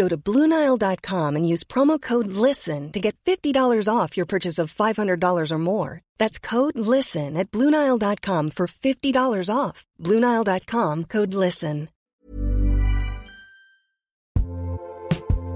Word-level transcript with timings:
Go 0.00 0.08
to 0.08 0.16
BlueNile.com 0.16 1.36
and 1.36 1.46
use 1.46 1.62
promo 1.62 2.00
code 2.00 2.28
LISTEN 2.28 2.90
to 2.92 3.00
get 3.00 3.14
$50 3.26 3.86
off 3.86 4.16
your 4.16 4.24
purchase 4.24 4.58
of 4.58 4.72
$500 4.72 5.52
or 5.52 5.58
more. 5.58 6.00
That's 6.16 6.38
code 6.38 6.78
LISTEN 6.78 7.36
at 7.36 7.50
BlueNile.com 7.50 8.50
for 8.52 8.66
$50 8.66 9.54
off. 9.54 9.84
BlueNile.com 10.02 11.04
code 11.04 11.34
LISTEN. 11.34 11.88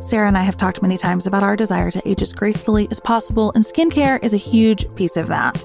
Sarah 0.03 0.29
and 0.29 0.37
I 0.37 0.43
have 0.43 0.59
talked 0.59 0.83
many 0.83 0.99
times 0.99 1.27
about 1.27 1.43
our 1.43 1.57
desire 1.57 1.91
to 1.91 2.07
age 2.07 2.21
as 2.21 2.35
gracefully 2.35 2.87
as 2.91 3.01
possible, 3.01 3.51
and 3.55 3.65
skincare 3.65 4.23
is 4.23 4.35
a 4.35 4.49
huge 4.53 4.85
piece 4.95 5.17
of 5.17 5.29
that. 5.29 5.65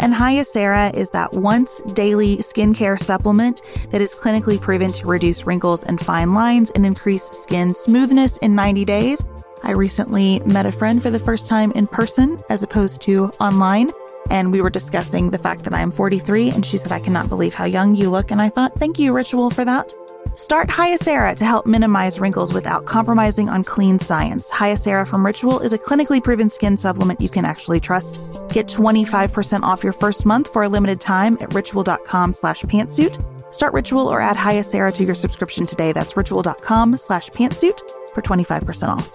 and 0.00 0.14
Hyacera 0.14 0.94
is 0.94 1.10
that 1.10 1.32
once 1.34 1.80
daily 1.92 2.38
skincare 2.38 2.98
supplement 2.98 3.62
that 3.90 4.00
is 4.00 4.14
clinically 4.14 4.60
proven 4.60 4.92
to 4.92 5.06
reduce 5.06 5.46
wrinkles 5.46 5.84
and 5.84 6.00
fine 6.00 6.32
lines 6.32 6.70
and 6.70 6.86
increase 6.86 7.24
skin 7.30 7.74
smoothness 7.74 8.38
in 8.38 8.54
90 8.54 8.86
days. 8.86 9.22
I 9.62 9.72
recently 9.72 10.40
met 10.40 10.64
a 10.64 10.72
friend 10.72 11.02
for 11.02 11.10
the 11.10 11.18
first 11.18 11.48
time 11.48 11.70
in 11.72 11.86
person 11.86 12.40
as 12.48 12.62
opposed 12.62 13.02
to 13.02 13.26
online. 13.40 13.90
And 14.30 14.52
we 14.52 14.62
were 14.62 14.70
discussing 14.70 15.30
the 15.30 15.38
fact 15.38 15.64
that 15.64 15.74
I 15.74 15.80
am 15.80 15.90
43, 15.90 16.50
and 16.50 16.64
she 16.64 16.76
said, 16.76 16.92
I 16.92 17.00
cannot 17.00 17.28
believe 17.28 17.52
how 17.52 17.64
young 17.64 17.94
you 17.96 18.10
look. 18.10 18.30
And 18.30 18.40
I 18.40 18.48
thought, 18.48 18.78
thank 18.78 18.98
you, 18.98 19.12
Ritual, 19.12 19.50
for 19.50 19.64
that. 19.64 19.92
Start 20.36 20.68
Hyacera 20.68 21.34
to 21.36 21.44
help 21.44 21.66
minimize 21.66 22.20
wrinkles 22.20 22.52
without 22.52 22.86
compromising 22.86 23.48
on 23.48 23.64
clean 23.64 23.98
science. 23.98 24.48
Hyacera 24.48 25.06
from 25.06 25.26
Ritual 25.26 25.58
is 25.60 25.72
a 25.72 25.78
clinically 25.78 26.22
proven 26.22 26.48
skin 26.48 26.76
supplement 26.76 27.20
you 27.20 27.28
can 27.28 27.44
actually 27.44 27.80
trust. 27.80 28.20
Get 28.52 28.66
25% 28.66 29.62
off 29.62 29.82
your 29.82 29.92
first 29.92 30.26
month 30.26 30.52
for 30.52 30.62
a 30.64 30.68
limited 30.68 31.00
time 31.00 31.36
at 31.40 31.54
ritual.com 31.54 32.32
slash 32.32 32.62
pantsuit. 32.62 33.24
Start 33.54 33.72
Ritual 33.72 34.06
or 34.06 34.20
add 34.20 34.36
Hyacera 34.36 34.94
to 34.94 35.04
your 35.04 35.14
subscription 35.14 35.66
today. 35.66 35.92
That's 35.92 36.16
ritual.com 36.16 36.96
slash 36.98 37.30
pantsuit 37.30 37.80
for 38.14 38.22
25% 38.22 38.88
off. 38.88 39.10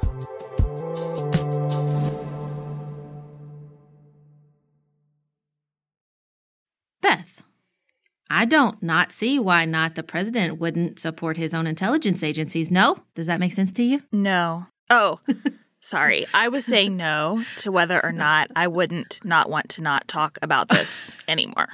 Beth, 7.02 7.44
I 8.30 8.46
don't 8.46 8.82
not 8.82 9.12
see 9.12 9.40
why 9.40 9.66
not 9.66 9.96
the 9.96 10.04
president 10.04 10.60
wouldn't 10.60 11.00
support 11.00 11.38
his 11.38 11.54
own 11.54 11.68
intelligence 11.68 12.24
agencies. 12.24 12.72
No? 12.72 12.98
Does 13.14 13.28
that 13.28 13.40
make 13.40 13.54
sense 13.54 13.72
to 13.74 13.84
you? 13.84 14.02
No. 14.12 14.66
Oh, 14.90 15.20
sorry. 15.86 16.26
I 16.34 16.48
was 16.50 16.66
saying 16.66 16.98
no 16.98 17.44
to 17.58 17.72
whether 17.72 18.04
or 18.04 18.12
not 18.12 18.50
I 18.56 18.68
wouldn't 18.68 19.24
not 19.24 19.50
want 19.50 19.70
to 19.72 19.82
not 19.82 20.08
talk 20.08 20.38
about 20.42 20.68
this 20.68 21.16
anymore. 21.28 21.70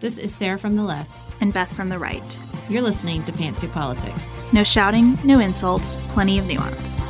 This 0.00 0.18
is 0.18 0.34
Sarah 0.34 0.58
from 0.58 0.74
the 0.76 0.82
left. 0.82 1.22
And 1.40 1.52
Beth 1.52 1.72
from 1.72 1.88
the 1.88 1.98
right. 1.98 2.38
You're 2.68 2.82
listening 2.82 3.24
to 3.24 3.32
Pantsuit 3.32 3.72
Politics. 3.72 4.36
No 4.52 4.64
shouting, 4.64 5.18
no 5.24 5.38
insults, 5.38 5.96
plenty 6.08 6.38
of 6.38 6.46
nuance. 6.46 7.00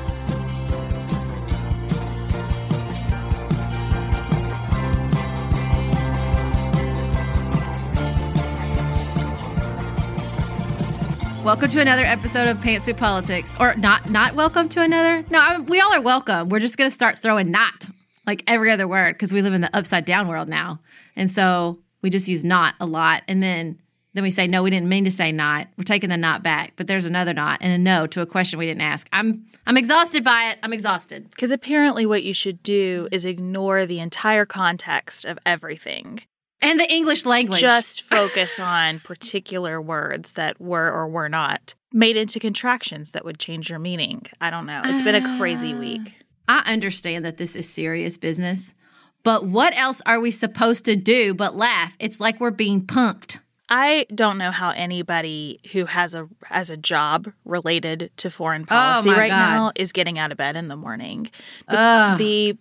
Welcome 11.44 11.70
to 11.70 11.80
another 11.80 12.04
episode 12.04 12.46
of 12.46 12.58
Pantsuit 12.58 12.96
Politics, 12.96 13.52
or 13.58 13.74
not? 13.74 14.08
Not 14.08 14.36
welcome 14.36 14.68
to 14.68 14.80
another. 14.80 15.24
No, 15.28 15.40
I, 15.40 15.58
we 15.58 15.80
all 15.80 15.92
are 15.92 16.00
welcome. 16.00 16.48
We're 16.48 16.60
just 16.60 16.78
gonna 16.78 16.88
start 16.92 17.18
throwing 17.18 17.50
"not" 17.50 17.88
like 18.28 18.44
every 18.46 18.70
other 18.70 18.86
word 18.86 19.14
because 19.14 19.32
we 19.32 19.42
live 19.42 19.52
in 19.52 19.60
the 19.60 19.76
upside 19.76 20.04
down 20.04 20.28
world 20.28 20.48
now, 20.48 20.78
and 21.16 21.28
so 21.28 21.80
we 22.00 22.10
just 22.10 22.28
use 22.28 22.44
"not" 22.44 22.76
a 22.78 22.86
lot, 22.86 23.24
and 23.26 23.42
then 23.42 23.80
then 24.14 24.22
we 24.22 24.30
say 24.30 24.46
no, 24.46 24.62
we 24.62 24.70
didn't 24.70 24.88
mean 24.88 25.04
to 25.04 25.10
say 25.10 25.32
"not." 25.32 25.66
We're 25.76 25.82
taking 25.82 26.10
the 26.10 26.16
"not" 26.16 26.44
back, 26.44 26.74
but 26.76 26.86
there's 26.86 27.06
another 27.06 27.34
"not" 27.34 27.58
and 27.60 27.72
a 27.72 27.78
"no" 27.78 28.06
to 28.06 28.20
a 28.20 28.26
question 28.26 28.60
we 28.60 28.66
didn't 28.66 28.82
ask. 28.82 29.08
I'm 29.12 29.44
I'm 29.66 29.76
exhausted 29.76 30.22
by 30.22 30.50
it. 30.50 30.60
I'm 30.62 30.72
exhausted 30.72 31.28
because 31.30 31.50
apparently 31.50 32.06
what 32.06 32.22
you 32.22 32.34
should 32.34 32.62
do 32.62 33.08
is 33.10 33.24
ignore 33.24 33.84
the 33.84 33.98
entire 33.98 34.46
context 34.46 35.24
of 35.24 35.40
everything 35.44 36.20
and 36.62 36.80
the 36.80 36.90
English 36.90 37.26
language. 37.26 37.60
Just 37.60 38.02
focus 38.02 38.58
on 38.58 39.00
particular 39.00 39.80
words 39.80 40.34
that 40.34 40.60
were 40.60 40.90
or 40.90 41.08
were 41.08 41.28
not 41.28 41.74
made 41.92 42.16
into 42.16 42.40
contractions 42.40 43.12
that 43.12 43.24
would 43.24 43.38
change 43.38 43.68
your 43.68 43.78
meaning. 43.78 44.22
I 44.40 44.50
don't 44.50 44.66
know. 44.66 44.80
It's 44.84 45.02
been 45.02 45.14
a 45.14 45.38
crazy 45.38 45.74
ah. 45.74 45.78
week. 45.78 46.14
I 46.48 46.62
understand 46.72 47.24
that 47.24 47.36
this 47.36 47.54
is 47.54 47.68
serious 47.68 48.16
business, 48.16 48.74
but 49.22 49.46
what 49.46 49.76
else 49.76 50.00
are 50.06 50.20
we 50.20 50.30
supposed 50.30 50.84
to 50.86 50.96
do 50.96 51.34
but 51.34 51.54
laugh? 51.54 51.94
It's 51.98 52.20
like 52.20 52.40
we're 52.40 52.50
being 52.50 52.82
punked. 52.82 53.38
I 53.68 54.06
don't 54.14 54.36
know 54.36 54.50
how 54.50 54.70
anybody 54.70 55.60
who 55.72 55.86
has 55.86 56.14
a 56.14 56.28
has 56.44 56.68
a 56.68 56.76
job 56.76 57.32
related 57.44 58.10
to 58.18 58.30
foreign 58.30 58.62
oh 58.62 58.66
policy 58.66 59.10
oh 59.10 59.14
right 59.14 59.30
God. 59.30 59.38
now 59.38 59.72
is 59.76 59.92
getting 59.92 60.18
out 60.18 60.30
of 60.30 60.36
bed 60.36 60.56
in 60.56 60.68
the 60.68 60.76
morning. 60.76 61.30
The, 61.70 62.16
the 62.18 62.58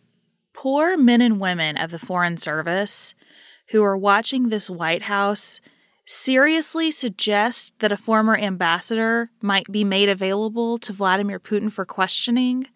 poor 0.53 0.95
men 0.95 1.19
and 1.19 1.39
women 1.39 1.75
of 1.75 1.91
the 1.91 1.99
foreign 1.99 2.37
service 2.37 3.13
who 3.71 3.83
are 3.83 3.97
watching 3.97 4.49
this 4.49 4.69
White 4.69 5.03
House 5.03 5.59
seriously 6.05 6.91
suggest 6.91 7.79
that 7.79 7.91
a 7.91 7.97
former 7.97 8.35
ambassador 8.37 9.29
might 9.41 9.71
be 9.71 9.83
made 9.83 10.09
available 10.09 10.77
to 10.79 10.93
Vladimir 10.93 11.39
Putin 11.39 11.71
for 11.71 11.85
questioning. 11.85 12.67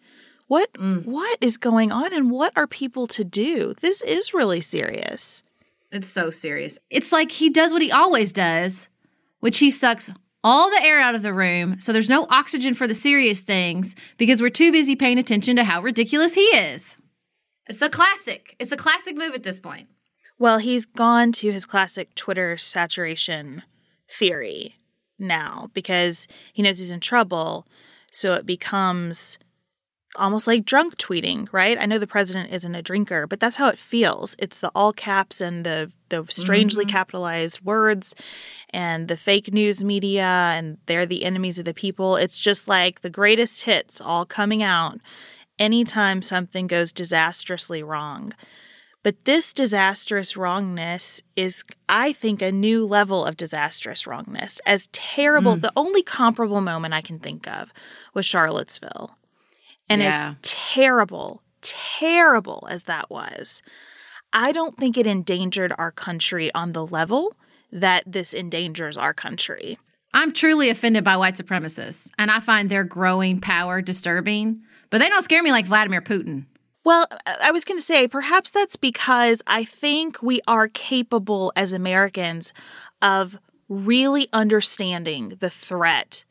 What 0.48 0.72
Mm. 0.74 1.04
what 1.04 1.38
is 1.40 1.56
going 1.56 1.90
on 1.92 2.12
and 2.14 2.30
what 2.30 2.52
are 2.56 2.66
people 2.66 3.06
to 3.08 3.24
do? 3.24 3.74
This 3.80 4.00
is 4.02 4.32
really 4.32 4.60
serious. 4.60 5.42
It's 5.90 6.08
so 6.08 6.30
serious. 6.30 6.78
It's 6.90 7.12
like 7.12 7.30
he 7.32 7.50
does 7.50 7.72
what 7.72 7.82
he 7.82 7.90
always 7.92 8.32
does, 8.32 8.88
which 9.40 9.58
he 9.58 9.70
sucks 9.70 10.10
all 10.44 10.70
the 10.70 10.82
air 10.82 11.00
out 11.00 11.14
of 11.16 11.22
the 11.22 11.34
room. 11.34 11.80
So 11.80 11.92
there's 11.92 12.08
no 12.08 12.26
oxygen 12.30 12.74
for 12.74 12.86
the 12.86 12.94
serious 12.94 13.40
things 13.40 13.96
because 14.16 14.40
we're 14.40 14.50
too 14.50 14.70
busy 14.70 14.94
paying 14.94 15.18
attention 15.18 15.56
to 15.56 15.64
how 15.64 15.82
ridiculous 15.82 16.34
he 16.34 16.42
is. 16.42 16.96
It's 17.66 17.82
a 17.82 17.90
classic. 17.90 18.54
It's 18.60 18.70
a 18.72 18.76
classic 18.76 19.16
move 19.16 19.34
at 19.34 19.42
this 19.42 19.58
point. 19.58 19.88
Well, 20.38 20.58
he's 20.58 20.84
gone 20.84 21.32
to 21.32 21.50
his 21.52 21.64
classic 21.64 22.14
Twitter 22.14 22.56
saturation 22.58 23.62
theory 24.10 24.76
now 25.18 25.70
because 25.72 26.28
he 26.52 26.62
knows 26.62 26.78
he's 26.78 26.90
in 26.90 27.00
trouble. 27.00 27.66
So 28.10 28.34
it 28.34 28.44
becomes 28.46 29.38
almost 30.14 30.46
like 30.46 30.64
drunk 30.64 30.96
tweeting, 30.96 31.46
right? 31.52 31.76
I 31.78 31.86
know 31.86 31.98
the 31.98 32.06
president 32.06 32.52
isn't 32.52 32.74
a 32.74 32.82
drinker, 32.82 33.26
but 33.26 33.40
that's 33.40 33.56
how 33.56 33.68
it 33.68 33.78
feels. 33.78 34.34
It's 34.38 34.60
the 34.60 34.70
all 34.74 34.92
caps 34.92 35.40
and 35.40 35.64
the 35.64 35.92
the 36.08 36.24
strangely 36.30 36.84
Mhm. 36.84 36.90
capitalized 36.90 37.62
words 37.62 38.14
and 38.70 39.08
the 39.08 39.16
fake 39.16 39.52
news 39.52 39.82
media 39.82 40.22
and 40.22 40.78
they're 40.86 41.04
the 41.04 41.24
enemies 41.24 41.58
of 41.58 41.64
the 41.64 41.74
people. 41.74 42.16
It's 42.16 42.38
just 42.38 42.68
like 42.68 43.00
the 43.00 43.10
greatest 43.10 43.62
hits 43.62 44.00
all 44.00 44.24
coming 44.24 44.62
out 44.62 45.00
anytime 45.58 46.22
something 46.22 46.68
goes 46.68 46.92
disastrously 46.92 47.82
wrong. 47.82 48.34
But 49.06 49.24
this 49.24 49.52
disastrous 49.52 50.36
wrongness 50.36 51.22
is, 51.36 51.62
I 51.88 52.12
think, 52.12 52.42
a 52.42 52.50
new 52.50 52.84
level 52.84 53.24
of 53.24 53.36
disastrous 53.36 54.04
wrongness. 54.04 54.60
As 54.66 54.88
terrible, 54.88 55.54
mm. 55.54 55.60
the 55.60 55.70
only 55.76 56.02
comparable 56.02 56.60
moment 56.60 56.92
I 56.92 57.02
can 57.02 57.20
think 57.20 57.46
of 57.46 57.72
was 58.14 58.26
Charlottesville. 58.26 59.16
And 59.88 60.02
Yeah. 60.02 60.30
as 60.30 60.36
terrible, 60.42 61.40
terrible 61.62 62.66
as 62.68 62.82
that 62.90 63.08
was, 63.08 63.62
I 64.32 64.50
don't 64.50 64.76
think 64.76 64.98
it 64.98 65.06
endangered 65.06 65.72
our 65.78 65.92
country 65.92 66.52
on 66.52 66.72
the 66.72 66.84
level 66.84 67.36
that 67.70 68.02
this 68.08 68.34
endangers 68.34 68.96
our 68.96 69.14
country. 69.14 69.78
I'm 70.14 70.32
truly 70.32 70.68
offended 70.68 71.04
by 71.04 71.16
white 71.16 71.36
supremacists, 71.36 72.10
and 72.18 72.28
I 72.28 72.40
find 72.40 72.68
their 72.68 72.82
growing 72.82 73.40
power 73.40 73.80
disturbing, 73.80 74.62
but 74.90 74.98
they 74.98 75.08
don't 75.08 75.22
scare 75.22 75.44
me 75.44 75.52
like 75.52 75.66
Vladimir 75.66 76.02
Putin. 76.02 76.46
Well, 76.86 77.08
I 77.26 77.50
was 77.50 77.64
going 77.64 77.80
to 77.80 77.84
say, 77.84 78.06
perhaps 78.06 78.52
that's 78.52 78.76
because 78.76 79.42
I 79.44 79.64
think 79.64 80.22
we 80.22 80.40
are 80.46 80.68
capable 80.68 81.52
as 81.56 81.72
Americans 81.72 82.52
of 83.02 83.40
really 83.68 84.28
understanding 84.32 85.30
the 85.40 85.50
threat 85.50 86.24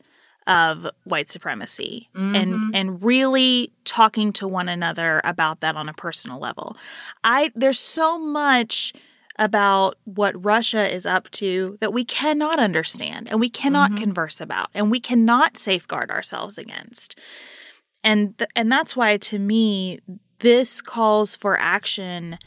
of 0.46 0.86
white 1.04 1.28
supremacy 1.28 2.08
and 2.14 2.34
mm-hmm. 2.34 2.70
and 2.72 3.02
really 3.02 3.70
talking 3.84 4.32
to 4.32 4.48
one 4.48 4.70
another 4.70 5.20
about 5.24 5.60
that 5.60 5.76
on 5.76 5.90
a 5.90 5.92
personal 5.92 6.38
level. 6.38 6.74
I 7.22 7.52
there's 7.54 7.78
so 7.78 8.18
much 8.18 8.94
about 9.38 9.96
what 10.04 10.42
Russia 10.42 10.90
is 10.90 11.04
up 11.04 11.30
to 11.32 11.76
that 11.82 11.92
we 11.92 12.02
cannot 12.06 12.58
understand 12.58 13.28
and 13.28 13.40
we 13.40 13.50
cannot 13.50 13.90
mm-hmm. 13.90 14.04
converse 14.04 14.40
about 14.40 14.68
and 14.72 14.90
we 14.90 15.00
cannot 15.00 15.58
safeguard 15.58 16.10
ourselves 16.10 16.56
against. 16.56 17.18
And 18.02 18.38
th- 18.38 18.48
and 18.56 18.72
that's 18.72 18.96
why 18.96 19.18
to 19.18 19.38
me 19.38 19.98
this 20.40 20.80
calls 20.80 21.34
for 21.34 21.58
action. 21.58 22.38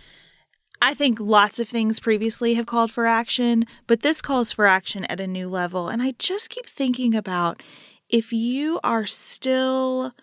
I 0.82 0.94
think 0.94 1.20
lots 1.20 1.60
of 1.60 1.68
things 1.68 2.00
previously 2.00 2.54
have 2.54 2.66
called 2.66 2.92
for 2.92 3.06
action, 3.06 3.66
but 3.86 4.02
this 4.02 4.22
calls 4.22 4.52
for 4.52 4.66
action 4.66 5.06
at 5.06 5.20
a 5.20 5.28
new 5.28 5.50
level. 5.50 5.90
And 5.90 6.02
I 6.02 6.14
just 6.18 6.50
keep 6.50 6.66
thinking 6.66 7.16
about 7.16 7.62
if 8.08 8.32
you 8.32 8.80
are 8.84 9.06
still 9.06 10.14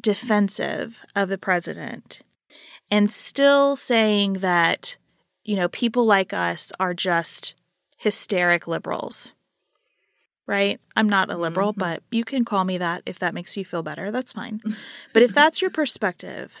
defensive 0.00 1.04
of 1.14 1.28
the 1.28 1.38
president 1.38 2.20
and 2.90 3.10
still 3.10 3.76
saying 3.76 4.34
that, 4.34 4.96
you 5.44 5.56
know, 5.56 5.68
people 5.68 6.04
like 6.04 6.32
us 6.32 6.72
are 6.80 6.94
just 6.94 7.54
hysteric 7.96 8.66
liberals, 8.66 9.32
right? 10.46 10.80
I'm 10.96 11.08
not 11.08 11.30
a 11.30 11.36
liberal, 11.36 11.72
mm-hmm. 11.72 11.80
but 11.80 12.02
you 12.10 12.24
can 12.24 12.44
call 12.44 12.64
me 12.64 12.78
that 12.78 13.02
if 13.04 13.18
that 13.18 13.34
makes 13.34 13.56
you 13.56 13.64
feel 13.64 13.82
better. 13.82 14.10
That's 14.10 14.32
fine. 14.32 14.60
but 15.12 15.22
if 15.22 15.34
that's 15.34 15.60
your 15.60 15.70
perspective, 15.70 16.56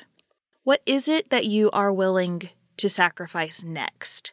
what 0.68 0.82
is 0.84 1.08
it 1.08 1.30
that 1.30 1.46
you 1.46 1.70
are 1.70 1.90
willing 1.90 2.50
to 2.76 2.90
sacrifice 2.90 3.64
next? 3.64 4.32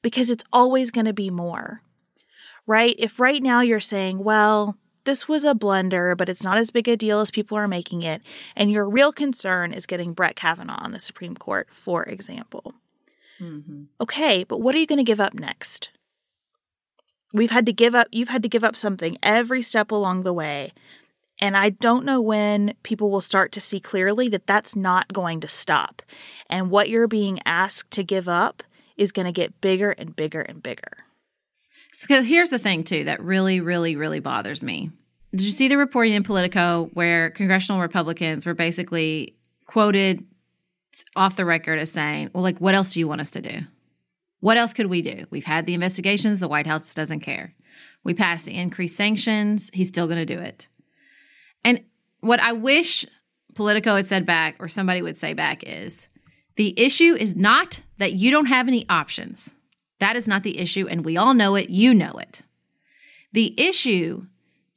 Because 0.00 0.30
it's 0.30 0.44
always 0.50 0.90
going 0.90 1.04
to 1.04 1.12
be 1.12 1.28
more, 1.28 1.82
right? 2.66 2.96
If 2.98 3.20
right 3.20 3.42
now 3.42 3.60
you're 3.60 3.78
saying, 3.78 4.24
well, 4.24 4.78
this 5.04 5.28
was 5.28 5.44
a 5.44 5.54
blunder, 5.54 6.14
but 6.14 6.30
it's 6.30 6.42
not 6.42 6.56
as 6.56 6.70
big 6.70 6.88
a 6.88 6.96
deal 6.96 7.20
as 7.20 7.30
people 7.30 7.58
are 7.58 7.68
making 7.68 8.02
it, 8.02 8.22
and 8.56 8.72
your 8.72 8.88
real 8.88 9.12
concern 9.12 9.70
is 9.70 9.84
getting 9.84 10.14
Brett 10.14 10.34
Kavanaugh 10.34 10.82
on 10.82 10.92
the 10.92 10.98
Supreme 10.98 11.36
Court, 11.36 11.68
for 11.70 12.04
example. 12.04 12.72
Mm-hmm. 13.38 13.82
Okay, 14.00 14.44
but 14.44 14.62
what 14.62 14.74
are 14.74 14.78
you 14.78 14.86
going 14.86 14.96
to 14.96 15.04
give 15.04 15.20
up 15.20 15.34
next? 15.34 15.90
We've 17.34 17.50
had 17.50 17.66
to 17.66 17.72
give 17.74 17.94
up, 17.94 18.08
you've 18.10 18.30
had 18.30 18.42
to 18.44 18.48
give 18.48 18.64
up 18.64 18.76
something 18.76 19.18
every 19.22 19.60
step 19.60 19.90
along 19.90 20.22
the 20.22 20.32
way. 20.32 20.72
And 21.38 21.56
I 21.56 21.70
don't 21.70 22.04
know 22.04 22.20
when 22.20 22.74
people 22.82 23.10
will 23.10 23.20
start 23.20 23.52
to 23.52 23.60
see 23.60 23.78
clearly 23.80 24.28
that 24.28 24.46
that's 24.46 24.74
not 24.74 25.12
going 25.12 25.40
to 25.40 25.48
stop. 25.48 26.02
And 26.48 26.70
what 26.70 26.88
you're 26.88 27.08
being 27.08 27.40
asked 27.44 27.90
to 27.92 28.02
give 28.02 28.26
up 28.28 28.62
is 28.96 29.12
going 29.12 29.26
to 29.26 29.32
get 29.32 29.60
bigger 29.60 29.90
and 29.90 30.16
bigger 30.16 30.40
and 30.40 30.62
bigger. 30.62 31.04
So 31.92 32.22
here's 32.22 32.50
the 32.50 32.58
thing, 32.58 32.84
too, 32.84 33.04
that 33.04 33.22
really, 33.22 33.60
really, 33.60 33.96
really 33.96 34.20
bothers 34.20 34.62
me. 34.62 34.90
Did 35.32 35.42
you 35.42 35.50
see 35.50 35.68
the 35.68 35.76
reporting 35.76 36.14
in 36.14 36.22
Politico 36.22 36.90
where 36.94 37.30
congressional 37.30 37.80
Republicans 37.80 38.46
were 38.46 38.54
basically 38.54 39.34
quoted 39.66 40.24
off 41.14 41.36
the 41.36 41.44
record 41.44 41.78
as 41.78 41.90
saying, 41.90 42.30
well, 42.32 42.42
like, 42.42 42.58
what 42.58 42.74
else 42.74 42.90
do 42.90 43.00
you 43.00 43.08
want 43.08 43.20
us 43.20 43.30
to 43.32 43.42
do? 43.42 43.60
What 44.40 44.56
else 44.56 44.72
could 44.72 44.86
we 44.86 45.02
do? 45.02 45.26
We've 45.30 45.44
had 45.44 45.66
the 45.66 45.74
investigations. 45.74 46.40
The 46.40 46.48
White 46.48 46.66
House 46.66 46.94
doesn't 46.94 47.20
care. 47.20 47.54
We 48.04 48.14
passed 48.14 48.46
the 48.46 48.54
increased 48.54 48.96
sanctions. 48.96 49.70
He's 49.74 49.88
still 49.88 50.06
going 50.06 50.24
to 50.24 50.34
do 50.34 50.40
it. 50.40 50.68
And 51.66 51.82
what 52.20 52.38
I 52.38 52.52
wish 52.52 53.04
Politico 53.54 53.96
had 53.96 54.06
said 54.06 54.24
back 54.24 54.54
or 54.60 54.68
somebody 54.68 55.02
would 55.02 55.18
say 55.18 55.34
back 55.34 55.64
is 55.66 56.08
the 56.54 56.78
issue 56.80 57.16
is 57.18 57.34
not 57.34 57.82
that 57.98 58.12
you 58.12 58.30
don't 58.30 58.46
have 58.46 58.68
any 58.68 58.88
options. 58.88 59.52
That 59.98 60.14
is 60.14 60.28
not 60.28 60.44
the 60.44 60.58
issue, 60.58 60.86
and 60.86 61.04
we 61.04 61.16
all 61.16 61.34
know 61.34 61.56
it. 61.56 61.68
You 61.68 61.92
know 61.92 62.12
it. 62.12 62.42
The 63.32 63.52
issue 63.60 64.26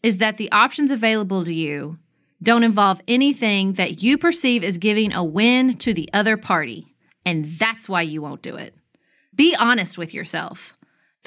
is 0.01 0.17
that 0.17 0.37
the 0.37 0.51
options 0.51 0.89
available 0.89 1.45
to 1.45 1.53
you 1.53 1.99
don't 2.41 2.63
involve 2.63 3.01
anything 3.07 3.73
that 3.73 4.01
you 4.01 4.17
perceive 4.17 4.63
as 4.63 4.79
giving 4.79 5.13
a 5.13 5.23
win 5.23 5.77
to 5.77 5.93
the 5.93 6.09
other 6.11 6.37
party, 6.37 6.95
and 7.23 7.53
that's 7.59 7.87
why 7.87 8.01
you 8.01 8.23
won't 8.23 8.41
do 8.41 8.55
it. 8.55 8.73
Be 9.35 9.55
honest 9.55 9.95
with 9.97 10.15
yourself. 10.15 10.73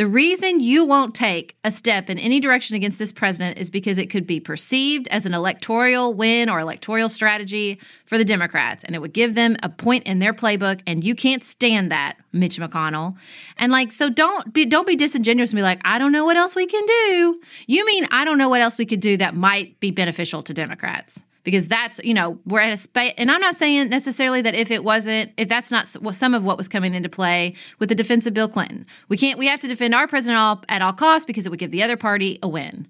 The 0.03 0.09
reason 0.09 0.59
you 0.59 0.85
won't 0.85 1.15
take 1.15 1.57
a 1.63 1.71
step 1.71 2.11
in 2.11 2.19
any 2.19 2.41
direction 2.41 2.75
against 2.75 2.99
this 2.99 3.13
president 3.13 3.57
is 3.59 3.71
because 3.71 3.99
it 3.99 4.11
could 4.11 4.27
be 4.27 4.41
perceived 4.41 5.07
as 5.13 5.27
an 5.27 5.33
electoral 5.33 6.13
win 6.13 6.49
or 6.49 6.59
electoral 6.59 7.09
strategy 7.09 7.79
for 8.05 8.19
the 8.19 8.25
Democrats, 8.25 8.83
and 8.83 8.97
it 8.97 8.99
would 8.99 9.13
give 9.13 9.37
them 9.37 9.57
a 9.63 9.69
point 9.69 10.03
in 10.03 10.19
their 10.19 10.35
playbook. 10.35 10.81
And 10.89 11.05
you 11.05 11.15
can't 11.15 11.45
stand 11.45 11.93
that, 11.93 12.17
Mitch 12.33 12.59
McConnell. 12.59 13.17
And 13.57 13.71
like, 13.71 13.93
so 13.93 14.09
don't 14.09 14.53
be 14.53 14.65
don't 14.65 14.87
be 14.87 14.97
disingenuous 14.97 15.51
and 15.51 15.59
be 15.59 15.63
like, 15.63 15.81
I 15.85 15.99
don't 15.99 16.13
know 16.13 16.25
what 16.25 16.37
else 16.37 16.55
we 16.55 16.67
can 16.67 16.85
do. 16.87 17.41
You 17.67 17.85
mean 17.85 18.07
I 18.11 18.25
don't 18.25 18.39
know 18.39 18.49
what 18.49 18.61
else 18.61 18.79
we 18.79 18.87
could 18.87 19.01
do 19.01 19.17
that 19.19 19.35
might 19.35 19.79
be 19.81 19.91
beneficial 19.91 20.43
to 20.45 20.55
Democrats? 20.55 21.25
because 21.45 21.69
that's 21.69 22.03
you 22.05 22.15
know 22.15 22.39
we're 22.47 22.61
at 22.61 22.73
a 22.73 22.77
space 22.77 23.13
and 23.17 23.31
i'm 23.31 23.41
not 23.41 23.57
saying 23.57 23.89
necessarily 23.89 24.43
that 24.43 24.55
if 24.55 24.71
it 24.71 24.85
wasn't 24.85 25.31
if 25.37 25.49
that's 25.49 25.71
not 25.71 25.89
some 25.89 26.35
of 26.35 26.45
what 26.45 26.57
was 26.57 26.69
coming 26.69 26.95
into 26.95 27.09
play 27.09 27.55
with 27.79 27.89
the 27.89 27.95
defense 27.95 28.27
of 28.27 28.35
bill 28.35 28.49
clinton 28.49 28.87
we 29.09 29.17
can't 29.17 29.39
we 29.39 29.47
have 29.47 29.61
to 29.61 29.69
defend 29.69 29.95
our 29.95 30.07
president 30.07 30.39
all, 30.39 30.63
at 30.69 30.83
all 30.83 30.93
costs 30.93 31.27
because 31.27 31.47
it 31.47 31.51
would 31.51 31.59
give 31.59 31.71
the 31.71 31.83
other 31.83 31.97
party 31.97 32.39
a 32.43 32.49
win 32.49 32.87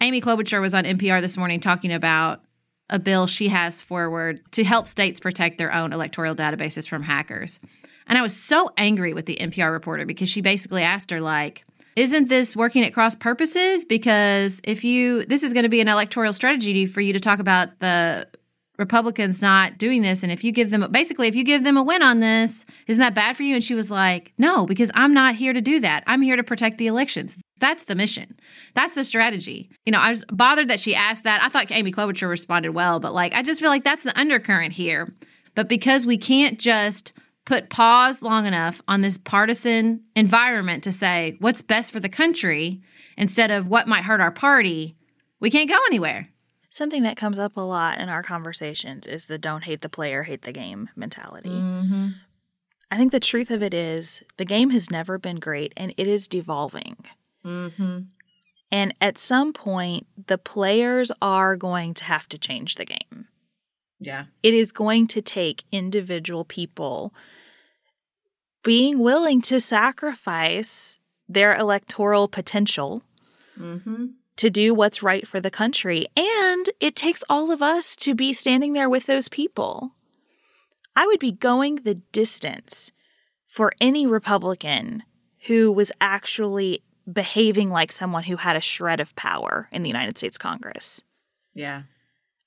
amy 0.00 0.20
klobuchar 0.20 0.60
was 0.60 0.74
on 0.74 0.84
npr 0.84 1.20
this 1.20 1.36
morning 1.36 1.60
talking 1.60 1.92
about 1.92 2.42
a 2.88 2.98
bill 2.98 3.26
she 3.26 3.48
has 3.48 3.82
forward 3.82 4.40
to 4.52 4.62
help 4.62 4.86
states 4.86 5.18
protect 5.18 5.58
their 5.58 5.72
own 5.72 5.92
electoral 5.92 6.34
databases 6.34 6.88
from 6.88 7.02
hackers 7.02 7.58
and 8.06 8.18
i 8.18 8.22
was 8.22 8.36
so 8.36 8.70
angry 8.76 9.12
with 9.12 9.26
the 9.26 9.36
npr 9.36 9.72
reporter 9.72 10.04
because 10.04 10.28
she 10.28 10.40
basically 10.40 10.82
asked 10.82 11.10
her 11.10 11.20
like 11.20 11.64
isn't 11.96 12.28
this 12.28 12.54
working 12.54 12.84
at 12.84 12.92
cross 12.92 13.16
purposes? 13.16 13.86
Because 13.86 14.60
if 14.64 14.84
you, 14.84 15.24
this 15.24 15.42
is 15.42 15.54
going 15.54 15.62
to 15.62 15.70
be 15.70 15.80
an 15.80 15.88
electoral 15.88 16.34
strategy 16.34 16.84
for 16.84 17.00
you 17.00 17.14
to 17.14 17.20
talk 17.20 17.38
about 17.38 17.80
the 17.80 18.28
Republicans 18.78 19.40
not 19.40 19.78
doing 19.78 20.02
this. 20.02 20.22
And 20.22 20.30
if 20.30 20.44
you 20.44 20.52
give 20.52 20.68
them, 20.68 20.86
basically, 20.92 21.28
if 21.28 21.34
you 21.34 21.44
give 21.44 21.64
them 21.64 21.78
a 21.78 21.82
win 21.82 22.02
on 22.02 22.20
this, 22.20 22.66
isn't 22.86 23.00
that 23.00 23.14
bad 23.14 23.34
for 23.34 23.42
you? 23.42 23.54
And 23.54 23.64
she 23.64 23.74
was 23.74 23.90
like, 23.90 24.34
no, 24.36 24.66
because 24.66 24.90
I'm 24.94 25.14
not 25.14 25.34
here 25.34 25.54
to 25.54 25.62
do 25.62 25.80
that. 25.80 26.04
I'm 26.06 26.20
here 26.20 26.36
to 26.36 26.44
protect 26.44 26.76
the 26.76 26.86
elections. 26.86 27.38
That's 27.58 27.84
the 27.84 27.94
mission. 27.94 28.38
That's 28.74 28.94
the 28.94 29.04
strategy. 29.04 29.70
You 29.86 29.92
know, 29.92 29.98
I 29.98 30.10
was 30.10 30.26
bothered 30.26 30.68
that 30.68 30.80
she 30.80 30.94
asked 30.94 31.24
that. 31.24 31.42
I 31.42 31.48
thought 31.48 31.72
Amy 31.72 31.92
Klobuchar 31.92 32.28
responded 32.28 32.72
well, 32.72 33.00
but 33.00 33.14
like, 33.14 33.32
I 33.32 33.42
just 33.42 33.60
feel 33.60 33.70
like 33.70 33.84
that's 33.84 34.02
the 34.02 34.18
undercurrent 34.18 34.74
here. 34.74 35.08
But 35.54 35.70
because 35.70 36.04
we 36.04 36.18
can't 36.18 36.60
just 36.60 37.14
put 37.46 37.70
pause 37.70 38.20
long 38.20 38.44
enough 38.44 38.82
on 38.86 39.00
this 39.00 39.16
partisan 39.16 40.02
environment 40.14 40.84
to 40.84 40.92
say 40.92 41.36
what's 41.40 41.62
best 41.62 41.92
for 41.92 42.00
the 42.00 42.08
country 42.10 42.82
instead 43.16 43.50
of 43.50 43.68
what 43.68 43.88
might 43.88 44.04
hurt 44.04 44.20
our 44.20 44.32
party, 44.32 44.96
we 45.40 45.50
can't 45.50 45.70
go 45.70 45.78
anywhere. 45.86 46.28
Something 46.68 47.04
that 47.04 47.16
comes 47.16 47.38
up 47.38 47.56
a 47.56 47.62
lot 47.62 47.98
in 47.98 48.10
our 48.10 48.22
conversations 48.22 49.06
is 49.06 49.26
the 49.26 49.38
don't 49.38 49.64
hate 49.64 49.80
the 49.80 49.88
player, 49.88 50.24
hate 50.24 50.42
the 50.42 50.52
game 50.52 50.90
mentality. 50.94 51.48
I 52.90 52.96
think 52.98 53.12
the 53.12 53.20
truth 53.20 53.50
of 53.50 53.62
it 53.62 53.72
is 53.72 54.22
the 54.36 54.44
game 54.44 54.70
has 54.70 54.90
never 54.90 55.16
been 55.16 55.36
great 55.36 55.72
and 55.76 55.94
it 55.96 56.06
is 56.06 56.28
devolving. 56.28 56.96
Mm-hmm. 57.44 58.00
And 58.70 58.94
at 59.00 59.16
some 59.16 59.52
point, 59.52 60.06
the 60.26 60.38
players 60.38 61.12
are 61.22 61.56
going 61.56 61.94
to 61.94 62.04
have 62.04 62.28
to 62.28 62.38
change 62.38 62.74
the 62.74 62.84
game. 62.84 63.28
Yeah. 63.98 64.24
It 64.42 64.54
is 64.54 64.72
going 64.72 65.06
to 65.08 65.22
take 65.22 65.64
individual 65.72 66.44
people 66.44 67.14
being 68.62 68.98
willing 68.98 69.40
to 69.42 69.60
sacrifice 69.60 70.98
their 71.28 71.56
electoral 71.56 72.28
potential 72.28 73.02
Mm-hmm. 73.58 74.08
to 74.36 74.50
do 74.50 74.74
what's 74.74 75.02
right 75.02 75.26
for 75.26 75.40
the 75.40 75.50
country. 75.50 76.06
And 76.14 76.68
it 76.78 76.94
takes 76.94 77.24
all 77.26 77.50
of 77.50 77.62
us 77.62 77.96
to 77.96 78.14
be 78.14 78.34
standing 78.34 78.74
there 78.74 78.90
with 78.90 79.06
those 79.06 79.30
people. 79.30 79.92
I 80.94 81.06
would 81.06 81.20
be 81.20 81.32
going 81.32 81.76
the 81.76 81.94
distance 82.12 82.92
for 83.46 83.72
any 83.80 84.06
Republican 84.06 85.04
who 85.46 85.72
was 85.72 85.90
actually 86.02 86.82
behaving 87.10 87.70
like 87.70 87.90
someone 87.90 88.24
who 88.24 88.36
had 88.36 88.56
a 88.56 88.60
shred 88.60 89.00
of 89.00 89.16
power 89.16 89.68
in 89.72 89.82
the 89.82 89.88
United 89.88 90.18
States 90.18 90.36
Congress. 90.36 91.02
Yeah. 91.54 91.84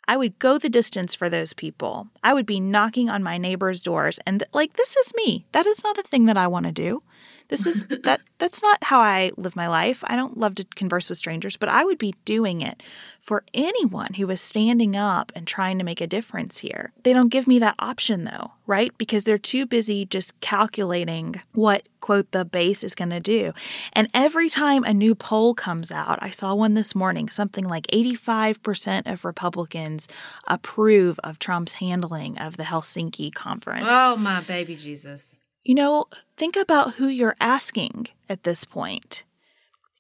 I 0.10 0.18
would 0.18 0.40
go 0.40 0.58
the 0.58 0.72
distance 0.72 1.14
for 1.14 1.30
those 1.30 1.54
people. 1.54 2.08
I 2.24 2.34
would 2.34 2.48
be 2.48 2.60
knocking 2.60 3.12
on 3.12 3.22
my 3.22 3.38
neighbors' 3.38 3.84
doors 3.84 4.20
and 4.26 4.44
like 4.54 4.74
this 4.74 4.98
is 4.98 5.14
me. 5.16 5.46
That 5.52 5.68
is 5.68 5.84
not 5.84 6.00
a 6.00 6.04
thing 6.04 6.26
that 6.26 6.36
I 6.36 6.48
want 6.48 6.66
to 6.66 6.72
do. 6.72 7.04
This 7.50 7.68
is 7.68 7.86
that 8.04 8.22
that's 8.38 8.64
not 8.64 8.84
how 8.84 9.00
I 9.00 9.32
live 9.38 9.56
my 9.56 9.68
life. 9.68 10.04
I 10.08 10.16
don't 10.16 10.38
love 10.38 10.56
to 10.56 10.64
converse 10.76 11.10
with 11.10 11.18
strangers, 11.18 11.58
but 11.58 11.68
I 11.70 11.84
would 11.84 11.98
be 11.98 12.16
doing 12.24 12.62
it 12.62 12.82
for 13.20 13.44
anyone 13.54 14.14
who 14.14 14.26
was 14.26 14.40
standing 14.40 14.96
up 14.96 15.32
and 15.36 15.46
trying 15.46 15.78
to 15.78 15.84
make 15.84 16.00
a 16.00 16.08
difference 16.08 16.60
here. 16.60 16.94
They 17.04 17.12
don't 17.12 17.30
give 17.30 17.48
me 17.48 17.60
that 17.60 17.76
option 17.78 18.24
though, 18.24 18.54
right? 18.66 18.98
Because 18.98 19.26
they're 19.26 19.38
too 19.38 19.66
busy 19.66 20.06
just 20.06 20.40
calculating 20.40 21.42
what 21.54 21.88
quote 22.00 22.32
the 22.32 22.46
base 22.46 22.84
is 22.84 22.96
going 22.96 23.10
to 23.10 23.20
do. 23.20 23.52
And 23.92 24.10
every 24.14 24.50
time 24.50 24.84
a 24.84 24.94
new 24.94 25.16
poll 25.16 25.54
comes 25.54 25.92
out, 25.92 26.18
I 26.22 26.30
saw 26.30 26.56
one 26.56 26.76
this 26.76 26.96
morning, 26.96 27.30
something 27.30 27.66
like 27.66 27.88
85% 27.88 29.12
of 29.12 29.26
Republicans 29.26 30.08
approve 30.48 31.20
of 31.24 31.40
Trump's 31.40 31.76
handling 31.76 32.38
of 32.38 32.58
the 32.58 32.64
Helsinki 32.64 33.34
conference. 33.34 33.86
Oh 33.88 34.16
my 34.16 34.42
baby 34.42 34.76
Jesus. 34.76 35.39
You 35.64 35.76
know, 35.76 36.06
think 36.38 36.56
about 36.56 36.96
who 36.96 37.08
you're 37.08 37.36
asking 37.40 38.08
at 38.28 38.44
this 38.44 38.66
point. 38.66 39.24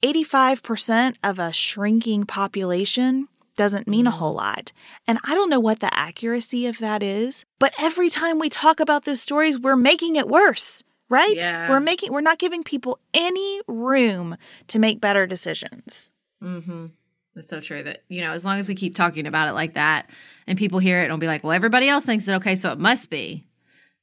85% 0.03 1.15
of 1.23 1.39
a 1.39 1.51
shrinking 1.51 2.25
population 2.25 3.27
doesn't 3.57 3.87
mean 3.87 4.07
a 4.07 4.11
whole 4.11 4.33
lot. 4.33 4.71
And 5.05 5.19
I 5.25 5.35
don't 5.35 5.49
know 5.49 5.59
what 5.59 5.81
the 5.81 5.93
accuracy 5.93 6.65
of 6.65 6.77
that 6.77 7.03
is, 7.03 7.43
but 7.59 7.73
every 7.77 8.09
time 8.09 8.39
we 8.39 8.47
talk 8.47 8.79
about 8.79 9.03
those 9.03 9.21
stories, 9.21 9.59
we're 9.59 9.75
making 9.75 10.15
it 10.15 10.29
worse, 10.29 10.81
right? 11.09 11.35
Yeah. 11.35 11.69
We're 11.69 11.81
making 11.81 12.13
we're 12.13 12.21
not 12.21 12.39
giving 12.39 12.63
people 12.63 12.99
any 13.13 13.61
room 13.67 14.37
to 14.67 14.79
make 14.79 15.01
better 15.01 15.27
decisions. 15.27 16.09
Mm-hmm. 16.41 16.85
That's 17.35 17.49
so 17.49 17.59
true. 17.59 17.83
That 17.83 18.03
you 18.07 18.21
know, 18.21 18.31
as 18.31 18.45
long 18.45 18.59
as 18.59 18.69
we 18.69 18.75
keep 18.75 18.95
talking 18.95 19.27
about 19.27 19.49
it 19.49 19.53
like 19.53 19.73
that, 19.73 20.09
and 20.47 20.57
people 20.57 20.79
hear 20.79 21.01
it, 21.01 21.05
and 21.05 21.11
will 21.11 21.19
be 21.19 21.27
like, 21.27 21.43
"Well, 21.43 21.51
everybody 21.51 21.89
else 21.89 22.05
thinks 22.05 22.27
it. 22.27 22.33
Okay, 22.35 22.55
so 22.55 22.71
it 22.71 22.79
must 22.79 23.09
be. 23.09 23.45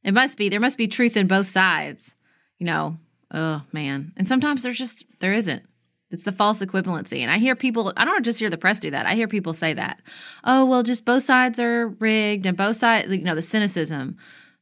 It 0.06 0.14
must 0.14 0.38
be. 0.38 0.48
There 0.48 0.60
must 0.60 0.78
be 0.78 0.88
truth 0.88 1.18
in 1.18 1.26
both 1.26 1.48
sides." 1.48 2.14
You 2.58 2.64
know. 2.64 2.96
Oh 3.30 3.62
man. 3.72 4.12
And 4.16 4.26
sometimes 4.26 4.62
there's 4.62 4.78
just 4.78 5.04
there 5.18 5.34
isn't. 5.34 5.64
It's 6.10 6.24
the 6.24 6.32
false 6.32 6.62
equivalency. 6.62 7.18
And 7.18 7.30
I 7.30 7.38
hear 7.38 7.56
people, 7.56 7.92
I 7.96 8.04
don't 8.04 8.24
just 8.24 8.38
hear 8.38 8.48
the 8.48 8.56
press 8.56 8.78
do 8.78 8.90
that. 8.90 9.06
I 9.06 9.14
hear 9.14 9.26
people 9.26 9.52
say 9.52 9.74
that. 9.74 10.00
Oh, 10.44 10.64
well, 10.64 10.82
just 10.82 11.04
both 11.04 11.24
sides 11.24 11.58
are 11.58 11.88
rigged 11.88 12.46
and 12.46 12.56
both 12.56 12.76
sides, 12.76 13.08
you 13.08 13.24
know, 13.24 13.34
the 13.34 13.42
cynicism. 13.42 14.16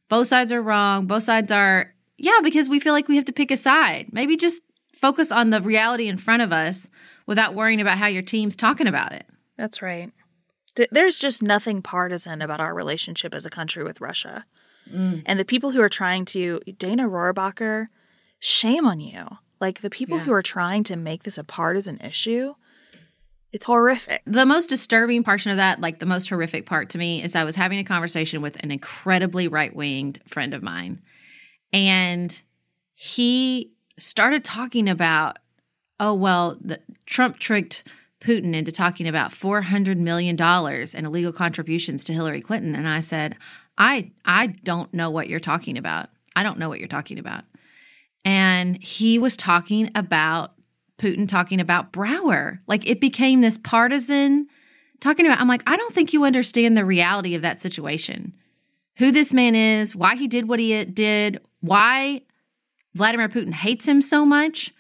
Both 0.09 0.29
sides 0.29 0.53
are 0.53 0.63
wrong. 0.63 1.07
Both 1.07 1.25
sides 1.25 1.53
are, 1.53 1.93
yeah, 2.17 2.41
because 2.43 2.69
we 2.69 2.81
feel 2.81 2.95
like 2.95 3.09
we 3.09 3.17
have 3.17 3.27
to 3.27 3.33
pick 3.33 3.51
a 3.51 3.57
side. 3.57 4.09
Maybe 4.11 4.37
just 4.37 4.63
focus 4.95 5.31
on 5.31 5.51
the 5.51 5.61
reality 5.61 6.09
in 6.09 6.17
front 6.17 6.41
of 6.41 6.51
us 6.51 6.89
without 7.27 7.55
worrying 7.55 7.81
about 7.81 7.99
how 7.99 8.07
your 8.07 8.23
team's 8.23 8.57
talking 8.57 8.87
about 8.87 9.13
it. 9.13 9.27
That's 9.59 9.83
right. 9.83 10.11
There's 10.91 11.19
just 11.19 11.43
nothing 11.43 11.83
partisan 11.83 12.41
about 12.41 12.61
our 12.61 12.75
relationship 12.75 13.35
as 13.35 13.45
a 13.45 13.51
country 13.51 13.85
with 13.85 14.01
Russia. 14.01 14.47
Mm. 14.93 15.23
And 15.27 15.39
the 15.39 15.45
people 15.45 15.71
who 15.71 15.81
are 15.81 15.89
trying 15.89 16.25
to, 16.27 16.61
Dana 16.79 17.09
Rohrabacher, 17.09 17.89
shame 18.39 18.87
on 18.87 19.01
you. 19.01 19.27
Like 19.61 19.81
the 19.81 19.91
people 19.91 20.19
Yeah. 20.19 20.25
who 20.25 20.33
are 20.33 20.43
trying 20.43 20.85
to 20.85 20.97
make 20.97 21.23
this 21.23 21.39
a 21.39 21.45
partisan 21.45 21.99
issue, 22.01 22.55
it's 23.53 23.67
horrific. 23.67 24.21
The 24.27 24.45
most 24.45 24.69
disturbing 24.69 25.23
portion 25.23 25.53
of 25.53 25.57
that, 25.59 25.81
like 25.81 26.01
the 26.01 26.07
most 26.07 26.29
horrific 26.29 26.67
part 26.67 26.91
to 26.91 26.99
me, 26.99 27.23
is 27.23 27.35
I 27.37 27.45
was 27.45 27.55
having 27.55 27.79
a 27.79 27.85
conversation 27.85 28.43
with 28.43 28.57
an 28.63 28.71
incredibly 28.73 29.47
right 29.49 29.75
winged 29.75 30.21
friend 30.29 30.53
of 30.55 30.63
mine. 30.63 31.01
And 31.73 32.39
he 32.95 33.73
started 33.99 34.45
talking 34.45 34.89
about, 34.89 35.39
oh, 36.01 36.15
well, 36.15 36.59
the, 36.61 36.81
Trump 37.07 37.39
tricked 37.39 37.85
Putin 38.21 38.55
into 38.55 38.73
talking 38.73 39.07
about 39.07 39.31
$400 39.31 39.99
million 39.99 40.37
in 40.41 41.05
illegal 41.07 41.33
contributions 41.33 42.03
to 42.05 42.13
Hillary 42.13 42.41
Clinton. 42.41 42.75
And 42.75 42.89
I 42.89 43.01
said, 43.01 43.37
I, 43.77 44.11
I 44.25 44.49
don't 44.49 44.93
know 44.95 45.11
what 45.11 45.29
you're 45.29 45.41
talking 45.41 45.79
about. 45.79 46.09
I 46.37 46.43
don't 46.43 46.59
know 46.59 46.69
what 46.69 46.79
you're 46.79 46.89
talking 46.89 47.19
about. 47.19 47.45
And 48.25 48.83
he 48.83 49.19
was 49.19 49.37
talking 49.37 49.91
about 49.95 50.53
Putin 50.99 51.29
talking 51.29 51.61
about 51.61 51.93
Browder. 51.93 52.59
Like 52.67 52.89
it 52.89 53.01
became 53.01 53.41
this 53.41 53.59
partisan 53.59 54.47
talking 55.01 55.27
about, 55.27 55.41
I'm 55.41 55.49
like, 55.49 55.63
I 55.67 55.77
don't 55.77 55.93
think 55.93 56.13
you 56.13 56.25
understand 56.25 56.77
the 56.77 56.85
reality 56.85 57.35
of 57.35 57.43
that 57.43 57.61
situation. 57.61 58.33
Who 58.99 59.11
this 59.11 59.33
man 59.33 59.55
is, 59.55 59.95
why 59.97 60.15
he 60.15 60.29
did 60.29 60.49
what 60.49 60.61
he 60.61 60.85
did, 60.85 61.41
why 61.61 62.23
Vladimir 62.95 63.29
Putin 63.29 63.53
hates 63.53 63.87
him 63.87 64.01
so 64.01 64.25
much. 64.25 64.73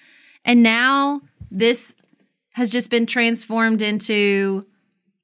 And 0.44 0.62
now 0.62 1.20
this 1.50 1.96
has 2.52 2.70
just 2.70 2.90
been 2.90 3.06
transformed 3.06 3.82
into 3.82 4.64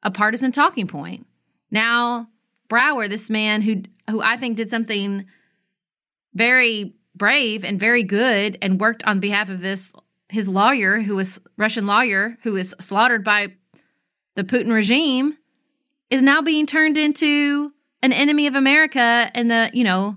a 0.02 0.10
partisan 0.10 0.50
talking 0.50 0.88
point. 0.88 1.26
Now, 1.70 2.28
Browder, 2.70 3.08
this 3.08 3.28
man 3.28 3.60
who 3.60 3.82
who 4.08 4.22
I 4.22 4.36
think 4.36 4.56
did 4.56 4.70
something 4.70 5.26
very 6.34 6.94
brave 7.14 7.64
and 7.64 7.78
very 7.78 8.04
good 8.04 8.56
and 8.62 8.80
worked 8.80 9.04
on 9.04 9.20
behalf 9.20 9.50
of 9.50 9.60
this 9.60 9.92
his 10.30 10.48
lawyer 10.48 11.00
who 11.00 11.16
was 11.16 11.40
Russian 11.56 11.86
lawyer 11.86 12.38
who 12.42 12.52
was 12.52 12.74
slaughtered 12.80 13.24
by 13.24 13.52
the 14.36 14.44
Putin 14.44 14.72
regime 14.72 15.36
is 16.08 16.22
now 16.22 16.40
being 16.40 16.66
turned 16.66 16.96
into 16.96 17.72
an 18.02 18.12
enemy 18.12 18.46
of 18.46 18.54
America 18.54 19.30
and 19.34 19.50
the, 19.50 19.70
you 19.72 19.84
know, 19.84 20.16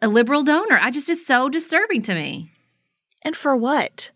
a 0.00 0.08
liberal 0.08 0.42
donor. 0.42 0.78
I 0.80 0.90
just 0.90 1.08
it's 1.08 1.24
so 1.24 1.48
disturbing 1.48 2.02
to 2.02 2.14
me. 2.14 2.50
And 3.22 3.36
for 3.36 3.56
what? 3.56 4.10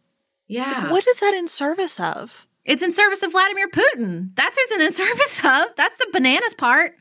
Yeah. 0.48 0.80
Like, 0.82 0.90
what 0.90 1.06
is 1.06 1.20
that 1.20 1.34
in 1.34 1.48
service 1.48 2.00
of? 2.00 2.46
It's 2.66 2.82
in 2.82 2.90
service 2.90 3.22
of 3.22 3.32
Vladimir 3.32 3.68
Putin. 3.68 4.34
That's 4.34 4.58
who's 4.58 4.72
in 4.72 4.78
the 4.86 4.92
service 4.92 5.38
of. 5.38 5.76
That's 5.76 5.96
the 5.96 6.08
bananas 6.12 6.54
part. 6.54 6.94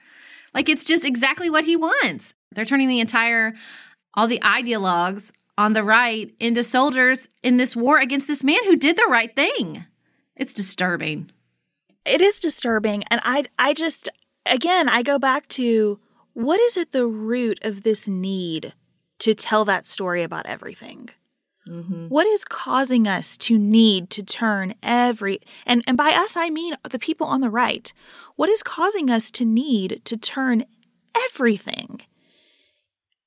Like 0.53 0.69
it's 0.69 0.85
just 0.85 1.03
exactly 1.03 1.49
what 1.49 1.65
he 1.65 1.75
wants. 1.75 2.33
They're 2.51 2.63
turning 2.63 2.87
the 2.87 3.01
entire, 3.01 3.53
all 4.13 4.27
the 4.27 4.39
ideologues 4.39 5.31
on 5.57 5.73
the 5.73 5.83
right 5.83 6.33
into 6.39 6.63
soldiers 6.63 7.27
in 7.43 7.57
this 7.57 7.75
war 7.75 7.97
against 7.97 8.27
this 8.27 8.43
man 8.43 8.63
who 8.65 8.77
did 8.77 8.95
the 8.95 9.07
right 9.09 9.35
thing. 9.35 9.85
It's 10.35 10.53
disturbing. 10.53 11.31
It 12.05 12.21
is 12.21 12.39
disturbing. 12.39 13.03
And 13.09 13.19
I, 13.23 13.45
I 13.57 13.73
just, 13.73 14.09
again, 14.45 14.87
I 14.87 15.01
go 15.01 15.17
back 15.17 15.47
to 15.49 15.99
what 16.33 16.59
is 16.59 16.77
at 16.77 16.91
the 16.91 17.07
root 17.07 17.59
of 17.63 17.83
this 17.83 18.07
need 18.07 18.73
to 19.19 19.33
tell 19.33 19.65
that 19.65 19.85
story 19.85 20.21
about 20.21 20.45
everything? 20.45 21.09
Mm-hmm. 21.67 22.07
What 22.09 22.27
is 22.27 22.45
causing 22.45 23.07
us 23.07 23.37
to 23.37 23.57
need 23.57 24.09
to 24.11 24.23
turn 24.23 24.75
every 24.83 25.39
and 25.65 25.83
and 25.87 25.97
by 25.97 26.11
us 26.11 26.37
I 26.37 26.49
mean 26.49 26.75
the 26.89 26.99
people 26.99 27.27
on 27.27 27.41
the 27.41 27.49
right. 27.49 27.91
What 28.35 28.49
is 28.49 28.61
causing 28.61 29.09
us 29.09 29.31
to 29.31 29.45
need 29.45 30.01
to 30.05 30.15
turn 30.15 30.65
everything? 31.31 32.01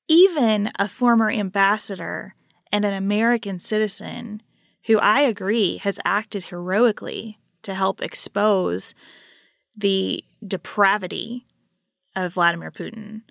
Even 0.07 0.71
a 0.79 0.89
former 0.89 1.31
ambassador 1.31 2.35
and 2.73 2.85
an 2.85 2.95
American 2.95 3.59
citizen 3.59 4.43
who 4.87 4.99
I 4.99 5.23
agree 5.23 5.79
has 5.79 5.99
acted 6.05 6.45
heroically 6.45 7.39
to 7.63 7.75
help 7.75 8.01
expose 8.01 8.95
the 9.77 10.25
depravity 10.47 11.47
of 12.15 12.35
Vladimir 12.35 12.71
Putin. 12.71 13.23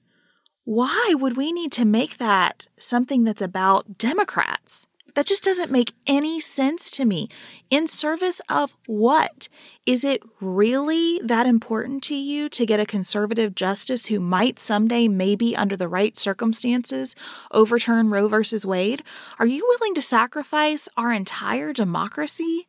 Why 0.65 1.13
would 1.17 1.37
we 1.37 1.51
need 1.51 1.71
to 1.73 1.85
make 1.85 2.17
that 2.17 2.67
something 2.77 3.23
that's 3.23 3.41
about 3.41 3.97
Democrats? 3.97 4.85
That 5.17 5.25
just 5.25 5.43
doesn't 5.43 5.71
make 5.71 5.95
any 6.05 6.39
sense 6.39 6.91
to 6.91 7.03
me. 7.03 7.27
In 7.71 7.87
service 7.87 8.39
of 8.49 8.75
what? 8.85 9.49
Is 9.87 10.03
it 10.03 10.21
really 10.39 11.19
that 11.23 11.47
important 11.47 12.03
to 12.03 12.13
you 12.13 12.49
to 12.49 12.67
get 12.67 12.79
a 12.79 12.85
conservative 12.85 13.55
justice 13.55 14.05
who 14.05 14.19
might 14.19 14.59
someday, 14.59 15.07
maybe 15.07 15.55
under 15.55 15.75
the 15.75 15.87
right 15.87 16.15
circumstances, 16.15 17.15
overturn 17.51 18.11
Roe 18.11 18.27
versus 18.27 18.63
Wade? 18.63 19.01
Are 19.39 19.47
you 19.47 19.65
willing 19.67 19.95
to 19.95 20.03
sacrifice 20.03 20.87
our 20.95 21.11
entire 21.11 21.73
democracy 21.73 22.67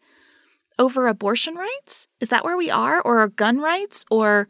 over 0.78 1.07
abortion 1.07 1.55
rights? 1.55 2.07
Is 2.19 2.31
that 2.31 2.45
where 2.45 2.57
we 2.57 2.71
are? 2.71 3.02
Or 3.02 3.28
gun 3.28 3.61
rights? 3.61 4.07
Or 4.11 4.49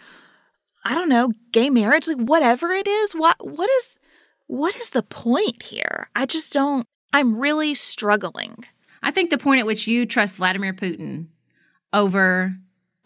I 0.85 0.95
don't 0.95 1.09
know, 1.09 1.33
gay 1.50 1.69
marriage, 1.69 2.07
like 2.07 2.19
whatever 2.19 2.71
it 2.71 2.87
is, 2.87 3.17
what 3.17 3.45
what 3.45 3.69
is 3.69 3.99
what 4.47 4.76
is 4.76 4.90
the 4.90 5.02
point 5.02 5.64
here? 5.64 6.11
I 6.14 6.26
just 6.26 6.52
don't 6.52 6.87
I'm 7.12 7.38
really 7.38 7.75
struggling. 7.75 8.65
I 9.03 9.11
think 9.11 9.31
the 9.31 9.38
point 9.38 9.61
at 9.61 9.67
which 9.67 9.87
you 9.87 10.07
trust 10.07 10.37
Vladimir 10.37 10.73
Putin 10.73 11.27
over 11.93 12.55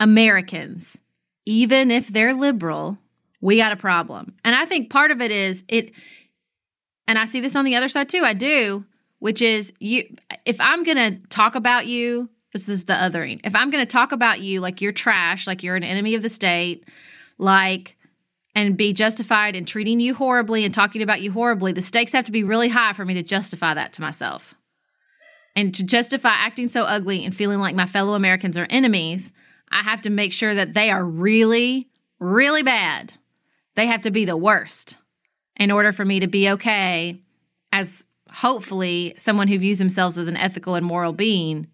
Americans, 0.01 0.99
even 1.47 1.91
if 1.91 2.09
they're 2.09 2.35
liberal, 2.35 2.99
we 3.41 3.57
got 3.57 3.73
a 3.73 3.77
problem. 3.77 4.35
And 4.45 4.55
I 4.55 4.65
think 4.65 4.91
part 4.91 5.11
of 5.11 5.21
it 5.21 5.31
is 5.31 5.65
it, 5.69 5.93
and 7.07 7.19
I 7.19 7.27
see 7.27 7.41
this 7.41 7.57
on 7.57 7.65
the 7.65 7.77
other 7.77 7.89
side 7.89 8.09
too, 8.09 8.23
I 8.25 8.33
do, 8.33 8.85
which 9.19 9.43
is 9.43 9.73
you, 9.79 10.05
if 10.45 10.61
I'm 10.61 10.83
going 10.83 10.97
to 10.97 11.29
talk 11.29 11.55
about 11.55 11.87
you, 11.87 12.29
this 12.53 12.69
is 12.69 12.85
the 12.85 12.95
othering. 12.95 13.41
If 13.45 13.55
I'm 13.55 13.71
going 13.71 13.83
to 13.83 13.91
talk 13.91 14.13
about 14.13 14.41
you 14.41 14.61
like 14.61 14.81
you're 14.81 14.93
trash, 14.93 15.47
like 15.47 15.63
you're 15.63 15.77
an 15.77 15.85
enemy 15.85 16.15
of 16.15 16.23
the 16.23 16.29
state, 16.29 16.89
like, 17.39 17.97
and 18.55 18.77
be 18.77 18.93
justified 18.93 19.57
in 19.57 19.65
treating 19.65 20.01
you 20.01 20.15
horribly 20.15 20.65
and 20.65 20.75
talking 20.75 21.03
about 21.03 21.23
you 21.23 21.33
horribly, 21.33 21.73
the 21.73 21.83
stakes 21.83 22.13
have 22.13 22.27
to 22.27 22.33
be 22.33 22.45
really 22.45 22.69
high 22.69 22.93
for 22.93 23.05
me 23.05 23.15
to 23.15 23.23
justify 23.23 23.75
that 23.75 23.95
to 23.95 24.03
myself. 24.03 24.55
And 25.55 25.75
to 25.75 25.85
justify 25.85 26.31
acting 26.31 26.69
so 26.69 26.83
ugly 26.83 27.25
and 27.25 27.35
feeling 27.35 27.59
like 27.59 27.75
my 27.75 27.87
fellow 27.87 28.15
Americans 28.15 28.57
are 28.57 28.67
enemies, 28.71 29.33
I 29.71 29.83
have 29.83 30.03
to 30.03 30.11
make 30.11 30.33
sure 30.33 30.55
that 30.55 30.75
they 30.75 30.91
are 30.91 31.05
really, 31.05 31.89
really 32.19 32.63
bad. 32.63 33.13
They 33.75 33.87
have 33.87 34.03
to 34.03 34.11
be 34.11 34.25
the 34.25 34.37
worst 34.37 34.97
in 35.57 35.71
order 35.71 35.93
for 35.93 36.05
me 36.05 36.21
to 36.21 36.27
be 36.27 36.51
okay 36.51 37.21
as 37.71 38.05
hopefully 38.31 39.15
someone 39.17 39.49
who 39.49 39.59
views 39.59 39.79
themselves 39.79 40.17
as 40.19 40.29
an 40.29 40.37
ethical 40.37 40.75
and 40.75 40.87
moral 40.87 41.13
being 41.13 41.69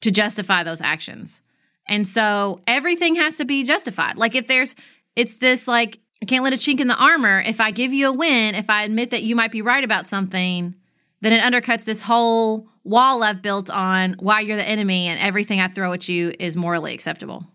to 0.00 0.10
justify 0.10 0.62
those 0.62 0.80
actions. 0.80 1.42
And 1.88 2.06
so 2.06 2.60
everything 2.66 3.16
has 3.16 3.36
to 3.38 3.44
be 3.44 3.64
justified. 3.64 4.16
Like 4.16 4.34
if 4.34 4.46
there's, 4.46 4.76
it's 5.18 5.36
this 5.38 5.66
like, 5.66 5.98
I 6.22 6.26
can't 6.26 6.44
let 6.44 6.52
a 6.52 6.56
chink 6.56 6.78
in 6.78 6.86
the 6.86 6.96
armor. 6.96 7.40
If 7.40 7.60
I 7.60 7.72
give 7.72 7.92
you 7.92 8.08
a 8.08 8.12
win, 8.12 8.54
if 8.54 8.70
I 8.70 8.84
admit 8.84 9.10
that 9.10 9.24
you 9.24 9.34
might 9.34 9.50
be 9.50 9.62
right 9.62 9.82
about 9.82 10.06
something, 10.06 10.76
then 11.20 11.32
it 11.32 11.42
undercuts 11.42 11.84
this 11.84 12.02
whole 12.02 12.68
wall 12.84 13.24
I've 13.24 13.42
built 13.42 13.68
on 13.68 14.14
why 14.20 14.40
you're 14.40 14.56
the 14.56 14.68
enemy 14.68 15.08
and 15.08 15.18
everything 15.18 15.60
I 15.60 15.66
throw 15.66 15.92
at 15.92 16.08
you 16.08 16.32
is 16.38 16.56
morally 16.56 16.94
acceptable. 16.94 17.48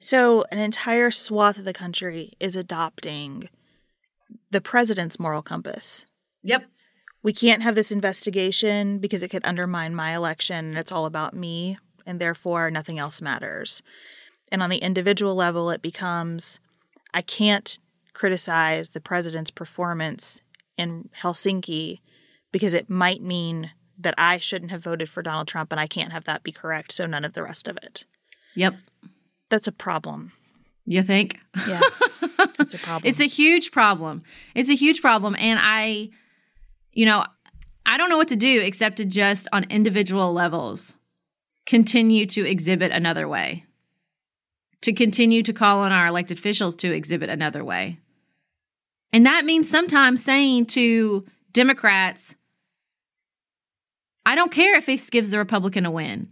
So, 0.00 0.44
an 0.50 0.58
entire 0.58 1.10
swath 1.10 1.58
of 1.58 1.66
the 1.66 1.74
country 1.74 2.32
is 2.40 2.56
adopting 2.56 3.50
the 4.50 4.60
president's 4.60 5.20
moral 5.20 5.42
compass. 5.42 6.06
Yep. 6.44 6.64
We 7.22 7.34
can't 7.34 7.62
have 7.62 7.74
this 7.74 7.90
investigation 7.90 8.98
because 8.98 9.22
it 9.22 9.28
could 9.28 9.44
undermine 9.44 9.94
my 9.94 10.14
election 10.14 10.66
and 10.66 10.78
it's 10.78 10.92
all 10.92 11.04
about 11.04 11.34
me, 11.34 11.76
and 12.06 12.18
therefore 12.18 12.70
nothing 12.70 12.98
else 12.98 13.20
matters. 13.20 13.82
And 14.50 14.62
on 14.62 14.70
the 14.70 14.78
individual 14.78 15.34
level, 15.34 15.68
it 15.70 15.82
becomes 15.82 16.60
I 17.12 17.22
can't 17.22 17.78
criticize 18.12 18.90
the 18.90 19.00
president's 19.00 19.50
performance 19.50 20.40
in 20.76 21.08
Helsinki 21.20 22.00
because 22.52 22.74
it 22.74 22.90
might 22.90 23.22
mean 23.22 23.70
that 23.98 24.14
I 24.16 24.38
shouldn't 24.38 24.70
have 24.70 24.82
voted 24.82 25.10
for 25.10 25.22
Donald 25.22 25.48
Trump 25.48 25.72
and 25.72 25.80
I 25.80 25.86
can't 25.86 26.12
have 26.12 26.24
that 26.24 26.42
be 26.42 26.52
correct, 26.52 26.92
so 26.92 27.06
none 27.06 27.24
of 27.24 27.32
the 27.32 27.42
rest 27.42 27.68
of 27.68 27.76
it. 27.82 28.04
Yep. 28.54 28.74
That's 29.50 29.66
a 29.66 29.72
problem. 29.72 30.32
You 30.84 31.02
think? 31.02 31.38
Yeah. 31.66 31.80
It's 32.60 32.74
a 32.74 32.78
problem. 32.86 33.08
it's 33.08 33.20
a 33.20 33.26
huge 33.26 33.72
problem. 33.72 34.22
It's 34.54 34.70
a 34.70 34.74
huge 34.74 35.02
problem. 35.02 35.36
And 35.38 35.60
I, 35.62 36.10
you 36.92 37.06
know, 37.06 37.24
I 37.84 37.98
don't 37.98 38.10
know 38.10 38.16
what 38.16 38.28
to 38.28 38.36
do 38.36 38.60
except 38.60 38.96
to 38.98 39.04
just 39.04 39.48
on 39.52 39.64
individual 39.64 40.32
levels 40.32 40.94
continue 41.66 42.26
to 42.26 42.48
exhibit 42.48 42.92
another 42.92 43.28
way, 43.28 43.64
to 44.82 44.92
continue 44.92 45.42
to 45.42 45.52
call 45.52 45.80
on 45.80 45.92
our 45.92 46.06
elected 46.06 46.38
officials 46.38 46.76
to 46.76 46.92
exhibit 46.92 47.30
another 47.30 47.64
way. 47.64 47.98
And 49.12 49.26
that 49.26 49.44
means 49.44 49.68
sometimes 49.68 50.22
saying 50.22 50.66
to 50.66 51.26
Democrats, 51.52 52.36
I 54.24 54.34
don't 54.34 54.52
care 54.52 54.76
if 54.76 54.86
this 54.86 55.08
gives 55.10 55.30
the 55.30 55.38
Republican 55.38 55.86
a 55.86 55.90
win. 55.90 56.28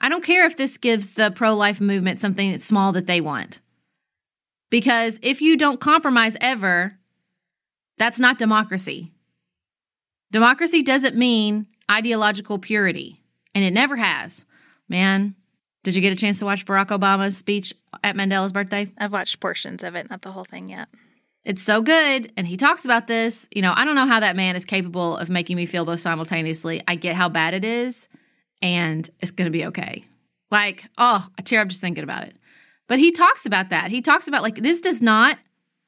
I 0.00 0.08
don't 0.08 0.24
care 0.24 0.46
if 0.46 0.56
this 0.56 0.78
gives 0.78 1.10
the 1.12 1.30
pro 1.30 1.54
life 1.54 1.80
movement 1.80 2.20
something 2.20 2.58
small 2.58 2.92
that 2.92 3.06
they 3.06 3.20
want. 3.20 3.60
Because 4.70 5.18
if 5.22 5.40
you 5.40 5.56
don't 5.56 5.80
compromise 5.80 6.36
ever, 6.40 6.96
that's 7.98 8.18
not 8.18 8.38
democracy. 8.38 9.12
Democracy 10.32 10.82
doesn't 10.82 11.16
mean 11.16 11.66
ideological 11.90 12.58
purity, 12.58 13.20
and 13.54 13.64
it 13.64 13.72
never 13.72 13.96
has. 13.96 14.44
Man, 14.88 15.34
did 15.82 15.94
you 15.94 16.00
get 16.00 16.12
a 16.12 16.16
chance 16.16 16.38
to 16.40 16.44
watch 16.44 16.66
Barack 16.66 16.88
Obama's 16.88 17.36
speech 17.36 17.74
at 18.04 18.16
Mandela's 18.16 18.52
birthday? 18.52 18.88
I've 18.98 19.12
watched 19.12 19.40
portions 19.40 19.82
of 19.82 19.94
it, 19.94 20.10
not 20.10 20.22
the 20.22 20.32
whole 20.32 20.44
thing 20.44 20.68
yet. 20.68 20.88
It's 21.44 21.62
so 21.62 21.80
good. 21.80 22.32
And 22.36 22.46
he 22.46 22.56
talks 22.56 22.84
about 22.84 23.06
this. 23.06 23.46
You 23.50 23.62
know, 23.62 23.72
I 23.74 23.84
don't 23.84 23.94
know 23.94 24.06
how 24.06 24.20
that 24.20 24.36
man 24.36 24.56
is 24.56 24.64
capable 24.64 25.16
of 25.16 25.30
making 25.30 25.56
me 25.56 25.66
feel 25.66 25.84
both 25.84 26.00
simultaneously. 26.00 26.82
I 26.86 26.96
get 26.96 27.16
how 27.16 27.28
bad 27.28 27.54
it 27.54 27.64
is, 27.64 28.08
and 28.60 29.08
it's 29.20 29.30
going 29.30 29.46
to 29.46 29.50
be 29.50 29.66
okay. 29.66 30.04
Like, 30.50 30.86
oh, 30.98 31.26
I 31.38 31.42
tear 31.42 31.62
up 31.62 31.68
just 31.68 31.80
thinking 31.80 32.04
about 32.04 32.24
it. 32.24 32.36
But 32.88 32.98
he 32.98 33.12
talks 33.12 33.46
about 33.46 33.70
that. 33.70 33.90
He 33.90 34.02
talks 34.02 34.28
about 34.28 34.42
like 34.42 34.56
this 34.56 34.80
does 34.80 35.00
not 35.00 35.38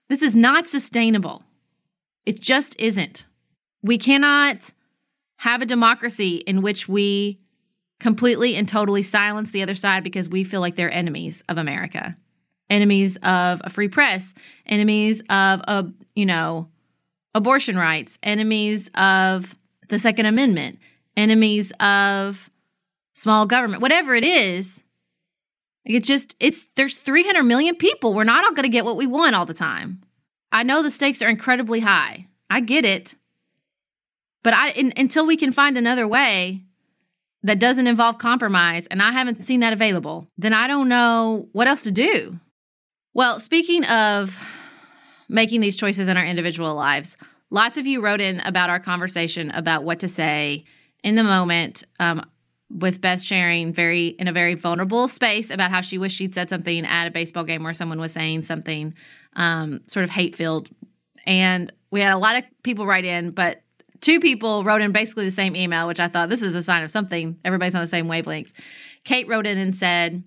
this 0.09 0.23
is 0.23 0.37
not 0.37 0.69
sustainable. 0.69 1.43
It 2.25 2.41
just 2.41 2.81
isn't. 2.81 3.25
We 3.83 3.99
cannot 3.99 4.73
have 5.37 5.63
a 5.63 5.67
democracy 5.67 6.37
in 6.37 6.63
which 6.63 6.89
we 6.89 7.41
completely 8.03 8.57
and 8.57 8.69
totally 8.69 9.03
silence 9.03 9.53
the 9.53 9.63
other 9.63 9.77
side 9.77 10.05
because 10.05 10.29
we 10.29 10.45
feel 10.45 10.61
like 10.61 10.77
they're 10.77 10.93
enemies 10.93 11.45
of 11.49 11.57
America. 11.57 12.17
Enemies 12.69 13.17
of 13.19 13.63
a 13.65 13.71
free 13.71 13.89
press, 13.89 14.35
enemies 14.67 15.21
of 15.31 15.61
a, 15.69 15.87
you 16.15 16.27
know, 16.27 16.69
abortion 17.35 17.77
rights, 17.77 18.19
enemies 18.23 18.91
of 18.95 19.57
the 19.89 19.99
second 19.99 20.27
amendment, 20.27 20.79
enemies 21.17 21.73
of 21.79 22.51
small 23.13 23.47
government, 23.47 23.83
whatever 23.83 24.15
it 24.15 24.25
is, 24.25 24.83
it 25.85 26.05
just 26.05 26.35
it's 26.41 26.67
there's 26.77 26.97
300 26.97 27.43
million 27.43 27.77
people. 27.77 28.15
We're 28.15 28.25
not 28.25 28.45
all 28.45 28.53
going 28.53 28.65
to 28.65 28.69
get 28.69 28.85
what 28.85 28.97
we 28.97 29.07
want 29.07 29.35
all 29.35 29.47
the 29.47 29.55
time. 29.55 30.03
I 30.51 30.63
know 30.65 30.83
the 30.83 30.91
stakes 30.91 31.23
are 31.23 31.29
incredibly 31.29 31.81
high. 31.81 32.27
I 32.51 32.61
get 32.61 32.85
it. 32.85 33.15
But 34.43 34.55
I 34.55 34.71
in, 34.71 34.93
until 34.97 35.27
we 35.27 35.37
can 35.37 35.53
find 35.53 35.77
another 35.79 36.07
way 36.07 36.65
that 37.43 37.59
doesn't 37.59 37.87
involve 37.87 38.19
compromise 38.19 38.87
and 38.87 39.03
I 39.03 39.13
haven't 39.13 39.45
seen 39.45 39.61
that 39.61 39.73
available, 39.73 40.29
then 40.39 40.53
I 40.53 40.67
don't 40.67 40.89
know 40.89 41.49
what 41.53 41.67
else 41.67 41.83
to 41.83 41.91
do. 41.91 42.39
Well, 43.15 43.41
speaking 43.41 43.85
of 43.87 44.39
making 45.29 45.61
these 45.61 45.77
choices 45.77 46.09
in 46.09 46.17
our 46.17 46.25
individual 46.25 46.75
lives, 46.75 47.17
lots 47.51 47.77
of 47.77 47.87
you 47.87 48.01
wrote 48.01 48.21
in 48.21 48.41
about 48.41 48.71
our 48.71 48.81
conversation 48.81 49.51
about 49.51 49.85
what 49.85 50.01
to 50.01 50.09
say 50.09 50.65
in 51.03 51.15
the 51.15 51.25
moment. 51.25 51.85
Um, 52.01 52.25
with 52.75 53.01
Beth 53.01 53.21
sharing 53.21 53.73
very 53.73 54.07
in 54.07 54.29
a 54.29 54.33
very 54.33 54.55
vulnerable 54.55 55.07
space 55.09 55.51
about 55.51 55.71
how 55.71 55.83
she 55.83 55.99
wished 55.99 56.17
she'd 56.17 56.35
said 56.35 56.49
something 56.49 56.87
at 56.87 57.07
a 57.07 57.11
baseball 57.11 57.45
game 57.45 57.63
where 57.63 57.75
someone 57.75 58.01
was 58.01 58.13
saying 58.13 58.43
something 58.43 58.95
um, 59.37 59.83
sort 59.87 60.05
of 60.05 60.11
hate 60.11 60.37
filled, 60.37 60.71
and 61.27 61.73
we 61.91 62.01
had 62.01 62.13
a 62.13 62.19
lot 62.19 62.37
of 62.37 62.45
people 62.63 62.87
write 62.87 63.05
in, 63.05 63.31
but 63.31 63.62
two 64.03 64.21
people 64.21 64.63
wrote 64.65 64.83
in 64.83 64.93
basically 64.93 65.25
the 65.25 65.31
same 65.31 65.57
email, 65.57 65.87
which 65.87 66.01
I 66.01 66.09
thought 66.09 66.29
this 66.29 66.43
is 66.43 66.55
a 66.55 66.63
sign 66.63 66.83
of 66.83 66.91
something. 66.91 67.39
Everybody's 67.45 67.75
on 67.75 67.81
the 67.81 67.87
same 67.87 68.09
wavelength. 68.09 68.53
Kate 69.05 69.27
wrote 69.27 69.47
in 69.47 69.57
and 69.57 69.75
said, 69.75 70.23